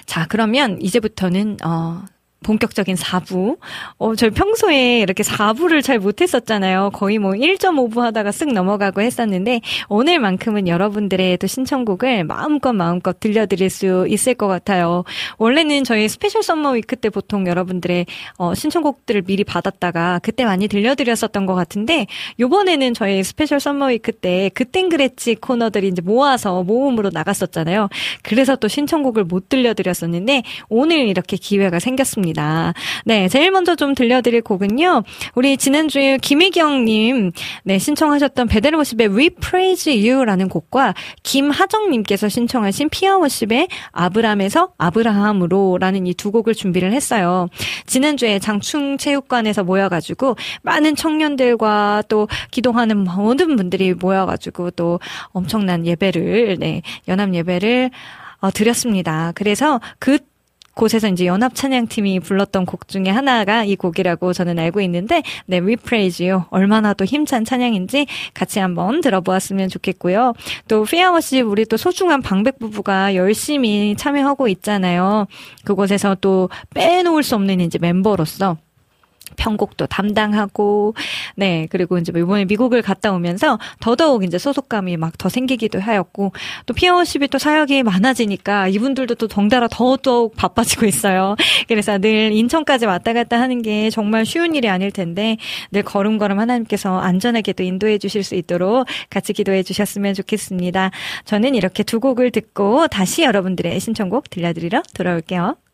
자, 0.07 0.27
그러면 0.28 0.81
이제부터는, 0.81 1.59
어, 1.65 2.05
본격적인 2.43 2.95
4부. 2.97 3.59
어, 3.99 4.15
저희 4.15 4.31
평소에 4.31 5.01
이렇게 5.01 5.23
4부를 5.23 5.83
잘 5.83 5.99
못했었잖아요. 5.99 6.91
거의 6.93 7.19
뭐 7.19 7.33
1.5부 7.33 8.01
하다가 8.01 8.31
쓱 8.31 8.53
넘어가고 8.53 9.01
했었는데, 9.01 9.61
오늘만큼은 9.89 10.69
여러분들의 10.69 11.39
또 11.39 11.47
신청곡을 11.47 12.25
마음껏 12.25 12.73
마음껏 12.73 13.19
들려드릴 13.19 13.71
수 13.71 14.07
있을 14.09 14.35
것 14.35 14.47
같아요. 14.47 15.05
원래는 15.39 15.85
저희 15.85 16.09
special 16.09 16.43
summer 16.43 16.73
week 16.73 16.97
때 16.97 17.09
보통 17.11 17.47
여러분들의 17.47 18.07
어, 18.37 18.55
신청곡들을 18.55 19.23
미리 19.23 19.43
받았다가 19.43 20.21
그때 20.23 20.45
많이 20.45 20.69
들려드렸었던 20.69 21.47
것 21.47 21.55
같은데, 21.55 22.07
요번에는 22.39 22.95
저희 22.95 23.25
special 23.24 23.61
summer 23.61 23.86
week 23.89 24.12
때 24.13 24.51
그땐 24.55 24.89
그랬지 24.89 25.37
코너들이 25.37 25.89
이제 25.89 26.03
모아서 26.03 26.63
모음으로 26.63 27.11
나갔었잖아요. 27.13 27.89
그래서 28.23 28.57
또 28.57 28.69
신청곡을 28.69 29.25
못 29.25 29.49
들려드렸었는데, 29.49 30.43
오늘 30.69 31.09
이렇게 31.09 31.37
기회가 31.37 31.81
생겼습니다. 31.81 32.26
네, 33.05 33.28
제일 33.28 33.51
먼저 33.53 33.77
좀 33.77 33.94
들려드릴 33.94 34.43
곡은요. 34.43 35.05
우리 35.35 35.57
지난주에 35.57 36.19
김혜경님, 36.19 37.32
네, 37.65 37.78
신청하셨던 37.78 38.48
베델워십의 38.48 39.09
We 39.16 39.31
Praise 39.31 40.11
You라는 40.11 40.48
곡과 40.48 40.94
김하정님께서 41.23 42.28
신청하신 42.28 42.89
피아워십의 42.90 43.69
아브람에서 43.93 44.70
아브라함으로라는 44.77 46.07
이 46.09 46.16
두 46.16 46.32
곡을 46.32 46.55
준비를 46.55 46.93
했어요. 46.93 47.48
지난주에 47.86 48.39
장충체육관에서 48.39 49.65
모여가지고 49.65 50.36
많은 50.62 50.97
청년들과 50.97 52.05
또 52.09 52.27
기도하는 52.51 52.98
모든 53.05 53.57
분들이 53.57 53.94
모여가지고 53.94 54.73
또 54.73 54.98
엄청난 55.28 55.86
예배를, 55.86 56.57
네, 56.59 56.82
연합 57.07 57.35
예배를 57.35 57.90
어, 58.40 58.51
드렸습니다. 58.51 59.32
그래서 59.35 59.81
그 59.98 60.19
곳에서 60.77 61.09
이제 61.09 61.27
연합 61.27 61.55
찬양팀이 61.55 62.20
불렀던 62.20 62.66
곡 62.66 62.86
중에 62.86 63.09
하나가 63.09 63.65
이 63.65 63.77
곡이라고 63.77 64.35
저는 64.35 64.59
알고 64.59 64.82
있는데, 64.82 65.23
네, 65.47 65.57
You. 65.59 66.43
얼마나 66.51 66.93
또 66.93 67.05
힘찬 67.05 67.44
찬양인지 67.44 68.07
같이 68.35 68.59
한번 68.61 69.01
들어보았으면 69.01 69.70
좋겠고요. 69.70 70.35
또, 70.69 70.85
피아워십 70.85 71.48
우리 71.48 71.65
또 71.65 71.77
소중한 71.78 72.20
방백 72.20 72.59
부부가 72.59 73.15
열심히 73.15 73.97
참여하고 73.97 74.48
있잖아요. 74.48 75.27
그곳에서 75.65 76.15
또 76.20 76.51
빼놓을 76.74 77.23
수 77.23 77.35
없는 77.35 77.61
이제 77.61 77.78
멤버로서 77.78 78.59
편곡도 79.36 79.86
담당하고, 79.86 80.94
네, 81.35 81.66
그리고 81.70 81.98
이제 81.98 82.12
이번에 82.16 82.44
미국을 82.44 82.82
갔다 82.82 83.12
오면서 83.12 83.59
더더욱 83.81 84.24
이제 84.24 84.39
소속감이 84.39 84.97
막 84.97 85.16
더 85.19 85.28
생기기도 85.28 85.81
하였고, 85.81 86.32
또 86.66 86.74
피어십이 86.74 87.28
또 87.28 87.39
사역이 87.39 87.82
많아지니까 87.82 88.69
이분들도 88.69 89.15
또 89.16 89.28
덩달아 89.28 89.69
더더욱 89.69 90.36
바빠지고 90.36 90.86
있어요. 90.86 91.36
그래서 91.69 91.98
늘 91.98 92.32
인천까지 92.32 92.86
왔다 92.86 93.12
갔다 93.12 93.40
하는 93.40 93.62
게 93.62 93.90
정말 93.90 94.27
쉬운 94.27 94.55
일이 94.55 94.69
아닐 94.69 94.90
텐데, 94.90 95.36
늘 95.73 95.82
걸음걸음 95.82 96.39
하나님께서 96.39 96.98
안전하게도 96.98 97.62
인도해 97.62 97.98
주실 97.98 98.23
수 98.23 98.35
있도록 98.35 98.86
같이 99.11 99.32
기도해 99.32 99.62
주셨으면 99.62 100.15
좋겠습니다. 100.15 100.90
저는 101.24 101.55
이렇게 101.55 101.82
두 101.82 102.01
곡을 102.01 102.31
듣고 102.31 102.89
다시 102.89 103.23
여러분들의 103.23 103.78
신청곡 103.81 104.31
들려드리러 104.31 104.82
돌아올게요. 104.94 105.65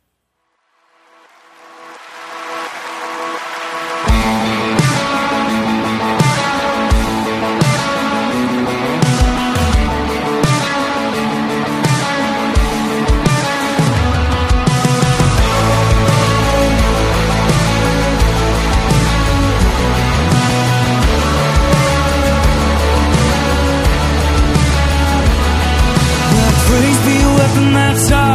outside. 27.93 28.32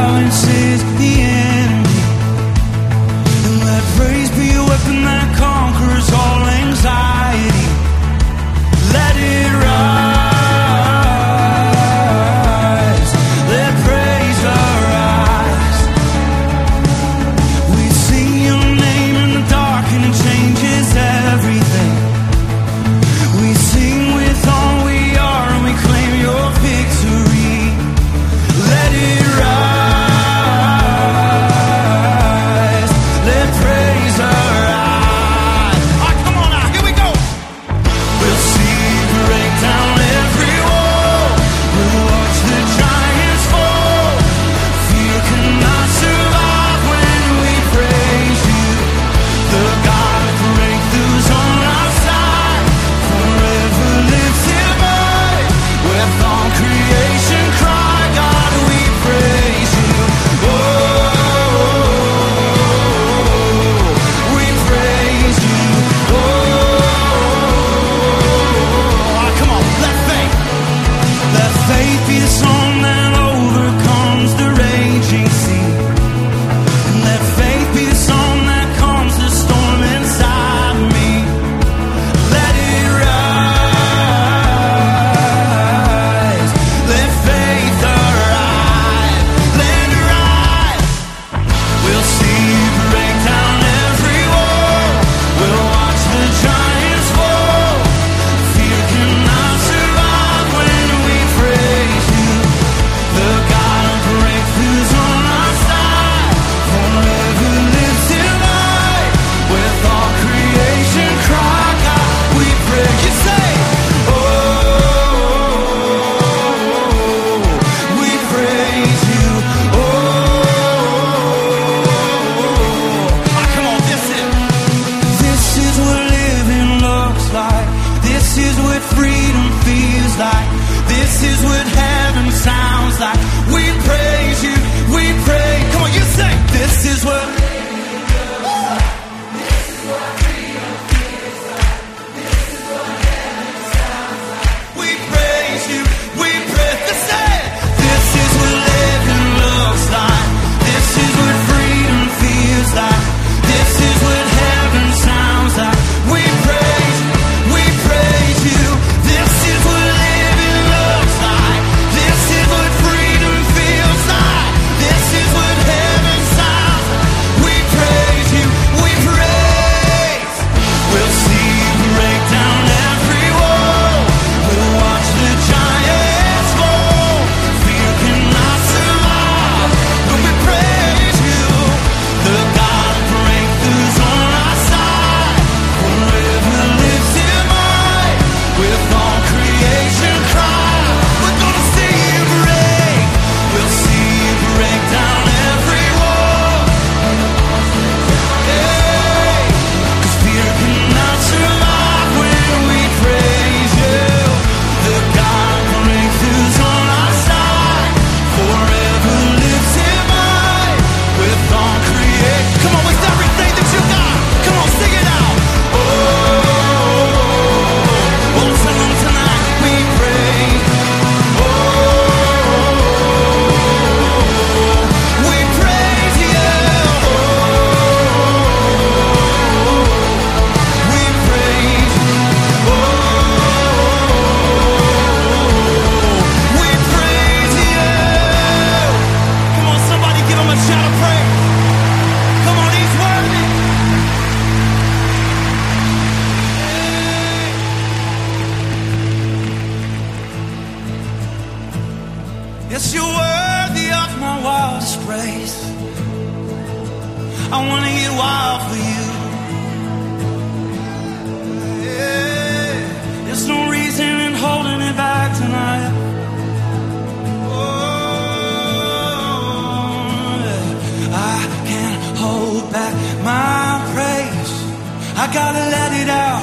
gotta 275.37 275.65
let 275.69 275.91
it 276.01 276.09
out. 276.09 276.36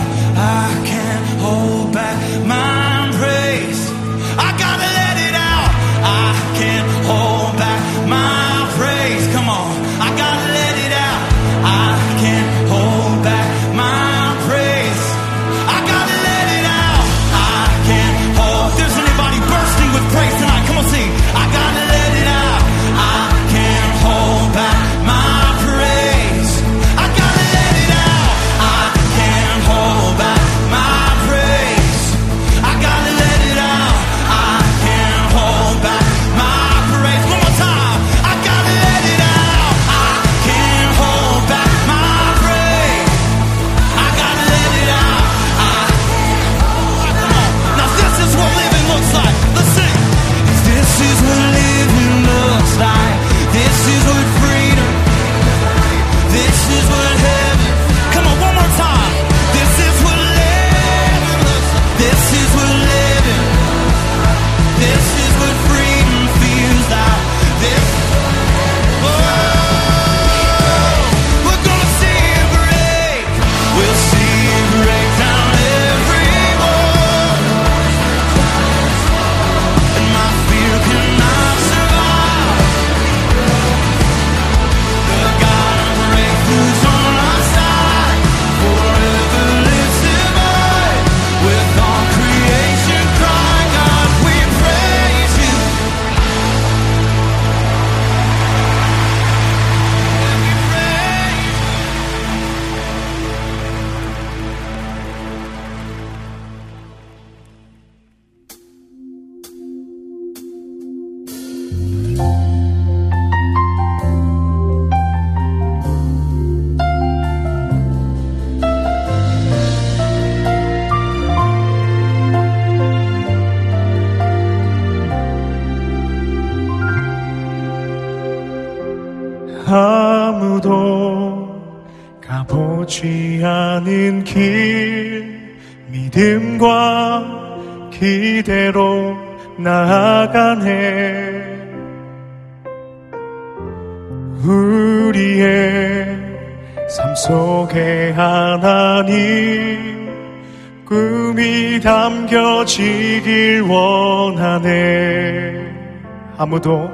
아무도 156.54 156.93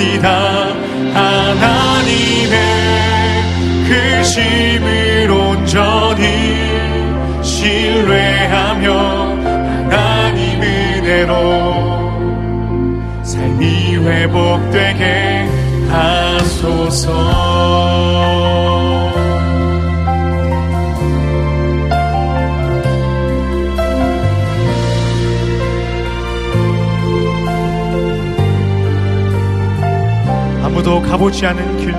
믿습니다. 0.00 0.68
하나님의 1.12 2.56
그심을 3.86 5.30
온전히 5.30 6.24
신뢰하며 7.42 8.92
하나님 9.90 10.62
은혜로 10.62 11.34
삶이 13.22 13.96
회복되게 13.96 15.46
하소서. 15.90 17.10
아무도 30.90 31.00
가보지 31.02 31.46
않은 31.46 31.76
길. 31.76 31.94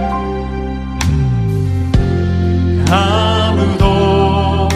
아무도 2.91 4.67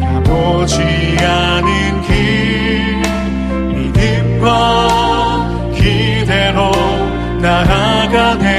가보지 0.00 0.82
않은 1.20 2.02
길. 2.02 3.00
믿음과 3.76 4.50
기대로 5.72 6.72
나아가네. 7.40 8.56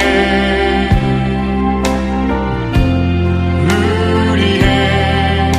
우리의 4.30 5.52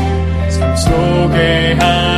삶 0.49 0.76
속에 0.76 1.77
한 1.80 2.16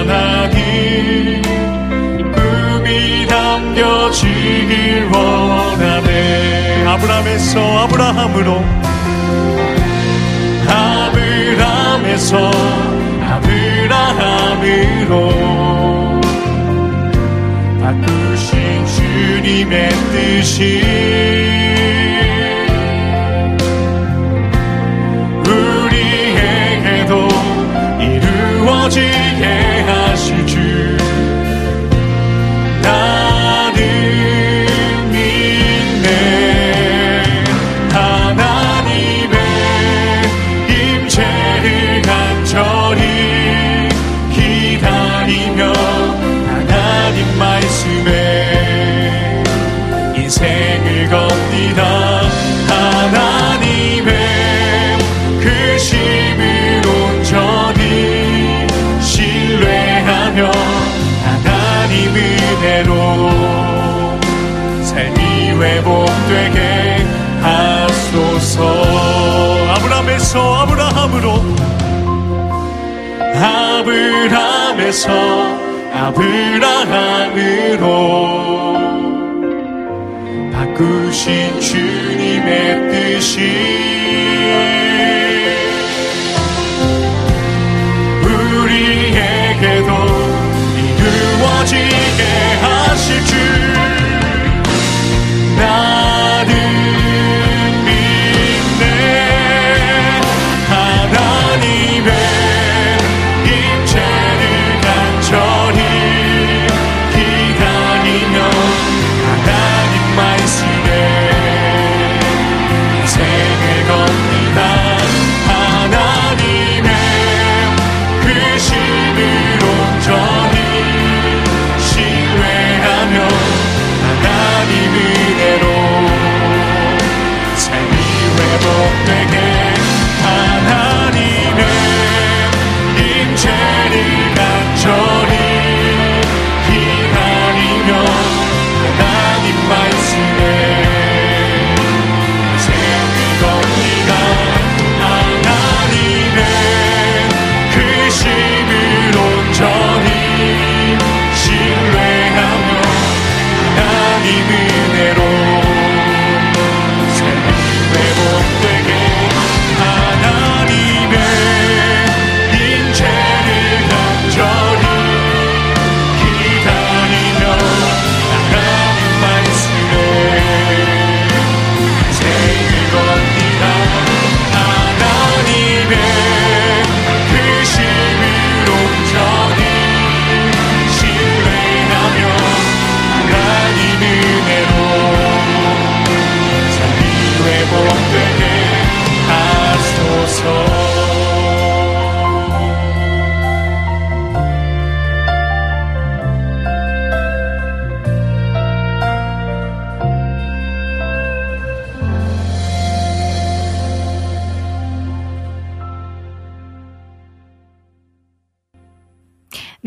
아브라함에서 6.89 7.79
아브라함으로. 7.83 8.63
아브라함에서 10.67 12.51
아브라함으로. 13.29 15.13
바꾸신 17.79 18.85
주님의 18.87 19.89
뜻이 20.11 21.48
회복되게 65.61 67.05
하소서. 67.41 68.59
아브라함에서 69.73 70.55
아브라함으로 70.55 71.27
아브라함에서 73.35 75.07
아브라함으로 75.93 77.19
바꾸신 80.53 81.59
주님의 81.59 82.91
뜻이 82.91 83.78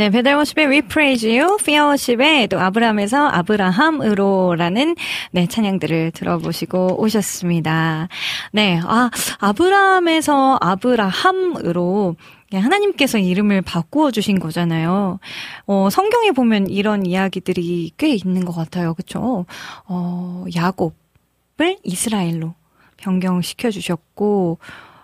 네, 0.03 0.11
베델워십의 0.11 0.67
We 0.67 0.83
Praise 0.83 1.39
You, 1.39 1.59
피어워십의 1.65 2.49
또 2.49 2.59
아브라함에서 2.59 3.29
아브라함으로라는 3.29 4.97
네, 5.31 5.47
찬양들을 5.47 6.11
들어보시고 6.11 7.01
오셨습니다. 7.01 8.09
네, 8.51 8.81
아, 8.83 9.11
아브라함에서 9.39 10.59
아브라함으로 10.61 12.17
네, 12.51 12.59
하나님께서 12.59 13.19
이름을 13.19 13.63
바꾸어 13.63 14.11
주신 14.11 14.41
거잖아요. 14.41 15.21
어, 15.67 15.89
성경에 15.89 16.33
보면 16.33 16.67
이런 16.67 17.07
이야기들이 17.07 17.93
꽤 17.97 18.09
있는 18.09 18.45
것 18.45 18.57
같아요. 18.57 18.95
그쵸? 18.95 19.47
어, 19.87 20.45
야곱을 20.53 21.79
이스라엘로 21.85 22.55
변경시켜 22.97 23.71
주셨고, 23.71 24.59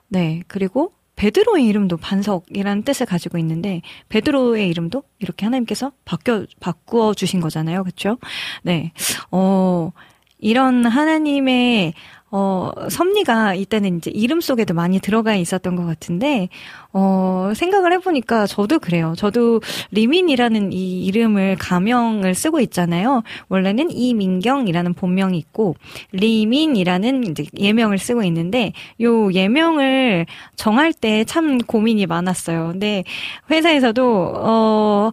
네, 0.09 0.43
그리고 0.49 0.91
베드로의 1.19 1.67
이름도 1.67 1.97
반석이라는 1.97 2.85
뜻을 2.85 3.05
가지고 3.05 3.39
있는데 3.39 3.83
베드로의 4.09 4.69
이름도 4.69 5.03
이렇게 5.19 5.47
하나님께서 5.47 5.93
바뀌어 6.05 6.47
바꾸어 6.61 7.13
주신 7.13 7.41
거잖아요. 7.41 7.83
그렇죠? 7.83 8.19
네. 8.63 8.93
어 9.33 9.91
이런 10.39 10.87
하나님의 10.87 11.95
어, 12.31 12.71
섭리가 12.91 13.55
이때는 13.55 13.99
이제 13.99 14.11
이름 14.13 14.41
속에도 14.41 14.75
많이 14.75 15.01
들어가 15.01 15.35
있었던 15.35 15.77
것 15.77 15.87
같은데, 15.87 16.49
어, 16.93 17.53
생각을 17.55 17.93
해보니까 17.95 18.47
저도 18.47 18.79
그래요. 18.79 19.15
저도 19.17 19.61
리민이라는 19.93 20.73
이 20.73 21.07
이름을 21.07 21.57
가명을 21.59 22.35
쓰고 22.35 22.61
있잖아요. 22.61 23.23
원래는 23.49 23.91
이민경이라는 23.91 24.95
본명이 24.95 25.39
있고, 25.39 25.77
리민이라는 26.13 27.25
이제 27.31 27.45
예명을 27.59 27.99
쓰고 27.99 28.23
있는데, 28.25 28.73
요 29.03 29.33
예명을 29.33 30.27
정할 30.57 30.93
때 30.93 31.25
참 31.25 31.59
고민이 31.59 32.07
많았어요. 32.07 32.69
근데 32.73 33.05
회사에서도, 33.51 34.33
어, 34.37 35.11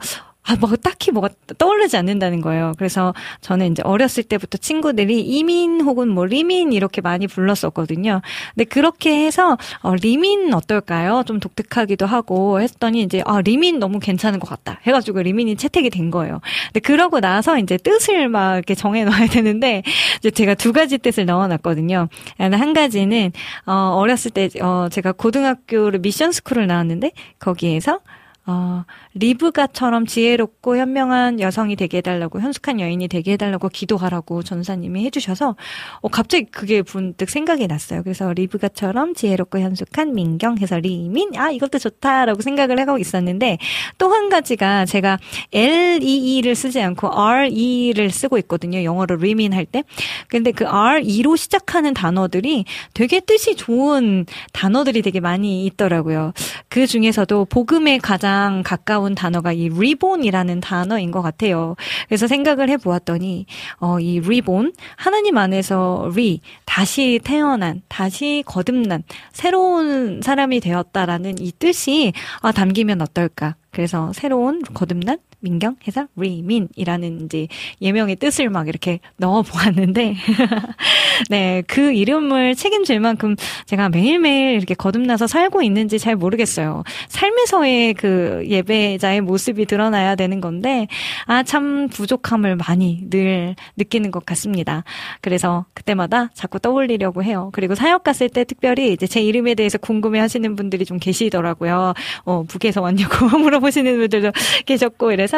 아, 0.47 0.55
뭐, 0.59 0.75
딱히 0.75 1.11
뭐가 1.11 1.29
떠오르지 1.57 1.97
않는다는 1.97 2.41
거예요. 2.41 2.73
그래서 2.77 3.13
저는 3.41 3.71
이제 3.71 3.81
어렸을 3.83 4.23
때부터 4.23 4.57
친구들이 4.57 5.21
이민 5.21 5.81
혹은 5.81 6.07
뭐 6.07 6.25
리민 6.25 6.71
이렇게 6.71 7.01
많이 7.01 7.25
불렀었거든요. 7.25 8.21
근데 8.53 8.65
그렇게 8.65 9.25
해서, 9.25 9.57
어, 9.81 9.95
리민 9.95 10.53
어떨까요? 10.53 11.23
좀 11.25 11.39
독특하기도 11.39 12.05
하고 12.05 12.61
했더니 12.61 13.01
이제, 13.01 13.23
아, 13.25 13.41
리민 13.41 13.79
너무 13.79 13.99
괜찮은 13.99 14.39
것 14.39 14.47
같다. 14.47 14.79
해가지고 14.83 15.23
리민이 15.23 15.55
채택이 15.55 15.89
된 15.89 16.11
거예요. 16.11 16.41
근데 16.67 16.79
그러고 16.79 17.19
나서 17.19 17.57
이제 17.57 17.77
뜻을 17.77 18.29
막 18.29 18.55
이렇게 18.55 18.75
정해놔야 18.75 19.27
되는데, 19.27 19.81
이제 20.19 20.29
제가 20.29 20.53
두 20.53 20.73
가지 20.73 20.99
뜻을 20.99 21.25
넣어놨거든요. 21.25 22.07
한 22.37 22.73
가지는, 22.73 23.31
어, 23.65 23.95
어렸을 23.95 24.29
때, 24.29 24.49
어, 24.61 24.89
제가 24.91 25.11
고등학교를 25.13 25.99
미션 25.99 26.31
스쿨을 26.31 26.67
나왔는데, 26.67 27.11
거기에서, 27.39 27.99
어, 28.47 28.83
리브가처럼 29.15 30.05
지혜롭고 30.05 30.77
현명한 30.77 31.39
여성이 31.39 31.75
되게 31.75 31.97
해달라고, 31.97 32.41
현숙한 32.41 32.79
여인이 32.79 33.07
되게 33.07 33.33
해달라고 33.33 33.69
기도하라고 33.69 34.43
전도사님이 34.43 35.05
해주셔서, 35.05 35.55
어, 36.01 36.07
갑자기 36.09 36.45
그게 36.45 36.81
번뜩 36.81 37.29
생각이 37.29 37.67
났어요. 37.67 38.03
그래서 38.03 38.31
리브가처럼 38.33 39.15
지혜롭고 39.15 39.59
현숙한 39.59 40.13
민경 40.13 40.57
해서 40.59 40.77
리민, 40.79 41.35
아, 41.37 41.49
이것도 41.51 41.79
좋다라고 41.79 42.41
생각을 42.41 42.79
하고 42.79 42.97
있었는데, 42.97 43.57
또 43.97 44.09
한 44.15 44.29
가지가 44.29 44.85
제가 44.85 45.19
L-E-E를 45.51 46.55
쓰지 46.55 46.81
않고 46.81 47.09
R-E-를 47.11 48.11
쓰고 48.11 48.37
있거든요. 48.39 48.83
영어로 48.83 49.17
리민 49.17 49.53
할 49.53 49.65
때. 49.65 49.83
근데 50.27 50.51
그 50.51 50.65
R-E로 50.65 51.35
시작하는 51.35 51.93
단어들이 51.93 52.65
되게 52.93 53.19
뜻이 53.19 53.55
좋은 53.55 54.25
단어들이 54.53 55.01
되게 55.01 55.19
많이 55.19 55.65
있더라고요. 55.65 56.31
그 56.69 56.87
중에서도 56.87 57.45
복음에 57.45 57.97
가장 57.97 58.34
가까운 58.63 59.15
단어가 59.15 59.51
이 59.51 59.69
reborn이라는 59.69 60.59
단어인 60.61 61.11
것 61.11 61.21
같아요. 61.21 61.75
그래서 62.07 62.27
생각을 62.27 62.69
해보았더니 62.69 63.45
어, 63.79 63.99
이 63.99 64.19
reborn 64.19 64.73
하나님 64.95 65.37
안에서 65.37 66.11
re 66.15 66.41
다시 66.65 67.19
태어난 67.23 67.81
다시 67.87 68.43
거듭난 68.45 69.03
새로운 69.31 70.21
사람이 70.21 70.59
되었다라는 70.59 71.39
이 71.39 71.51
뜻이 71.57 72.13
아, 72.41 72.51
담기면 72.51 73.01
어떨까? 73.01 73.55
그래서 73.71 74.11
새로운 74.13 74.61
거듭난 74.61 75.17
민경 75.45 75.75
해서 75.87 76.07
리민이라는 76.15 77.25
이제 77.25 77.47
예명의 77.79 78.15
뜻을 78.15 78.49
막 78.49 78.67
이렇게 78.67 78.99
넣어 79.17 79.43
보았는데 79.43 80.15
네, 81.29 81.63
그 81.67 81.93
이름을 81.93 82.55
책임질 82.55 82.99
만큼 82.99 83.35
제가 83.67 83.89
매일매일 83.89 84.55
이렇게 84.55 84.73
거듭나서 84.73 85.27
살고 85.27 85.61
있는지 85.61 85.99
잘 85.99 86.15
모르겠어요. 86.15 86.83
삶에서의 87.09 87.93
그 87.93 88.43
예배자의 88.47 89.21
모습이 89.21 89.67
드러나야 89.67 90.15
되는 90.15 90.41
건데 90.41 90.87
아, 91.27 91.43
참 91.43 91.89
부족함을 91.89 92.55
많이 92.55 93.07
늘 93.11 93.55
느끼는 93.77 94.09
것 94.09 94.25
같습니다. 94.25 94.83
그래서 95.21 95.65
그때마다 95.75 96.31
자꾸 96.33 96.59
떠올리려고 96.59 97.23
해요. 97.23 97.51
그리고 97.53 97.75
사역 97.75 98.03
갔을 98.03 98.29
때 98.29 98.43
특별히 98.45 98.93
이제 98.93 99.05
제 99.05 99.21
이름에 99.21 99.53
대해서 99.53 99.77
궁금해 99.77 100.19
하시는 100.19 100.55
분들이 100.55 100.85
좀 100.85 100.97
계시더라고요. 100.97 101.93
어, 102.23 102.43
북에서 102.47 102.81
왔냐고 102.81 103.25
물어보시는 103.37 103.97
분들도 103.97 104.31
계셨고 104.65 105.11
이래서 105.11 105.34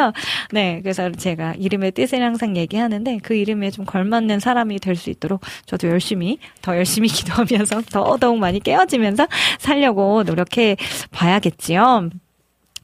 네, 0.52 0.80
그래서 0.82 1.10
제가 1.10 1.54
이름의 1.58 1.92
뜻을 1.92 2.22
항상 2.22 2.56
얘기하는데 2.56 3.18
그 3.22 3.34
이름에 3.34 3.70
좀 3.70 3.84
걸맞는 3.84 4.40
사람이 4.40 4.78
될 4.80 4.98
수 4.98 5.10
있도록 5.10 5.40
저도 5.64 5.88
열심히 5.88 6.38
더 6.60 6.76
열심히 6.76 7.08
기도하면서 7.08 7.82
더더욱 7.92 8.38
많이 8.38 8.60
깨어지면서 8.60 9.28
살려고 9.58 10.24
노력해 10.24 10.76
봐야겠지요. 11.12 12.10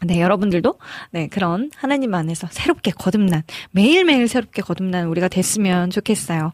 네, 0.04 0.20
여러분들도 0.20 0.78
네, 1.12 1.28
그런 1.28 1.70
하나님 1.76 2.14
안에서 2.14 2.46
새롭게 2.50 2.90
거듭난 2.90 3.42
매일매일 3.70 4.28
새롭게 4.28 4.60
거듭난 4.60 5.06
우리가 5.06 5.28
됐으면 5.28 5.88
좋겠어요. 5.90 6.52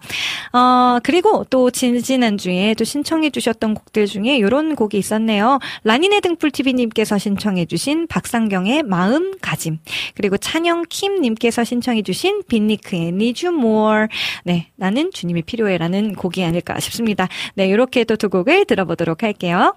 어, 0.52 0.98
그리고 1.02 1.44
또 1.51 1.70
지지난주에 1.70 2.74
또 2.74 2.85
신청해 2.85 3.31
주셨던 3.31 3.74
곡들 3.74 4.06
중에 4.06 4.36
이런 4.36 4.77
곡이 4.77 4.97
있었네요. 4.97 5.59
라니네 5.82 6.20
등불 6.20 6.52
TV 6.52 6.74
님께서 6.74 7.18
신청해 7.18 7.66
주신 7.66 8.06
박상경의 8.06 8.85
마음가짐. 8.85 9.78
그리고 10.14 10.36
찬영 10.36 10.85
킴 10.89 11.20
님께서 11.20 11.64
신청해 11.64 12.02
주신 12.02 12.43
빈니크의 12.47 13.09
Need 13.09 13.47
You 13.47 13.59
More. 13.59 14.06
네, 14.44 14.68
나는 14.77 15.10
주님이 15.12 15.43
필요해라는 15.43 16.14
곡이 16.14 16.44
아닐까 16.44 16.78
싶습니다. 16.78 17.27
네, 17.55 17.66
이렇게 17.66 18.05
또 18.05 18.20
두 18.20 18.28
곡을 18.28 18.66
들어보도록 18.66 19.22
할게요. 19.22 19.74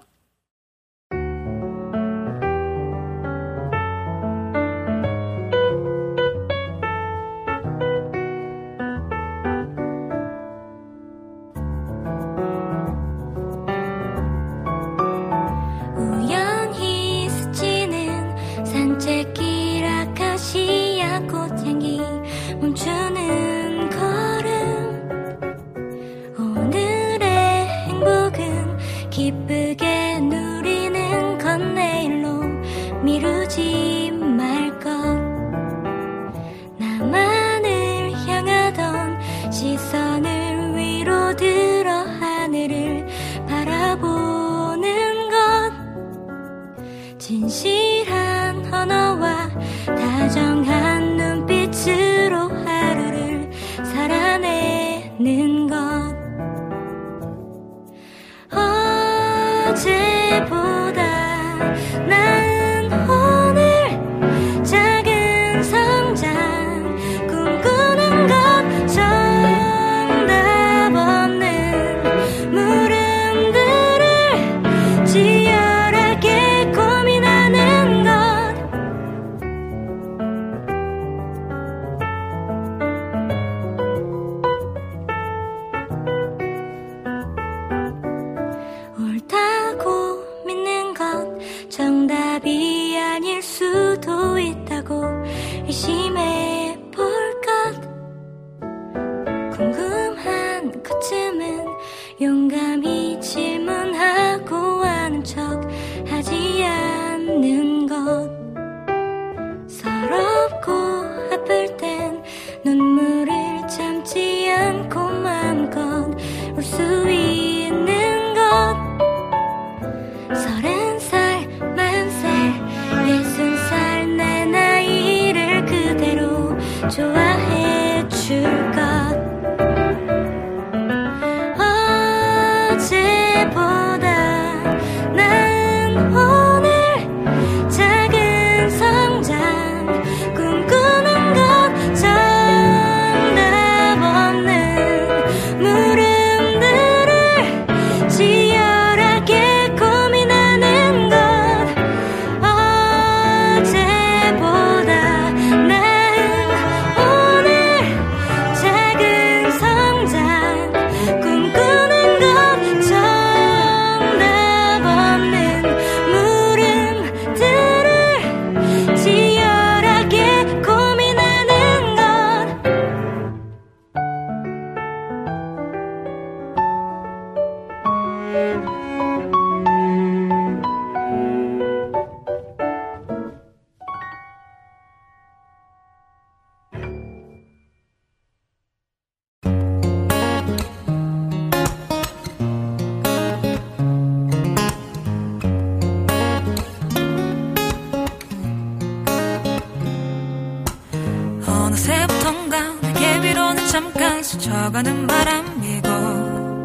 흘러가는 204.64 205.06
바람이고 205.06 206.64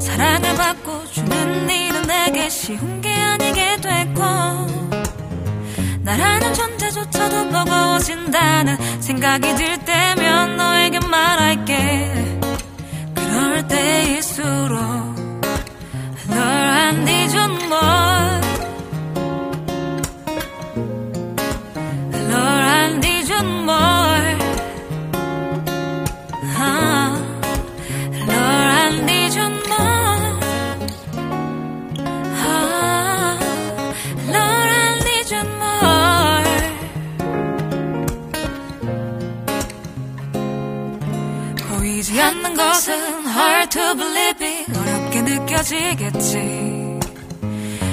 사랑을 0.00 0.56
받고 0.56 1.06
주는 1.12 1.70
일은 1.70 2.02
내게 2.02 2.50
쉬운 2.50 3.00
게 3.00 3.14
아니게 3.14 3.76
됐고 3.76 4.20
나라는 6.00 6.52
존재조차도 6.54 7.50
버거워진다는 7.50 9.00
생각이 9.00 9.54
들 9.54 9.78
때면 9.84 10.56
너에게 10.56 10.98
말할게. 10.98 12.40
그럴 13.14 13.68
때일수록 13.68 14.80
널안 16.26 17.06
잊은 17.06 17.68
뭘 17.68 17.97
것은 42.58 42.92
hard 43.24 43.70
to 43.70 43.94
believe 43.94 44.66
어렵게 44.76 45.22
느껴지겠지. 45.22 46.98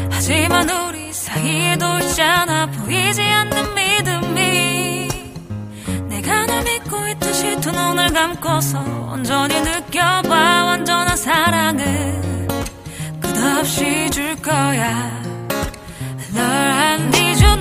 하지만 0.10 0.68
우리 0.68 1.14
사이에도 1.14 1.86
있잖아 2.00 2.66
보이지 2.66 3.22
않는 3.22 3.76
믿음이 3.76 5.08
내가 6.10 6.48
널 6.48 6.64
믿고 6.64 7.08
있듯이 7.10 7.56
두 7.62 7.72
눈을 7.72 8.12
감고서 8.12 8.80
온전히 9.12 9.62
느껴봐 9.62 10.66
완전한 10.66 11.16
사랑은 11.16 12.48
끝없이 13.22 14.10
줄 14.10 14.36
거야. 14.38 15.22
널안 16.34 17.14
잊은 17.14 17.55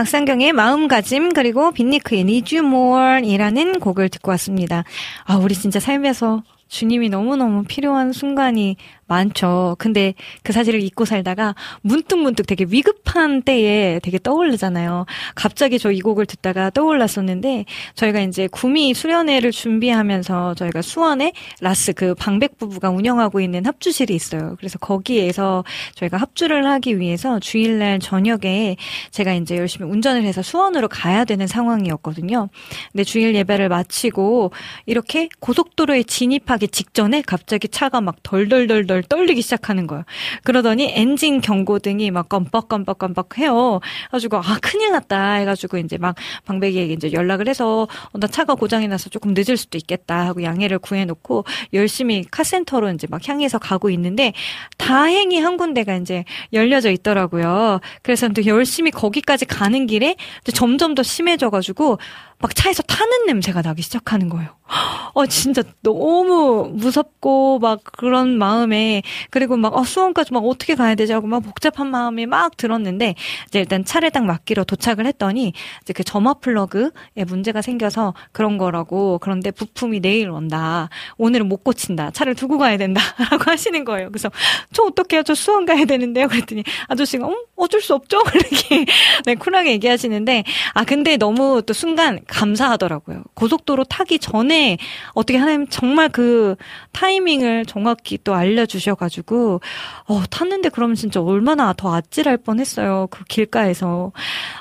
박상경의 0.00 0.54
마음가짐 0.54 1.34
그리고 1.34 1.72
빈니크의 1.72 2.22
Need 2.22 2.56
You 2.56 2.66
More이라는 2.66 3.80
곡을 3.80 4.08
듣고 4.08 4.30
왔습니다. 4.30 4.82
아, 5.24 5.36
우리 5.36 5.54
진짜 5.54 5.78
삶에서 5.78 6.42
주님이 6.68 7.10
너무너무 7.10 7.64
필요한 7.64 8.10
순간이 8.12 8.78
많죠. 9.10 9.76
근데 9.78 10.14
그 10.42 10.52
사실을 10.54 10.82
잊고 10.82 11.04
살다가 11.04 11.54
문득 11.82 12.16
문득 12.18 12.46
되게 12.46 12.64
위급한 12.66 13.42
때에 13.42 13.98
되게 14.02 14.18
떠오르잖아요. 14.18 15.04
갑자기 15.34 15.78
저 15.78 15.90
이 15.90 16.00
곡을 16.00 16.26
듣다가 16.26 16.70
떠올랐었는데 16.70 17.64
저희가 17.94 18.20
이제 18.20 18.46
구미 18.46 18.94
수련회를 18.94 19.50
준비하면서 19.50 20.54
저희가 20.54 20.82
수원에 20.82 21.32
라스 21.60 21.92
그 21.92 22.14
방백 22.14 22.58
부부가 22.58 22.90
운영하고 22.90 23.40
있는 23.40 23.66
합주실이 23.66 24.14
있어요. 24.14 24.54
그래서 24.58 24.78
거기에서 24.78 25.64
저희가 25.96 26.16
합주를 26.16 26.64
하기 26.66 27.00
위해서 27.00 27.40
주일날 27.40 27.98
저녁에 27.98 28.76
제가 29.10 29.34
이제 29.34 29.56
열심히 29.56 29.90
운전을 29.90 30.22
해서 30.22 30.42
수원으로 30.42 30.86
가야 30.88 31.24
되는 31.24 31.46
상황이었거든요. 31.48 32.48
근데 32.92 33.02
주일 33.04 33.34
예배를 33.34 33.68
마치고 33.68 34.52
이렇게 34.86 35.28
고속도로에 35.40 36.04
진입하기 36.04 36.68
직전에 36.68 37.22
갑자기 37.22 37.66
차가 37.68 38.00
막 38.00 38.22
덜덜덜덜 38.22 38.99
떨리기 39.02 39.42
시작하는 39.42 39.86
거예요. 39.86 40.04
그러더니 40.44 40.92
엔진 40.94 41.40
경고등이 41.40 42.10
막 42.10 42.28
껌뻑껌뻑껌뻑 42.28 43.38
해요. 43.38 43.80
가지고 44.10 44.38
아 44.38 44.58
큰일 44.60 44.92
났다 44.92 45.34
해가지고 45.34 45.78
이제 45.78 45.98
막 45.98 46.16
방배기에게 46.44 46.92
이제 46.92 47.12
연락을 47.12 47.48
해서 47.48 47.88
어, 48.12 48.18
나 48.18 48.26
차가 48.26 48.54
고장이 48.54 48.88
나서 48.88 49.08
조금 49.10 49.34
늦을 49.34 49.56
수도 49.56 49.78
있겠다 49.78 50.26
하고 50.26 50.42
양해를 50.42 50.78
구해놓고 50.78 51.44
열심히 51.72 52.24
카센터로 52.30 52.90
이제 52.92 53.06
막 53.10 53.26
향해서 53.26 53.58
가고 53.58 53.90
있는데 53.90 54.32
다행히 54.76 55.38
한 55.40 55.56
군데가 55.56 55.96
이제 55.96 56.24
열려져 56.52 56.90
있더라고요. 56.90 57.80
그래서 58.02 58.28
또 58.28 58.44
열심히 58.46 58.90
거기까지 58.90 59.44
가는 59.44 59.86
길에 59.86 60.16
점점 60.52 60.94
더 60.94 61.02
심해져가지고 61.02 61.98
막 62.40 62.54
차에서 62.54 62.82
타는 62.82 63.26
냄새가 63.26 63.60
나기 63.60 63.82
시작하는 63.82 64.30
거예요. 64.30 64.48
어, 65.12 65.26
진짜 65.26 65.62
너무 65.82 66.70
무섭고 66.72 67.58
막 67.58 67.80
그런 67.84 68.38
마음에 68.38 69.02
그리고 69.30 69.56
막 69.56 69.76
어, 69.76 69.84
수원까지 69.84 70.32
막 70.32 70.44
어떻게 70.46 70.74
가야 70.74 70.94
되지 70.94 71.12
하고 71.12 71.26
막 71.26 71.40
복잡한 71.40 71.88
마음이 71.88 72.26
막 72.26 72.56
들었는데 72.56 73.14
이제 73.48 73.58
일단 73.58 73.84
차를 73.84 74.10
딱 74.10 74.24
맡기러 74.24 74.64
도착을 74.64 75.04
했더니 75.06 75.52
이제 75.82 75.92
그 75.92 76.02
점화 76.02 76.34
플러그에 76.34 77.24
문제가 77.26 77.60
생겨서 77.60 78.14
그런 78.32 78.56
거라고 78.56 79.18
그런데 79.18 79.50
부품이 79.50 80.00
내일 80.00 80.30
온다. 80.30 80.88
오늘은 81.18 81.46
못 81.48 81.62
고친다. 81.62 82.10
차를 82.12 82.34
두고 82.34 82.56
가야 82.56 82.78
된다라고 82.78 83.44
하시는 83.50 83.84
거예요. 83.84 84.08
그래서 84.10 84.30
저 84.72 84.84
어떡해요? 84.84 85.24
저 85.24 85.34
수원 85.34 85.66
가야 85.66 85.84
되는데요. 85.84 86.28
그랬더니 86.28 86.62
아저씨가 86.88 87.26
어? 87.26 87.34
어쩔 87.56 87.82
수 87.82 87.94
없죠. 87.94 88.22
이렇게 88.34 88.86
네, 89.26 89.34
쿨하게 89.34 89.72
얘기하시는데 89.72 90.44
아 90.72 90.84
근데 90.84 91.18
너무 91.18 91.62
또 91.66 91.74
순간 91.74 92.20
감사하더라고요. 92.30 93.24
고속도로 93.34 93.84
타기 93.84 94.18
전에 94.18 94.78
어떻게 95.14 95.38
하나님 95.38 95.66
정말 95.68 96.08
그 96.08 96.56
타이밍을 96.92 97.66
정확히 97.66 98.18
또 98.22 98.34
알려주셔가지고 98.34 99.60
어 100.06 100.22
탔는데 100.30 100.70
그러면 100.70 100.94
진짜 100.96 101.20
얼마나 101.20 101.72
더 101.72 101.94
아찔할 101.94 102.38
뻔 102.38 102.60
했어요. 102.60 103.08
그 103.10 103.24
길가에서 103.24 104.12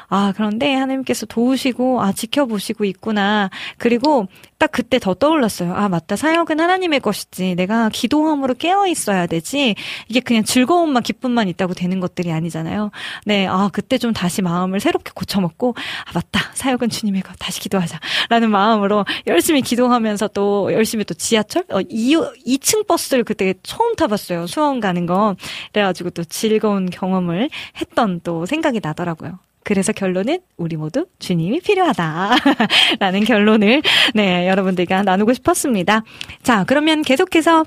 아 0.07 0.33
그런데 0.35 0.73
하나님께서 0.73 1.25
도우시고 1.25 2.01
아 2.01 2.11
지켜보시고 2.11 2.85
있구나. 2.85 3.49
그리고 3.77 4.27
딱 4.59 4.73
그때 4.73 4.99
더 4.99 5.13
떠올랐어요. 5.13 5.73
아, 5.73 5.87
맞다. 5.87 6.17
사역은 6.17 6.59
하나님의 6.59 6.99
것이지. 6.99 7.55
내가 7.55 7.87
기도함으로 7.87 8.55
깨어 8.55 8.87
있어야 8.87 9.25
되지. 9.25 9.75
이게 10.09 10.19
그냥 10.19 10.43
즐거움만, 10.43 11.01
기쁨만 11.01 11.47
있다고 11.47 11.73
되는 11.73 12.01
것들이 12.01 12.31
아니잖아요. 12.33 12.91
네, 13.25 13.47
아, 13.47 13.69
그때 13.71 13.97
좀 13.97 14.11
다시 14.11 14.41
마음을 14.41 14.81
새롭게 14.81 15.11
고쳐먹고, 15.15 15.75
아, 15.77 16.11
맞다. 16.13 16.51
사역은 16.55 16.89
주님의 16.89 17.21
것. 17.21 17.33
다시 17.39 17.61
기도하자. 17.61 17.99
라는 18.27 18.51
마음으로 18.51 19.05
열심히 19.27 19.61
기도하면서 19.61 20.27
또 20.29 20.73
열심히 20.73 21.05
또 21.05 21.13
지하철? 21.13 21.63
어, 21.69 21.79
2, 21.79 22.17
2층 22.45 22.85
버스를 22.85 23.23
그때 23.23 23.53
처음 23.63 23.95
타봤어요. 23.95 24.45
수원 24.47 24.81
가는 24.81 25.05
거. 25.05 25.37
그래가지고 25.71 26.09
또 26.09 26.25
즐거운 26.25 26.89
경험을 26.89 27.49
했던 27.79 28.19
또 28.25 28.45
생각이 28.45 28.81
나더라고요. 28.83 29.39
그래서 29.69 29.91
결론은 29.93 30.39
우리 30.57 30.77
모두 30.77 31.05
주님이 31.19 31.59
필요하다. 31.59 32.35
라는 32.97 33.23
결론을, 33.23 33.83
네, 34.15 34.47
여러분들과 34.47 35.03
나누고 35.03 35.33
싶었습니다. 35.33 36.01
자, 36.41 36.63
그러면 36.63 37.03
계속해서 37.03 37.65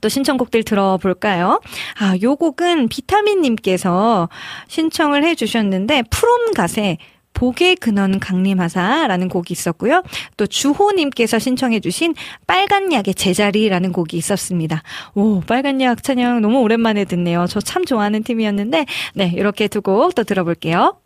또 0.00 0.08
신청곡들 0.08 0.62
들어볼까요? 0.62 1.60
아, 2.00 2.14
요 2.22 2.36
곡은 2.36 2.88
비타민님께서 2.88 4.30
신청을 4.68 5.22
해주셨는데, 5.24 6.04
프롬갓의 6.08 6.96
복의 7.34 7.76
근원 7.76 8.18
강림하사라는 8.20 9.28
곡이 9.28 9.52
있었고요. 9.52 10.02
또 10.36 10.46
주호님께서 10.46 11.38
신청해주신 11.38 12.14
빨간 12.46 12.92
약의 12.92 13.14
제자리라는 13.14 13.92
곡이 13.92 14.16
있었습니다. 14.18 14.82
오, 15.14 15.40
빨간 15.40 15.80
약 15.80 16.02
찬양 16.02 16.40
너무 16.40 16.60
오랜만에 16.60 17.04
듣네요. 17.04 17.46
저 17.48 17.60
참 17.60 17.84
좋아하는 17.84 18.22
팀이었는데, 18.22 18.86
네, 19.14 19.32
이렇게 19.34 19.68
두 19.68 19.80
곡 19.82 20.14
또 20.14 20.24
들어볼게요. 20.24 21.01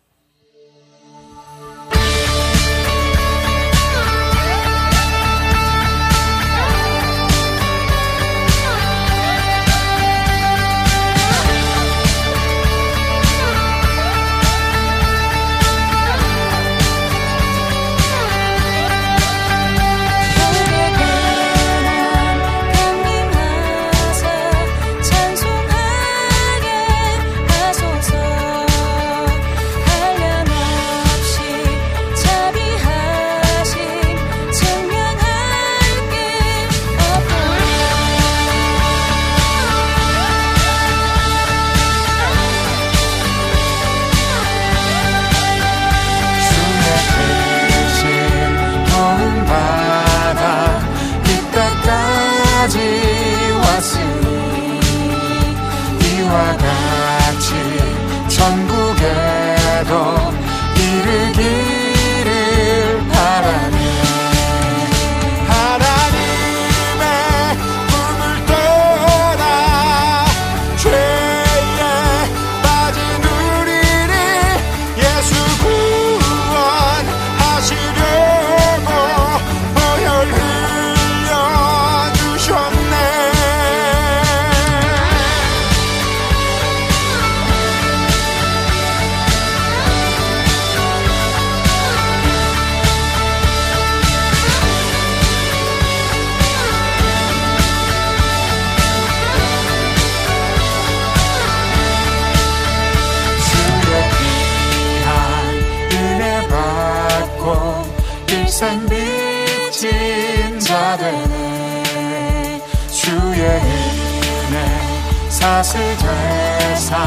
사슬 115.37 115.95
되사 115.97 116.97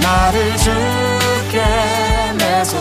나를 0.00 0.56
주께 0.56 1.62
내소 2.38 2.78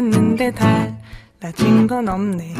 왔는데 0.00 0.52
달라진 0.52 1.86
건 1.86 2.08
없네. 2.08 2.54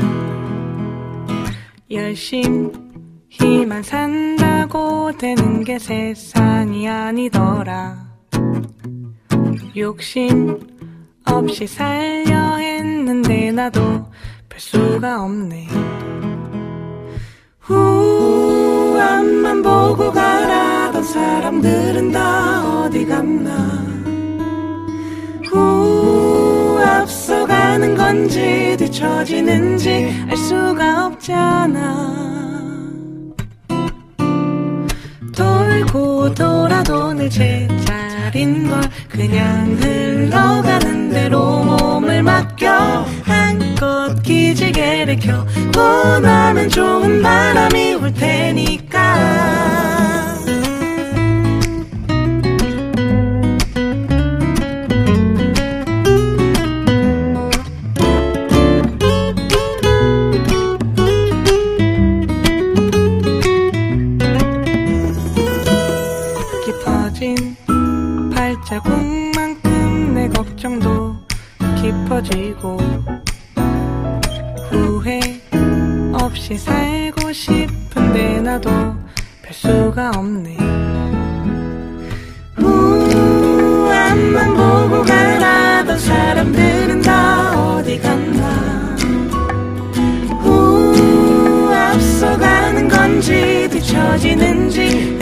열심히만 1.91 3.83
산다고 3.83 5.11
되는 5.17 5.65
게 5.65 5.79
세상이 5.79 6.87
아니더라. 6.87 7.97
욕심 9.75 10.59
없이 11.25 11.67
살려 11.67 12.57
했는데 12.57 13.53
나도 13.53 13.81
별 14.51 14.61
수가 14.61 15.25
없네. 15.25 15.67
후 17.61 18.99
앞만 19.01 19.63
보고 19.63 20.13
가라던 20.13 21.03
사람들은 21.03 22.13
다 22.13 22.83
어디 22.83 23.07
갔나? 23.07 23.89
후 25.51 26.60
앞서가는 26.83 27.97
건지 27.97 28.77
뒤처지는지 28.79 30.25
알 30.29 30.37
수가 30.37 31.07
없잖아. 31.07 32.21
돌고 35.35 35.91
자꾸 35.91 36.33
돌아 36.35 36.83
돈을 36.83 37.29
제자린 37.29 38.69
걸 38.69 38.81
그냥 39.09 39.77
흘러가는 39.81 41.11
대로 41.11 41.65
몸을 41.65 42.23
맡겨. 42.23 43.05
한껏 43.25 44.23
기지개를 44.23 45.19
켜고 45.19 46.21
나면 46.21 46.69
좋은 46.69 47.23
바람이 47.23 47.95
올 47.95 48.15
테니까 48.15 49.70
걱정도 70.61 71.17
깊어지고 71.81 72.77
후회 74.71 75.19
없이 76.13 76.59
살고 76.59 77.33
싶은데 77.33 78.43
나도 78.43 78.71
별 79.43 79.55
수가 79.55 80.11
없네. 80.17 80.59
우 82.59 83.89
앞만 83.91 84.49
보고 84.55 85.03
가라던 85.03 85.99
사람들은 85.99 87.01
다 87.01 87.77
어디 87.79 87.99
갔나? 87.99 88.97
우 90.45 91.73
앞서가는 91.73 92.87
건지 92.87 93.67
뒤처지는지 93.71 95.17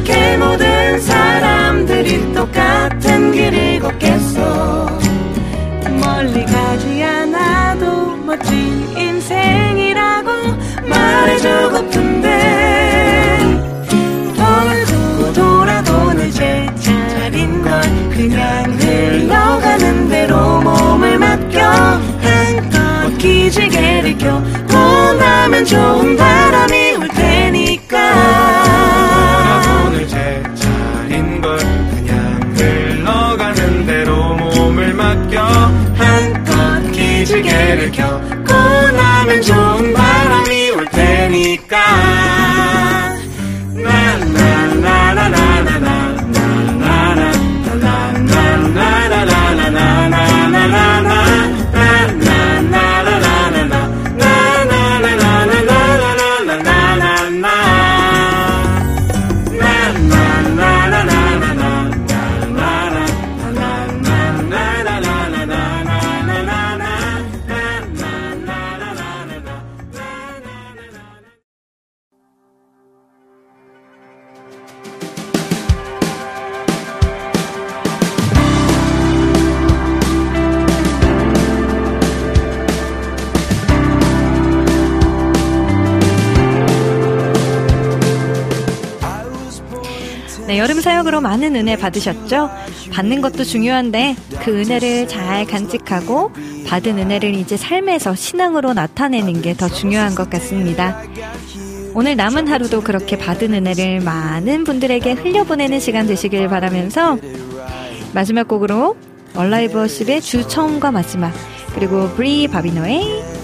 어떻게 0.00 0.36
모든 0.38 0.98
사람들이 1.00 2.32
똑같은 2.32 3.32
길을 3.32 3.80
걷겠어 3.80 4.86
멀리 6.00 6.44
가지 6.44 7.02
않아도 7.02 8.16
멋진 8.16 8.96
인생이라고 8.96 10.30
말해주고픈데 10.88 12.28
돈을 14.36 14.84
두고 14.86 15.32
돌아 15.34 15.82
돈을 15.82 16.30
제자린 16.30 17.62
걸 17.62 17.82
그냥 18.10 18.59
많은 91.40 91.56
은혜 91.56 91.74
받으셨죠? 91.74 92.50
받는 92.92 93.22
것도 93.22 93.44
중요한데 93.44 94.14
그 94.44 94.60
은혜를 94.60 95.08
잘 95.08 95.46
간직하고 95.46 96.32
받은 96.66 96.98
은혜를 96.98 97.34
이제 97.34 97.56
삶에서 97.56 98.14
신앙으로 98.14 98.74
나타내는 98.74 99.40
게 99.40 99.54
더 99.54 99.66
중요한 99.68 100.14
것 100.14 100.28
같습니다. 100.28 101.00
오늘 101.94 102.14
남은 102.16 102.46
하루도 102.46 102.82
그렇게 102.82 103.16
받은 103.16 103.54
은혜를 103.54 104.00
많은 104.00 104.64
분들에게 104.64 105.12
흘려보내는 105.12 105.80
시간 105.80 106.06
되시길 106.06 106.48
바라면서 106.48 107.16
마지막 108.12 108.46
곡으로 108.46 108.96
얼라이브 109.34 109.78
워십의 109.78 110.20
주 110.20 110.46
처음과 110.46 110.90
마지막 110.92 111.32
그리고 111.74 112.08
브리 112.10 112.48
바비노의 112.48 113.02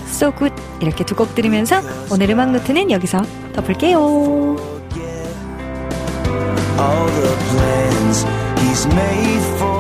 So 0.09 0.33
Good 0.37 0.55
이렇게 0.81 1.03
두 1.05 1.15
곡 1.15 1.35
들으면서 1.35 1.81
오늘 2.13 2.29
음악 2.31 2.53
노트는 2.53 2.91
여기서 2.91 3.23
덮을게요. 3.55 4.77
all 6.79 7.09
the 7.09 7.35
plans 7.51 7.86
he's 8.07 8.87
made 8.87 9.59
for 9.59 9.76